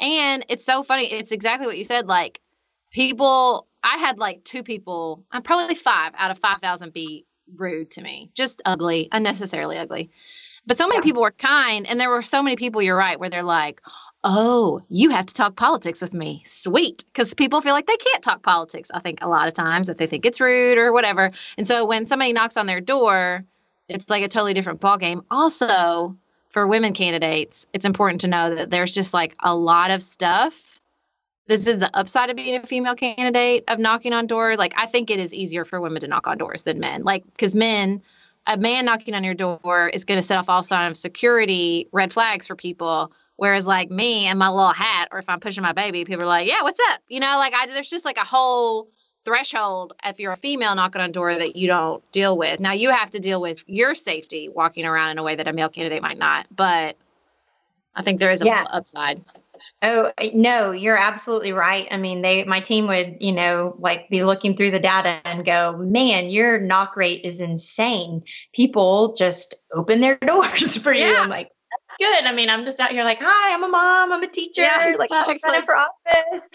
And 0.00 0.44
it's 0.48 0.64
so 0.64 0.82
funny. 0.82 1.12
It's 1.12 1.32
exactly 1.32 1.66
what 1.66 1.78
you 1.78 1.84
said. 1.84 2.06
Like 2.06 2.40
people, 2.92 3.66
I 3.82 3.98
had 3.98 4.18
like 4.18 4.44
two 4.44 4.62
people, 4.62 5.24
I'm 5.30 5.42
probably 5.42 5.74
five 5.74 6.12
out 6.16 6.30
of 6.30 6.38
5,000 6.38 6.92
be 6.92 7.26
rude 7.56 7.90
to 7.92 8.02
me, 8.02 8.30
just 8.34 8.62
ugly, 8.64 9.08
unnecessarily 9.12 9.76
ugly. 9.76 10.10
But 10.66 10.76
so 10.76 10.86
many 10.86 10.98
Yeah. 10.98 11.02
people 11.02 11.22
were 11.22 11.30
kind. 11.32 11.86
And 11.86 12.00
there 12.00 12.10
were 12.10 12.22
so 12.22 12.42
many 12.42 12.56
people, 12.56 12.80
you're 12.82 12.96
right, 12.96 13.18
where 13.18 13.28
they're 13.28 13.42
like, 13.42 13.80
oh, 14.24 14.82
you 14.88 15.10
have 15.10 15.26
to 15.26 15.34
talk 15.34 15.54
politics 15.56 16.00
with 16.00 16.14
me. 16.14 16.42
Sweet. 16.46 17.04
Because 17.12 17.34
people 17.34 17.60
feel 17.60 17.74
like 17.74 17.86
they 17.86 17.96
can't 17.96 18.22
talk 18.24 18.42
politics, 18.42 18.90
I 18.94 19.00
think, 19.00 19.18
a 19.20 19.28
lot 19.28 19.48
of 19.48 19.54
times, 19.54 19.86
that 19.88 19.98
they 19.98 20.06
think 20.06 20.24
it's 20.24 20.40
rude 20.40 20.78
or 20.78 20.92
whatever. 20.92 21.30
And 21.58 21.68
so 21.68 21.84
when 21.84 22.06
somebody 22.06 22.32
knocks 22.32 22.56
on 22.56 22.66
their 22.66 22.80
door, 22.80 23.44
it's 23.88 24.08
like 24.08 24.22
a 24.24 24.28
totally 24.28 24.54
different 24.54 24.80
ballgame. 24.80 25.24
Also, 25.30 26.16
for 26.48 26.66
women 26.66 26.94
candidates, 26.94 27.66
it's 27.74 27.84
important 27.84 28.22
to 28.22 28.28
know 28.28 28.54
that 28.54 28.70
there's 28.70 28.94
just 28.94 29.12
like 29.12 29.34
a 29.40 29.54
lot 29.54 29.90
of 29.90 30.02
stuff. 30.02 30.80
This 31.46 31.66
is 31.66 31.78
the 31.78 31.94
upside 31.94 32.30
of 32.30 32.36
being 32.36 32.56
a 32.56 32.66
female 32.66 32.94
candidate 32.94 33.64
of 33.68 33.78
knocking 33.78 34.14
on 34.14 34.26
doors. 34.26 34.56
Like, 34.56 34.72
I 34.78 34.86
think 34.86 35.10
it 35.10 35.18
is 35.18 35.34
easier 35.34 35.66
for 35.66 35.78
women 35.78 36.00
to 36.00 36.08
knock 36.08 36.26
on 36.26 36.38
doors 36.38 36.62
than 36.62 36.80
men. 36.80 37.02
Like, 37.02 37.24
because 37.26 37.54
men, 37.54 38.00
a 38.46 38.56
man 38.56 38.84
knocking 38.84 39.14
on 39.14 39.24
your 39.24 39.34
door 39.34 39.90
is 39.92 40.04
going 40.04 40.18
to 40.18 40.26
set 40.26 40.38
off 40.38 40.48
all 40.48 40.62
sign 40.62 40.90
of 40.90 40.96
security 40.96 41.88
red 41.92 42.12
flags 42.12 42.46
for 42.46 42.56
people. 42.56 43.12
Whereas, 43.36 43.66
like 43.66 43.90
me 43.90 44.26
and 44.26 44.38
my 44.38 44.48
little 44.48 44.72
hat, 44.72 45.08
or 45.10 45.18
if 45.18 45.28
I'm 45.28 45.40
pushing 45.40 45.62
my 45.62 45.72
baby, 45.72 46.04
people 46.04 46.22
are 46.22 46.28
like, 46.28 46.46
"Yeah, 46.46 46.62
what's 46.62 46.80
up?" 46.92 47.00
You 47.08 47.18
know, 47.18 47.36
like 47.36 47.52
I 47.54 47.66
there's 47.66 47.90
just 47.90 48.04
like 48.04 48.16
a 48.16 48.24
whole 48.24 48.88
threshold 49.24 49.94
if 50.04 50.20
you're 50.20 50.32
a 50.32 50.36
female 50.36 50.74
knocking 50.74 51.00
on 51.00 51.10
door 51.10 51.34
that 51.34 51.56
you 51.56 51.66
don't 51.66 52.02
deal 52.12 52.36
with. 52.38 52.60
Now 52.60 52.72
you 52.72 52.90
have 52.90 53.10
to 53.12 53.18
deal 53.18 53.40
with 53.40 53.64
your 53.66 53.94
safety 53.94 54.48
walking 54.48 54.84
around 54.84 55.12
in 55.12 55.18
a 55.18 55.22
way 55.22 55.34
that 55.34 55.48
a 55.48 55.52
male 55.52 55.68
candidate 55.68 56.02
might 56.02 56.18
not. 56.18 56.46
But 56.54 56.96
I 57.96 58.02
think 58.02 58.20
there 58.20 58.30
is 58.30 58.42
a 58.42 58.46
Yeah. 58.46 58.64
upside. 58.70 59.24
Oh 59.86 60.12
no, 60.32 60.70
you're 60.70 60.96
absolutely 60.96 61.52
right. 61.52 61.86
I 61.90 61.98
mean, 61.98 62.22
they 62.22 62.44
my 62.44 62.60
team 62.60 62.86
would, 62.86 63.18
you 63.20 63.32
know, 63.32 63.76
like 63.78 64.08
be 64.08 64.24
looking 64.24 64.56
through 64.56 64.70
the 64.70 64.80
data 64.80 65.20
and 65.26 65.44
go, 65.44 65.76
"Man, 65.76 66.30
your 66.30 66.58
knock 66.58 66.96
rate 66.96 67.20
is 67.24 67.42
insane. 67.42 68.22
People 68.54 69.14
just 69.14 69.56
open 69.70 70.00
their 70.00 70.16
doors 70.26 70.78
for 70.78 70.90
you." 70.90 71.04
Yeah. 71.04 71.20
I'm 71.20 71.28
like, 71.28 71.50
"That's 71.88 71.98
good." 71.98 72.24
I 72.24 72.34
mean, 72.34 72.50
I'm 72.50 72.64
just 72.64 72.80
out 72.80 72.90
here 72.90 73.04
like, 73.04 73.18
"Hi, 73.20 73.54
I'm 73.54 73.62
a 73.62 73.68
mom. 73.68 74.12
I'm 74.12 74.22
a 74.22 74.28
teacher. 74.28 74.62
Yeah, 74.62 74.94
Like, 74.98 75.10
I'm 75.12 75.36
running 75.42 75.62
for 75.62 75.76
office. 75.76 76.48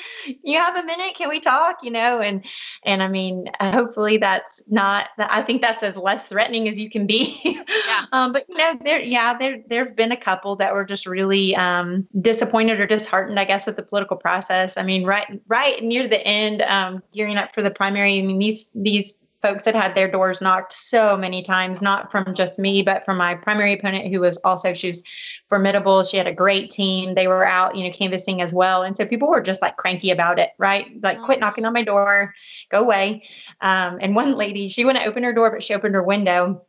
You 0.44 0.60
have 0.60 0.76
a 0.78 0.84
minute? 0.84 1.16
Can 1.16 1.30
we 1.30 1.40
talk?" 1.40 1.84
You 1.84 1.92
know, 1.92 2.20
and 2.20 2.46
and 2.84 3.04
I 3.04 3.08
mean, 3.08 3.46
hopefully 3.62 4.18
that's 4.18 4.64
not. 4.68 5.10
I 5.18 5.42
think 5.42 5.62
that's 5.62 5.84
as 5.84 5.98
less 5.98 6.26
threatening 6.28 6.68
as 6.68 6.80
you 6.80 6.90
can 6.90 7.08
be. 7.08 7.36
Yeah. 7.44 8.06
um, 8.12 8.34
but 8.34 8.46
you 8.50 8.58
know, 8.58 8.74
there, 8.82 9.02
yeah, 9.02 9.38
there 9.38 9.62
there 9.68 9.86
have 9.86 9.96
been 9.96 10.12
a 10.12 10.18
couple 10.18 10.58
that 10.58 10.74
were 10.74 10.86
just 10.86 11.06
really 11.06 11.56
um, 11.56 12.08
disappointed 12.20 12.80
or 12.80 12.88
disheartened, 12.88 13.40
I 13.40 13.46
guess, 13.46 13.66
with 13.66 13.76
the 13.76 13.84
political 13.84 14.18
process. 14.18 14.78
I 14.78 14.84
mean, 14.84 15.06
right 15.06 15.42
right 15.48 15.82
near 15.84 16.08
the 16.08 16.26
end, 16.26 16.62
um, 16.62 17.04
gearing 17.14 17.38
up 17.38 17.54
for 17.54 17.62
the 17.62 17.72
primary. 17.72 18.20
I 18.20 18.22
mean, 18.22 18.40
these 18.40 18.70
these 18.74 19.19
folks 19.42 19.66
had 19.66 19.76
had 19.76 19.96
their 19.96 20.10
doors 20.10 20.42
knocked 20.42 20.74
so 20.74 21.16
many 21.16 21.42
times, 21.42 21.82
not 21.82 22.12
from 22.12 22.34
just 22.34 22.60
me, 22.60 22.82
but 22.82 23.06
from 23.06 23.18
my 23.18 23.36
primary 23.36 23.74
opponent, 23.74 24.14
who 24.14 24.20
was 24.22 24.38
also 24.44 24.74
she 24.74 24.88
was 24.88 25.04
formidable. 25.48 26.04
She 26.04 26.18
had 26.18 26.28
a 26.28 26.34
great 26.34 26.70
team. 26.70 27.16
They 27.16 27.28
were 27.28 27.46
out, 27.46 27.76
you 27.76 27.84
know, 27.84 27.92
canvassing 27.92 28.42
as 28.42 28.54
well, 28.54 28.84
and 28.84 28.96
so 28.96 29.06
people 29.06 29.30
were 29.30 29.42
just 29.42 29.62
like 29.62 29.78
cranky 29.78 30.12
about 30.12 30.40
it, 30.40 30.50
right? 30.58 30.88
Like, 31.02 31.22
quit 31.22 31.40
knocking 31.40 31.66
on 31.66 31.74
my 31.74 31.84
door, 31.84 32.34
go 32.70 32.84
away. 32.84 33.24
Um, 33.62 34.00
and 34.02 34.16
one 34.16 34.36
lady, 34.36 34.68
she 34.68 34.86
wouldn't 34.86 35.08
open 35.08 35.24
her 35.24 35.34
door, 35.34 35.52
but 35.52 35.64
she 35.64 35.74
opened 35.74 35.96
her 35.96 36.04
window 36.04 36.66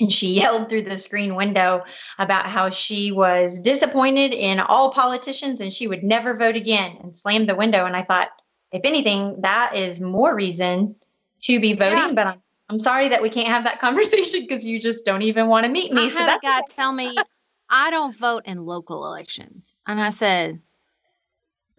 and 0.00 0.12
she 0.12 0.34
yelled 0.34 0.68
through 0.68 0.82
the 0.82 0.98
screen 0.98 1.34
window 1.34 1.84
about 2.18 2.46
how 2.46 2.70
she 2.70 3.12
was 3.12 3.60
disappointed 3.60 4.32
in 4.32 4.60
all 4.60 4.92
politicians 4.92 5.60
and 5.60 5.72
she 5.72 5.86
would 5.86 6.04
never 6.04 6.36
vote 6.36 6.56
again 6.56 6.98
and 7.02 7.16
slammed 7.16 7.48
the 7.48 7.56
window. 7.56 7.84
And 7.84 7.96
I 7.96 8.02
thought, 8.02 8.28
if 8.70 8.82
anything, 8.84 9.40
that 9.40 9.74
is 9.74 10.00
more 10.00 10.34
reason 10.34 10.96
to 11.42 11.60
be 11.60 11.74
voting. 11.74 11.96
Yeah. 11.96 12.12
But 12.12 12.26
I'm, 12.26 12.42
I'm 12.68 12.78
sorry 12.78 13.08
that 13.08 13.22
we 13.22 13.30
can't 13.30 13.48
have 13.48 13.64
that 13.64 13.80
conversation 13.80 14.42
because 14.42 14.64
you 14.64 14.80
just 14.80 15.04
don't 15.04 15.22
even 15.22 15.48
want 15.48 15.66
to 15.66 15.72
meet 15.72 15.92
me. 15.92 16.06
I 16.06 16.08
So 16.08 16.18
had 16.18 16.36
a 16.36 16.40
guy 16.40 16.60
tell 16.68 16.92
me 16.92 17.16
I 17.68 17.90
don't 17.90 18.16
vote 18.16 18.44
in 18.46 18.64
local 18.64 19.06
elections. 19.06 19.74
And 19.86 20.00
I 20.00 20.10
said, 20.10 20.60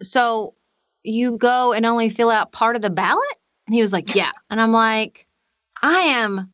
So 0.02 0.54
you 1.02 1.38
go 1.38 1.72
and 1.72 1.84
only 1.86 2.10
fill 2.10 2.30
out 2.30 2.52
part 2.52 2.76
of 2.76 2.82
the 2.82 2.90
ballot? 2.90 3.36
And 3.66 3.74
he 3.74 3.82
was 3.82 3.92
like, 3.92 4.14
Yeah. 4.14 4.32
And 4.50 4.60
I'm 4.60 4.72
like, 4.72 5.26
I 5.82 6.00
am 6.00 6.52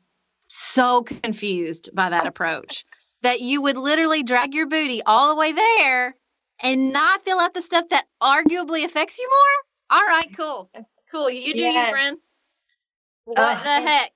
so 0.49 1.03
confused 1.03 1.91
by 1.93 2.11
that 2.11 2.27
approach 2.27 2.85
that 3.23 3.41
you 3.41 3.63
would 3.63 3.77
literally 3.77 4.23
drag 4.23 4.55
your 4.55 4.67
booty 4.67 5.03
all 5.05 5.31
the 5.31 5.41
way 5.41 5.53
there 5.53 6.15
and 6.63 6.93
not 6.93 7.25
fill 7.25 7.39
out 7.39 7.55
the 7.55 7.63
stuff 7.63 7.89
that 7.91 8.07
arguably 8.23 8.85
affects 8.85 9.19
you 9.19 9.29
more? 9.29 9.99
All 9.99 10.07
right, 10.07 10.29
cool. 10.37 10.71
Cool. 11.11 11.31
You 11.31 11.53
do 11.55 11.63
you, 11.63 11.81
friend. 11.91 12.19
What 13.27 13.39
Ugh. 13.39 13.57
the 13.63 13.91
heck? 13.91 14.13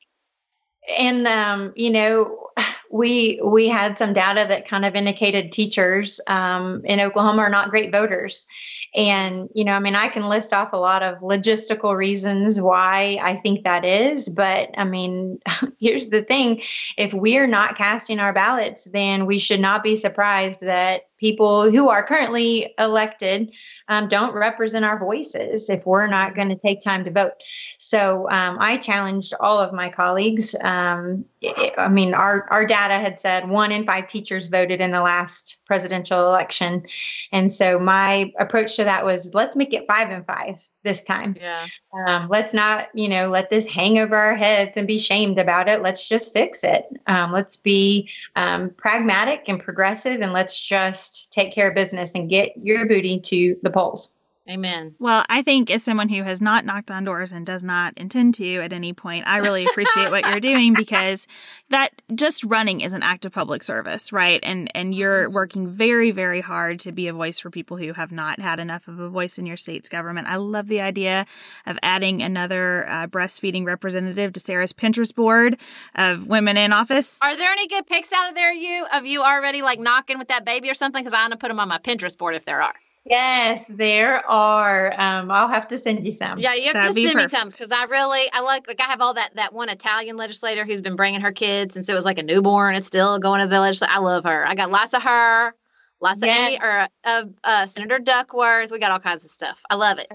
and 0.99 1.27
um, 1.27 1.73
you 1.77 1.91
know 1.91 2.49
we 2.91 3.41
we 3.45 3.69
had 3.69 3.99
some 3.99 4.13
data 4.13 4.47
that 4.49 4.67
kind 4.67 4.85
of 4.85 4.95
indicated 4.95 5.53
teachers 5.53 6.21
um, 6.27 6.83
in 6.85 7.01
oklahoma 7.01 7.43
are 7.43 7.51
not 7.51 7.71
great 7.71 7.93
voters 7.93 8.47
and 8.95 9.49
you 9.55 9.65
know 9.65 9.73
i 9.73 9.79
mean 9.79 9.95
i 9.95 10.09
can 10.09 10.29
list 10.29 10.53
off 10.53 10.73
a 10.73 10.77
lot 10.77 11.03
of 11.03 11.21
logistical 11.21 11.95
reasons 11.95 12.61
why 12.61 13.19
i 13.23 13.37
think 13.37 13.65
that 13.65 13.85
is 13.85 14.29
but 14.29 14.71
i 14.77 14.85
mean 14.85 15.39
here's 15.79 16.09
the 16.09 16.23
thing 16.23 16.61
if 16.97 17.15
we're 17.15 17.47
not 17.47 17.77
casting 17.77 18.19
our 18.19 18.33
ballots 18.33 18.85
then 18.85 19.27
we 19.27 19.39
should 19.39 19.61
not 19.61 19.83
be 19.83 19.97
surprised 19.97 20.63
that 20.63 21.03
people 21.21 21.71
who 21.71 21.91
are 21.91 22.05
currently 22.05 22.75
elected 22.79 23.53
um, 23.89 24.09
don't 24.09 24.33
represent 24.35 24.85
our 24.85 24.99
voices 24.99 25.69
if 25.69 25.85
we're 25.85 26.07
not 26.07 26.35
going 26.35 26.49
to 26.49 26.57
take 26.57 26.81
time 26.81 27.05
to 27.05 27.11
vote. 27.11 27.33
So 27.79 28.29
um, 28.31 28.57
I 28.61 28.79
challenged 28.79 29.35
all 29.39 29.61
of 29.61 29.73
my 29.73 29.91
colleagues. 29.91 30.55
Um, 30.63 31.25
it, 31.43 31.75
I 31.77 31.89
mean, 31.89 32.15
our, 32.15 32.47
our 32.51 32.65
data 32.65 32.95
had 32.95 33.21
said 33.21 33.49
one 33.49 33.73
in 33.73 33.85
five 33.85 34.07
teachers 34.07 34.49
voted 34.49 34.81
in 34.81 34.93
the 34.93 35.03
last 35.03 35.61
presidential 35.67 36.27
election. 36.29 36.85
And 37.33 37.53
so 37.53 37.79
my 37.79 38.33
approach 38.39 38.77
to 38.77 38.85
that 38.85 39.05
was 39.05 39.35
let's 39.35 39.57
make 39.57 39.75
it 39.75 39.87
five 39.87 40.11
and 40.11 40.25
five 40.27 40.63
this 40.85 41.03
time. 41.03 41.37
Yeah. 41.39 41.67
Um, 42.07 42.29
let's 42.29 42.55
not, 42.55 42.89
you 42.95 43.09
know, 43.09 43.29
let 43.29 43.51
this 43.51 43.67
hang 43.67 43.99
over 43.99 44.15
our 44.15 44.37
heads 44.37 44.77
and 44.77 44.87
be 44.87 44.99
shamed 44.99 45.39
about 45.39 45.69
it. 45.69 45.83
Let's 45.83 46.09
just 46.09 46.33
fix 46.33 46.63
it. 46.63 46.85
Um, 47.07 47.33
let's 47.33 47.57
be 47.57 48.09
um, 48.37 48.71
pragmatic 48.71 49.49
and 49.49 49.61
progressive 49.61 50.21
and 50.21 50.33
let's 50.33 50.61
just 50.61 51.10
take 51.31 51.53
care 51.53 51.69
of 51.69 51.75
business 51.75 52.15
and 52.15 52.29
get 52.29 52.53
your 52.57 52.87
booty 52.87 53.21
to 53.21 53.57
the 53.63 53.71
polls. 53.71 54.17
Amen. 54.51 54.97
Well, 54.99 55.25
I 55.29 55.43
think 55.43 55.71
as 55.71 55.85
someone 55.85 56.09
who 56.09 56.25
has 56.25 56.41
not 56.41 56.65
knocked 56.65 56.91
on 56.91 57.05
doors 57.05 57.31
and 57.31 57.47
does 57.47 57.63
not 57.63 57.97
intend 57.97 58.35
to 58.37 58.57
at 58.57 58.73
any 58.73 58.93
point, 58.93 59.25
I 59.29 59.37
really 59.37 59.65
appreciate 59.65 60.11
what 60.11 60.27
you're 60.27 60.41
doing 60.41 60.75
because 60.75 61.29
that 61.69 61.91
just 62.17 62.43
running 62.43 62.81
is 62.81 62.93
an 62.93 63.05
act 63.05 63.25
of 63.25 63.33
public 63.33 63.63
service, 63.63 64.13
right? 64.13 64.41
And 64.43 64.69
and 64.75 64.93
you're 64.93 65.31
working 65.31 65.69
very 65.69 66.11
very 66.11 66.41
hard 66.41 66.81
to 66.81 66.91
be 66.91 67.07
a 67.07 67.13
voice 67.13 67.39
for 67.39 67.49
people 67.49 67.77
who 67.77 67.93
have 67.93 68.11
not 68.11 68.41
had 68.41 68.59
enough 68.59 68.89
of 68.89 68.99
a 68.99 69.09
voice 69.09 69.39
in 69.39 69.47
your 69.47 69.57
state's 69.57 69.89
government. 69.89 70.27
I 70.27 70.37
love 70.37 70.67
the 70.67 70.81
idea 70.81 71.27
of 71.65 71.79
adding 71.85 72.21
another 72.21 72.89
uh, 72.89 73.07
breastfeeding 73.07 73.65
representative 73.65 74.33
to 74.33 74.41
Sarah's 74.41 74.73
Pinterest 74.73 75.15
board 75.15 75.59
of 75.95 76.27
women 76.27 76.57
in 76.57 76.73
office. 76.73 77.21
Are 77.23 77.37
there 77.37 77.53
any 77.53 77.69
good 77.69 77.87
pics 77.87 78.13
out 78.13 78.31
of 78.31 78.35
there 78.35 78.53
you 78.53 78.85
of 78.93 79.07
you 79.07 79.23
already 79.23 79.63
like 79.63 79.79
knocking 79.79 80.19
with 80.19 80.29
that 80.29 80.45
baby 80.45 80.69
or 80.71 80.75
something? 80.75 81.05
Because 81.05 81.15
I 81.15 81.21
want 81.21 81.33
to 81.35 81.39
put 81.39 81.49
them 81.49 81.61
on 81.61 81.69
my 81.69 81.79
Pinterest 81.79 82.19
board 82.19 82.35
if 82.35 82.45
there 82.45 82.61
are. 82.61 82.75
Yes, 83.05 83.67
there 83.67 84.25
are. 84.29 84.93
Um, 84.99 85.31
I'll 85.31 85.49
have 85.49 85.69
to 85.69 85.79
send 85.79 86.05
you 86.05 86.13
some. 86.13 86.39
Yeah, 86.39 86.55
you 86.55 86.65
have 86.65 86.75
That'd 86.75 86.97
to 86.97 87.07
send 87.09 87.19
me 87.19 87.29
some 87.29 87.49
because 87.49 87.73
I 87.73 87.85
really 87.85 88.29
I 88.33 88.41
like 88.43 88.69
like 88.69 88.81
I 88.81 88.85
have 88.85 89.01
all 89.01 89.15
that 89.15 89.35
that 89.37 89.55
one 89.55 89.71
Italian 89.71 90.17
legislator 90.17 90.65
who's 90.67 90.83
been 90.83 90.97
bringing 90.97 91.23
her 91.23 91.33
kids 91.33 91.75
since 91.75 91.89
it 91.89 91.95
was 91.95 92.05
like 92.05 92.19
a 92.19 92.23
newborn. 92.23 92.75
It's 92.75 92.87
still 92.87 93.19
going 93.19 93.41
to 93.41 93.47
the 93.47 93.59
legislature. 93.59 93.93
I 93.93 93.99
love 94.01 94.25
her. 94.25 94.47
I 94.47 94.55
got 94.55 94.71
lots 94.71 94.93
of 94.93 95.03
her, 95.03 95.55
lots 96.01 96.23
of 96.23 96.29
Amy 96.29 96.59
or 96.61 96.89
uh, 97.05 97.25
uh, 97.43 97.67
Senator 97.67 97.99
Duckworth. 97.99 98.71
We 98.71 98.79
got 98.79 98.91
all 98.91 99.01
kinds 99.01 99.25
of 99.25 99.31
stuff. 99.31 99.61
I 99.71 99.77
love 99.77 99.99
it. 99.99 100.07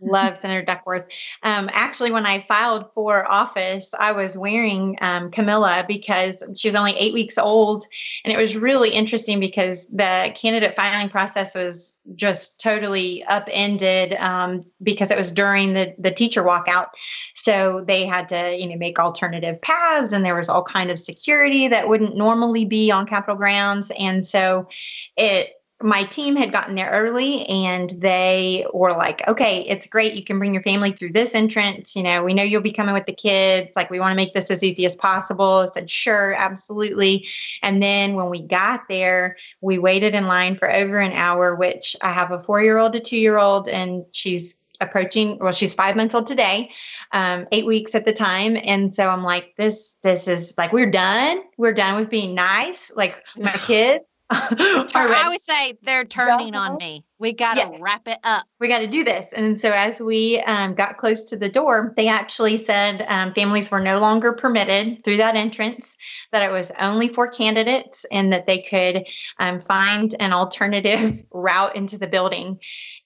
Love 0.00 0.36
Senator 0.36 0.62
Duckworth. 0.62 1.06
Um, 1.42 1.68
actually, 1.72 2.12
when 2.12 2.26
I 2.26 2.38
filed 2.38 2.92
for 2.94 3.30
office, 3.30 3.94
I 3.98 4.12
was 4.12 4.36
wearing 4.36 4.98
um, 5.00 5.30
Camilla 5.30 5.84
because 5.86 6.42
she 6.56 6.68
was 6.68 6.74
only 6.74 6.96
eight 6.96 7.12
weeks 7.12 7.38
old. 7.38 7.84
And 8.24 8.32
it 8.32 8.36
was 8.36 8.56
really 8.56 8.90
interesting 8.90 9.40
because 9.40 9.86
the 9.88 10.32
candidate 10.34 10.76
filing 10.76 11.08
process 11.08 11.54
was 11.54 11.98
just 12.14 12.60
totally 12.60 13.24
upended 13.24 14.14
um, 14.14 14.64
because 14.82 15.10
it 15.10 15.18
was 15.18 15.32
during 15.32 15.74
the, 15.74 15.94
the 15.98 16.10
teacher 16.10 16.42
walkout. 16.42 16.88
So 17.34 17.84
they 17.86 18.06
had 18.06 18.30
to, 18.30 18.56
you 18.56 18.68
know, 18.68 18.76
make 18.76 18.98
alternative 18.98 19.60
paths 19.60 20.12
and 20.12 20.24
there 20.24 20.34
was 20.34 20.48
all 20.48 20.62
kind 20.62 20.90
of 20.90 20.98
security 20.98 21.68
that 21.68 21.88
wouldn't 21.88 22.16
normally 22.16 22.64
be 22.64 22.90
on 22.90 23.06
Capitol 23.06 23.36
grounds. 23.36 23.92
And 23.96 24.26
so 24.26 24.68
it 25.16 25.52
my 25.82 26.04
team 26.04 26.36
had 26.36 26.52
gotten 26.52 26.74
there 26.74 26.90
early 26.90 27.46
and 27.46 27.88
they 27.88 28.66
were 28.72 28.92
like, 28.92 29.26
okay, 29.26 29.62
it's 29.62 29.86
great. 29.86 30.14
You 30.14 30.24
can 30.24 30.38
bring 30.38 30.52
your 30.52 30.62
family 30.62 30.92
through 30.92 31.12
this 31.12 31.34
entrance. 31.34 31.96
You 31.96 32.02
know, 32.02 32.22
we 32.22 32.34
know 32.34 32.42
you'll 32.42 32.60
be 32.60 32.72
coming 32.72 32.92
with 32.92 33.06
the 33.06 33.14
kids. 33.14 33.74
Like, 33.74 33.90
we 33.90 33.98
want 33.98 34.12
to 34.12 34.16
make 34.16 34.34
this 34.34 34.50
as 34.50 34.62
easy 34.62 34.84
as 34.84 34.96
possible. 34.96 35.44
I 35.44 35.66
said, 35.66 35.88
sure, 35.88 36.34
absolutely. 36.34 37.28
And 37.62 37.82
then 37.82 38.14
when 38.14 38.28
we 38.28 38.42
got 38.42 38.88
there, 38.88 39.38
we 39.62 39.78
waited 39.78 40.14
in 40.14 40.26
line 40.26 40.56
for 40.56 40.70
over 40.70 40.98
an 40.98 41.12
hour, 41.12 41.54
which 41.54 41.96
I 42.02 42.12
have 42.12 42.30
a 42.30 42.38
four 42.38 42.62
year 42.62 42.76
old, 42.76 42.94
a 42.94 43.00
two 43.00 43.18
year 43.18 43.38
old, 43.38 43.66
and 43.68 44.04
she's 44.12 44.56
approaching 44.82 45.36
well 45.38 45.52
she's 45.52 45.74
five 45.74 45.94
months 45.94 46.14
old 46.14 46.26
today 46.26 46.70
um, 47.12 47.46
eight 47.52 47.66
weeks 47.66 47.94
at 47.94 48.06
the 48.06 48.14
time 48.14 48.56
and 48.56 48.94
so 48.94 49.10
i'm 49.10 49.22
like 49.22 49.54
this 49.56 49.96
this 50.02 50.26
is 50.26 50.54
like 50.56 50.72
we're 50.72 50.90
done 50.90 51.42
we're 51.58 51.74
done 51.74 51.96
with 51.96 52.08
being 52.08 52.34
nice 52.34 52.90
like 52.96 53.22
my 53.36 53.52
kids 53.58 54.02
I 54.94 55.22
always 55.24 55.42
say 55.42 55.74
they're 55.82 56.04
turning 56.04 56.54
on 56.54 56.76
me. 56.76 57.04
We 57.18 57.32
got 57.32 57.54
to 57.54 57.60
Yeah. 57.60 57.78
wrap 57.80 58.06
it 58.06 58.18
up. 58.22 58.46
we 58.60 58.68
got 58.68 58.78
to 58.78 58.86
do 58.86 59.02
this. 59.02 59.32
And 59.32 59.60
so 59.60 59.72
as 59.72 60.00
we 60.00 60.38
um, 60.40 60.74
got 60.74 60.98
close 60.98 61.24
to 61.24 61.36
the 61.36 61.48
door, 61.48 61.92
they 61.96 62.06
actually 62.08 62.56
said 62.56 63.04
um, 63.08 63.34
families 63.34 63.70
were 63.70 63.80
no 63.80 63.98
longer 63.98 64.32
permitted 64.32 65.02
through 65.04 65.16
that 65.16 65.34
entrance, 65.34 65.96
that 66.30 66.42
it 66.48 66.52
was 66.52 66.70
only 66.80 67.08
for 67.08 67.26
candidates, 67.26 68.06
and 68.12 68.32
that 68.32 68.46
they 68.46 68.60
could 68.62 69.04
um, 69.38 69.58
find 69.58 70.14
an 70.20 70.32
alternative 70.32 71.24
route 71.32 71.74
into 71.74 71.98
the 71.98 72.06
building. 72.06 72.60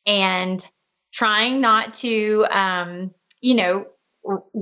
And 0.07 0.65
trying 1.13 1.61
not 1.61 1.95
to, 1.95 2.45
um, 2.51 3.13
you 3.41 3.55
know, 3.55 3.87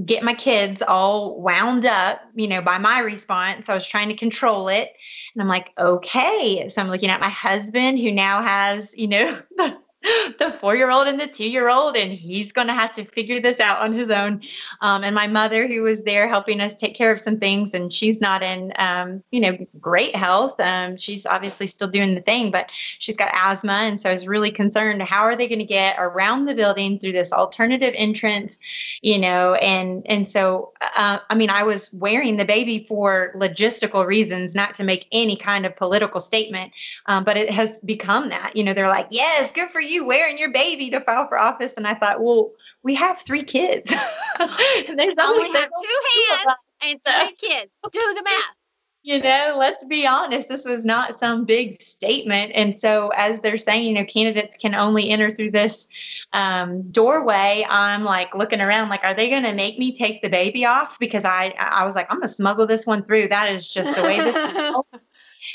get 0.05 0.25
my 0.25 0.35
kids 0.35 0.83
all 0.83 1.41
wound 1.41 1.87
up, 1.87 2.21
you 2.35 2.49
know, 2.49 2.63
by 2.63 2.79
my 2.79 3.01
response. 3.01 3.69
I 3.69 3.75
was 3.75 3.87
trying 3.87 4.09
to 4.09 4.17
control 4.17 4.69
it. 4.69 4.93
And 5.35 5.43
I'm 5.43 5.49
like, 5.49 5.73
okay. 5.79 6.69
So 6.69 6.83
I'm 6.83 6.89
looking 6.89 7.11
at 7.11 7.21
my 7.21 7.29
husband 7.29 7.99
who 7.99 8.11
now 8.11 8.43
has, 8.43 8.97
you 8.97 9.09
know, 9.09 9.39
the, 9.57 9.79
the 10.39 10.51
four 10.51 10.75
year 10.75 10.91
old 10.91 11.07
and 11.07 11.21
the 11.21 11.27
two 11.27 11.49
year 11.49 11.69
old, 11.69 11.97
and 11.97 12.13
he's 12.13 12.53
going 12.53 12.67
to 12.67 12.75
have 12.75 12.93
to 12.93 13.05
figure 13.05 13.41
this 13.41 13.61
out 13.61 13.81
on 13.81 13.93
his 13.93 14.11
own. 14.11 14.43
Um, 14.81 15.05
and 15.05 15.15
my 15.15 15.29
mother, 15.29 15.69
who 15.69 15.83
was 15.83 16.03
there 16.03 16.29
helping 16.29 16.61
us 16.61 16.75
take 16.75 16.95
care 16.95 17.13
of 17.13 17.21
some 17.21 17.39
things, 17.39 17.75
and 17.75 17.93
she's 17.93 18.21
not 18.21 18.43
in, 18.43 18.73
um, 18.77 19.23
you 19.31 19.41
know, 19.41 19.67
great 19.81 20.17
health. 20.17 20.59
Um, 20.59 20.97
she's 20.97 21.25
obviously 21.25 21.67
still 21.67 21.89
doing 21.89 22.15
the 22.15 22.21
thing, 22.21 22.51
but 22.51 22.71
she's 22.73 23.17
got 23.17 23.31
asthma. 23.33 23.73
And 23.73 24.01
so 24.01 24.09
I 24.09 24.13
was 24.13 24.27
really 24.27 24.51
concerned 24.51 25.03
how 25.03 25.23
are 25.23 25.37
they 25.37 25.49
going 25.49 25.61
to 25.61 25.65
get 25.65 25.97
around 25.99 26.47
the 26.47 26.55
building 26.55 26.99
through 26.99 27.13
this 27.13 27.33
alternative 27.33 27.95
entrance, 27.97 28.59
you 29.03 29.19
know? 29.19 29.55
And, 29.55 30.03
and 30.07 30.29
so, 30.29 30.73
uh, 30.97 31.19
I 31.29 31.35
mean, 31.35 31.51
I 31.51 31.63
was 31.63 31.93
wearing 31.93 32.37
the 32.37 32.45
baby 32.45 32.85
for 32.89 33.33
logistical 33.37 34.05
reasons, 34.05 34.55
not 34.55 34.75
to 34.75 34.85
make 34.85 35.07
any 35.13 35.37
kind 35.37 35.65
of 35.65 35.77
political 35.77 36.21
statement. 36.21 36.73
Um, 37.07 37.23
but 37.23 37.37
it 37.37 37.51
has 37.51 37.79
become 37.81 38.31
that. 38.31 38.57
You 38.57 38.65
know, 38.65 38.73
they're 38.73 38.89
like, 38.89 39.09
yes, 39.11 39.53
good 39.53 39.71
for 39.71 39.81
you 39.81 39.92
wearing 40.01 40.39
your 40.39 40.51
baby 40.51 40.91
to 40.91 41.01
file 41.01 41.29
for 41.29 41.39
office. 41.39 41.77
And 41.77 41.87
I 41.87 41.95
thought, 41.95 42.21
well, 42.21 42.53
we 42.83 42.95
have 42.97 43.19
three 43.19 43.43
kids. 43.43 43.93
and 44.41 44.99
there's 44.99 45.15
only 45.19 45.49
only 45.49 45.59
have 45.59 45.69
two 45.69 45.99
hands 46.31 46.57
and 46.83 47.01
three 47.05 47.49
kids. 47.49 47.73
Do 47.91 48.15
the 48.15 48.23
math. 48.23 48.43
you 49.05 49.21
know, 49.21 49.57
let's 49.59 49.85
be 49.85 50.07
honest, 50.07 50.49
this 50.49 50.65
was 50.65 50.85
not 50.85 51.19
some 51.19 51.45
big 51.45 51.81
statement. 51.83 52.53
And 52.55 52.79
so, 52.79 53.09
as 53.09 53.41
they're 53.41 53.59
saying, 53.59 53.85
you 53.85 53.95
know, 53.95 54.05
candidates 54.05 54.57
can 54.59 54.77
only 54.77 55.11
enter 55.11 55.31
through 55.33 55.51
this 55.51 55.89
um, 56.33 56.91
doorway, 56.91 57.67
I'm 57.69 58.05
like 58.05 58.35
looking 58.35 58.61
around, 58.61 58.91
like, 58.91 59.03
are 59.03 59.15
they 59.15 59.29
going 59.29 59.43
to 59.43 59.55
make 59.55 59.77
me 59.77 59.97
take 59.97 60.23
the 60.23 60.31
baby 60.31 60.67
off? 60.67 61.01
Because 61.01 61.25
I, 61.25 61.53
I 61.59 61.85
was 61.85 61.97
like, 61.97 62.07
I'm 62.11 62.19
going 62.19 62.29
to 62.29 62.35
smuggle 62.35 62.67
this 62.67 62.87
one 62.87 63.05
through. 63.05 63.29
That 63.29 63.49
is 63.51 63.69
just 63.71 63.95
the 63.95 64.03
way 64.03 64.21
this 64.21 64.37
is. 64.37 65.01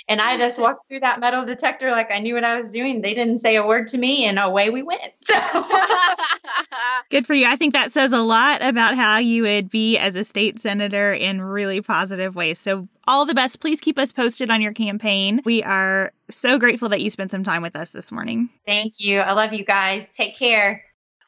And 0.08 0.22
I 0.22 0.38
just 0.38 0.60
walked 0.60 0.88
through 0.88 1.02
that 1.02 1.20
metal 1.20 1.46
detector 1.46 1.92
like 1.92 2.12
I 2.12 2.20
knew 2.20 2.36
what 2.36 2.44
I 2.44 2.60
was 2.60 2.72
doing. 2.72 3.02
They 3.02 3.14
didn't 3.14 3.40
say 3.40 3.56
a 3.56 3.66
word 3.66 3.88
to 3.90 3.98
me, 3.98 4.26
and 4.26 4.40
away 4.40 4.70
we 4.70 4.84
went. 4.84 5.02
So. 5.22 5.66
Good 7.10 7.26
for 7.26 7.34
you. 7.34 7.46
I 7.46 7.56
think 7.56 7.74
that 7.74 7.92
says 7.92 8.12
a 8.12 8.22
lot 8.22 8.62
about 8.62 8.96
how 8.96 9.18
you 9.18 9.44
would 9.44 9.70
be 9.70 9.98
as 9.98 10.16
a 10.16 10.24
state 10.24 10.60
senator 10.60 11.14
in 11.14 11.42
really 11.42 11.82
positive 11.82 12.36
ways. 12.36 12.60
So, 12.60 12.88
all 13.08 13.26
the 13.26 13.34
best. 13.34 13.60
Please 13.60 13.80
keep 13.80 13.98
us 14.00 14.12
posted 14.12 14.50
on 14.50 14.62
your 14.62 14.74
campaign. 14.74 15.42
We 15.46 15.64
are 15.64 16.12
so 16.30 16.60
grateful 16.60 16.90
that 16.90 17.02
you 17.02 17.10
spent 17.10 17.32
some 17.32 17.44
time 17.44 17.62
with 17.62 17.76
us 17.76 17.92
this 17.92 18.12
morning. 18.12 18.50
Thank 18.66 18.96
you. 19.00 19.20
I 19.20 19.34
love 19.34 19.54
you 19.54 19.64
guys. 19.64 20.12
Take 20.14 20.38
care. 20.38 20.84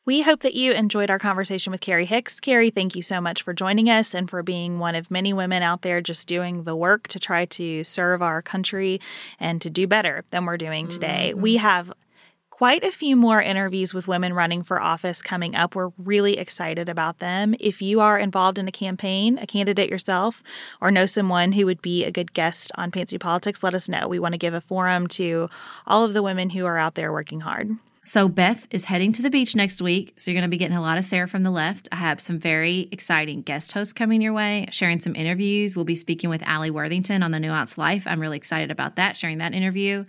We 0.05 0.21
hope 0.21 0.39
that 0.41 0.55
you 0.55 0.71
enjoyed 0.71 1.11
our 1.11 1.19
conversation 1.19 1.71
with 1.71 1.81
Carri 1.81 2.05
Hicks. 2.05 2.39
Carrie, 2.39 2.71
thank 2.71 2.95
you 2.95 3.03
so 3.03 3.21
much 3.21 3.43
for 3.43 3.53
joining 3.53 3.89
us 3.89 4.15
and 4.15 4.29
for 4.29 4.41
being 4.41 4.79
one 4.79 4.95
of 4.95 5.11
many 5.11 5.33
women 5.33 5.61
out 5.61 5.81
there 5.81 6.01
just 6.01 6.27
doing 6.27 6.63
the 6.63 6.75
work 6.75 7.07
to 7.09 7.19
try 7.19 7.45
to 7.45 7.83
serve 7.83 8.21
our 8.21 8.41
country 8.41 8.99
and 9.39 9.61
to 9.61 9.69
do 9.69 9.85
better 9.85 10.23
than 10.31 10.45
we're 10.45 10.57
doing 10.57 10.87
today. 10.87 11.31
Mm-hmm. 11.31 11.41
We 11.41 11.57
have 11.57 11.93
quite 12.49 12.83
a 12.83 12.91
few 12.91 13.15
more 13.15 13.41
interviews 13.41 13.93
with 13.93 14.07
women 14.07 14.33
running 14.33 14.63
for 14.63 14.81
office 14.81 15.21
coming 15.21 15.55
up. 15.55 15.75
We're 15.75 15.91
really 15.97 16.37
excited 16.37 16.89
about 16.89 17.19
them. 17.19 17.55
If 17.59 17.81
you 17.81 18.01
are 18.01 18.17
involved 18.17 18.57
in 18.57 18.67
a 18.67 18.71
campaign, 18.71 19.37
a 19.37 19.47
candidate 19.47 19.89
yourself, 19.89 20.43
or 20.81 20.91
know 20.91 21.05
someone 21.05 21.53
who 21.53 21.65
would 21.65 21.81
be 21.81 22.03
a 22.03 22.11
good 22.11 22.33
guest 22.33 22.71
on 22.75 22.91
Pantsuit 22.91 23.21
Politics, 23.21 23.63
let 23.63 23.73
us 23.73 23.87
know. 23.87 24.07
We 24.07 24.19
want 24.19 24.33
to 24.33 24.37
give 24.39 24.53
a 24.53 24.59
forum 24.59 25.07
to 25.07 25.49
all 25.87 26.03
of 26.03 26.13
the 26.13 26.23
women 26.23 26.49
who 26.49 26.65
are 26.65 26.77
out 26.77 26.95
there 26.95 27.13
working 27.13 27.41
hard. 27.41 27.77
So 28.05 28.27
Beth 28.27 28.65
is 28.71 28.85
heading 28.85 29.11
to 29.13 29.21
the 29.21 29.29
beach 29.29 29.55
next 29.55 29.81
week. 29.81 30.13
So 30.17 30.31
you're 30.31 30.35
going 30.39 30.49
to 30.49 30.53
be 30.53 30.57
getting 30.57 30.75
a 30.77 30.81
lot 30.81 30.97
of 30.97 31.05
Sarah 31.05 31.27
from 31.27 31.43
the 31.43 31.51
left. 31.51 31.87
I 31.91 31.97
have 31.97 32.19
some 32.19 32.39
very 32.39 32.87
exciting 32.91 33.43
guest 33.43 33.71
hosts 33.71 33.93
coming 33.93 34.19
your 34.21 34.33
way, 34.33 34.67
sharing 34.71 34.99
some 34.99 35.15
interviews. 35.15 35.75
We'll 35.75 35.85
be 35.85 35.95
speaking 35.95 36.29
with 36.29 36.41
Alli 36.43 36.71
Worthington 36.71 37.21
on 37.21 37.31
the 37.31 37.39
Nuance 37.39 37.77
Life. 37.77 38.07
I'm 38.07 38.19
really 38.19 38.37
excited 38.37 38.71
about 38.71 38.95
that, 38.95 39.15
sharing 39.15 39.37
that 39.39 39.53
interview. 39.53 40.05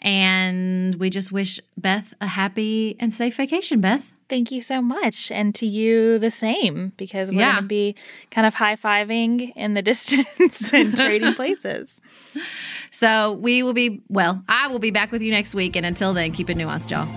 And 0.00 0.94
we 0.96 1.10
just 1.10 1.32
wish 1.32 1.58
Beth 1.76 2.12
a 2.20 2.26
happy 2.26 2.94
and 3.00 3.12
safe 3.12 3.36
vacation, 3.36 3.80
Beth. 3.80 4.10
Thank 4.28 4.50
you 4.50 4.62
so 4.62 4.80
much. 4.80 5.30
And 5.30 5.54
to 5.56 5.66
you, 5.66 6.18
the 6.18 6.30
same, 6.30 6.92
because 6.96 7.30
we're 7.30 7.40
Yeah. 7.40 7.52
going 7.52 7.64
to 7.64 7.68
be 7.68 7.94
kind 8.30 8.46
of 8.46 8.54
high 8.54 8.76
fiving 8.76 9.52
in 9.56 9.74
the 9.74 9.82
distance 9.92 10.72
and 10.72 10.96
trading 10.96 11.34
places. 11.36 12.00
So 12.94 13.32
we 13.32 13.64
will 13.64 13.74
be, 13.74 14.04
well, 14.08 14.44
I 14.48 14.68
will 14.68 14.78
be 14.78 14.92
back 14.92 15.10
with 15.10 15.20
you 15.20 15.32
next 15.32 15.52
week. 15.52 15.74
And 15.74 15.84
until 15.84 16.14
then, 16.14 16.30
keep 16.30 16.48
it 16.48 16.56
nuanced, 16.56 16.92
y'all. 16.92 17.08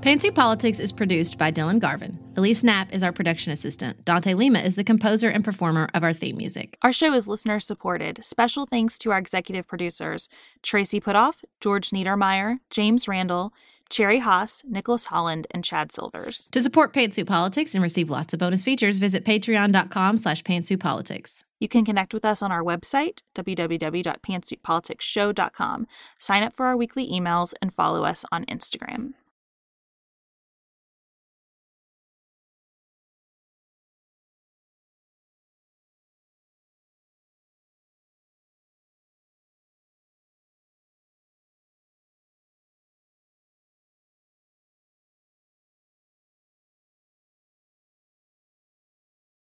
Pantsuit 0.00 0.36
Politics 0.36 0.78
is 0.78 0.92
produced 0.92 1.38
by 1.38 1.50
Dylan 1.50 1.80
Garvin. 1.80 2.21
Elise 2.36 2.64
Knapp 2.64 2.92
is 2.92 3.02
our 3.02 3.12
production 3.12 3.52
assistant. 3.52 4.04
Dante 4.04 4.34
Lima 4.34 4.58
is 4.60 4.74
the 4.74 4.84
composer 4.84 5.28
and 5.28 5.44
performer 5.44 5.88
of 5.92 6.02
our 6.02 6.12
theme 6.12 6.36
music. 6.36 6.78
Our 6.82 6.92
show 6.92 7.12
is 7.12 7.28
listener 7.28 7.60
supported. 7.60 8.24
Special 8.24 8.66
thanks 8.66 8.98
to 8.98 9.10
our 9.10 9.18
executive 9.18 9.68
producers 9.68 10.28
Tracy 10.62 11.00
Putoff, 11.00 11.44
George 11.60 11.90
Niedermeyer, 11.90 12.58
James 12.70 13.06
Randall, 13.06 13.52
Cherry 13.90 14.20
Haas, 14.20 14.62
Nicholas 14.66 15.06
Holland, 15.06 15.46
and 15.50 15.62
Chad 15.62 15.92
Silvers. 15.92 16.48
To 16.52 16.62
support 16.62 16.94
Pantsuit 16.94 17.26
Politics 17.26 17.74
and 17.74 17.82
receive 17.82 18.08
lots 18.08 18.32
of 18.32 18.40
bonus 18.40 18.64
features, 18.64 18.96
visit 18.96 19.24
patreon.com 19.24 20.16
slash 20.16 20.42
pantsuitpolitics. 20.42 21.42
You 21.60 21.68
can 21.68 21.84
connect 21.84 22.14
with 22.14 22.24
us 22.24 22.40
on 22.40 22.50
our 22.50 22.62
website, 22.62 23.20
www.pantsuitpoliticsshow.com. 23.34 25.86
Sign 26.18 26.42
up 26.42 26.54
for 26.54 26.66
our 26.66 26.76
weekly 26.76 27.06
emails 27.06 27.52
and 27.60 27.72
follow 27.72 28.04
us 28.04 28.24
on 28.32 28.46
Instagram. 28.46 29.12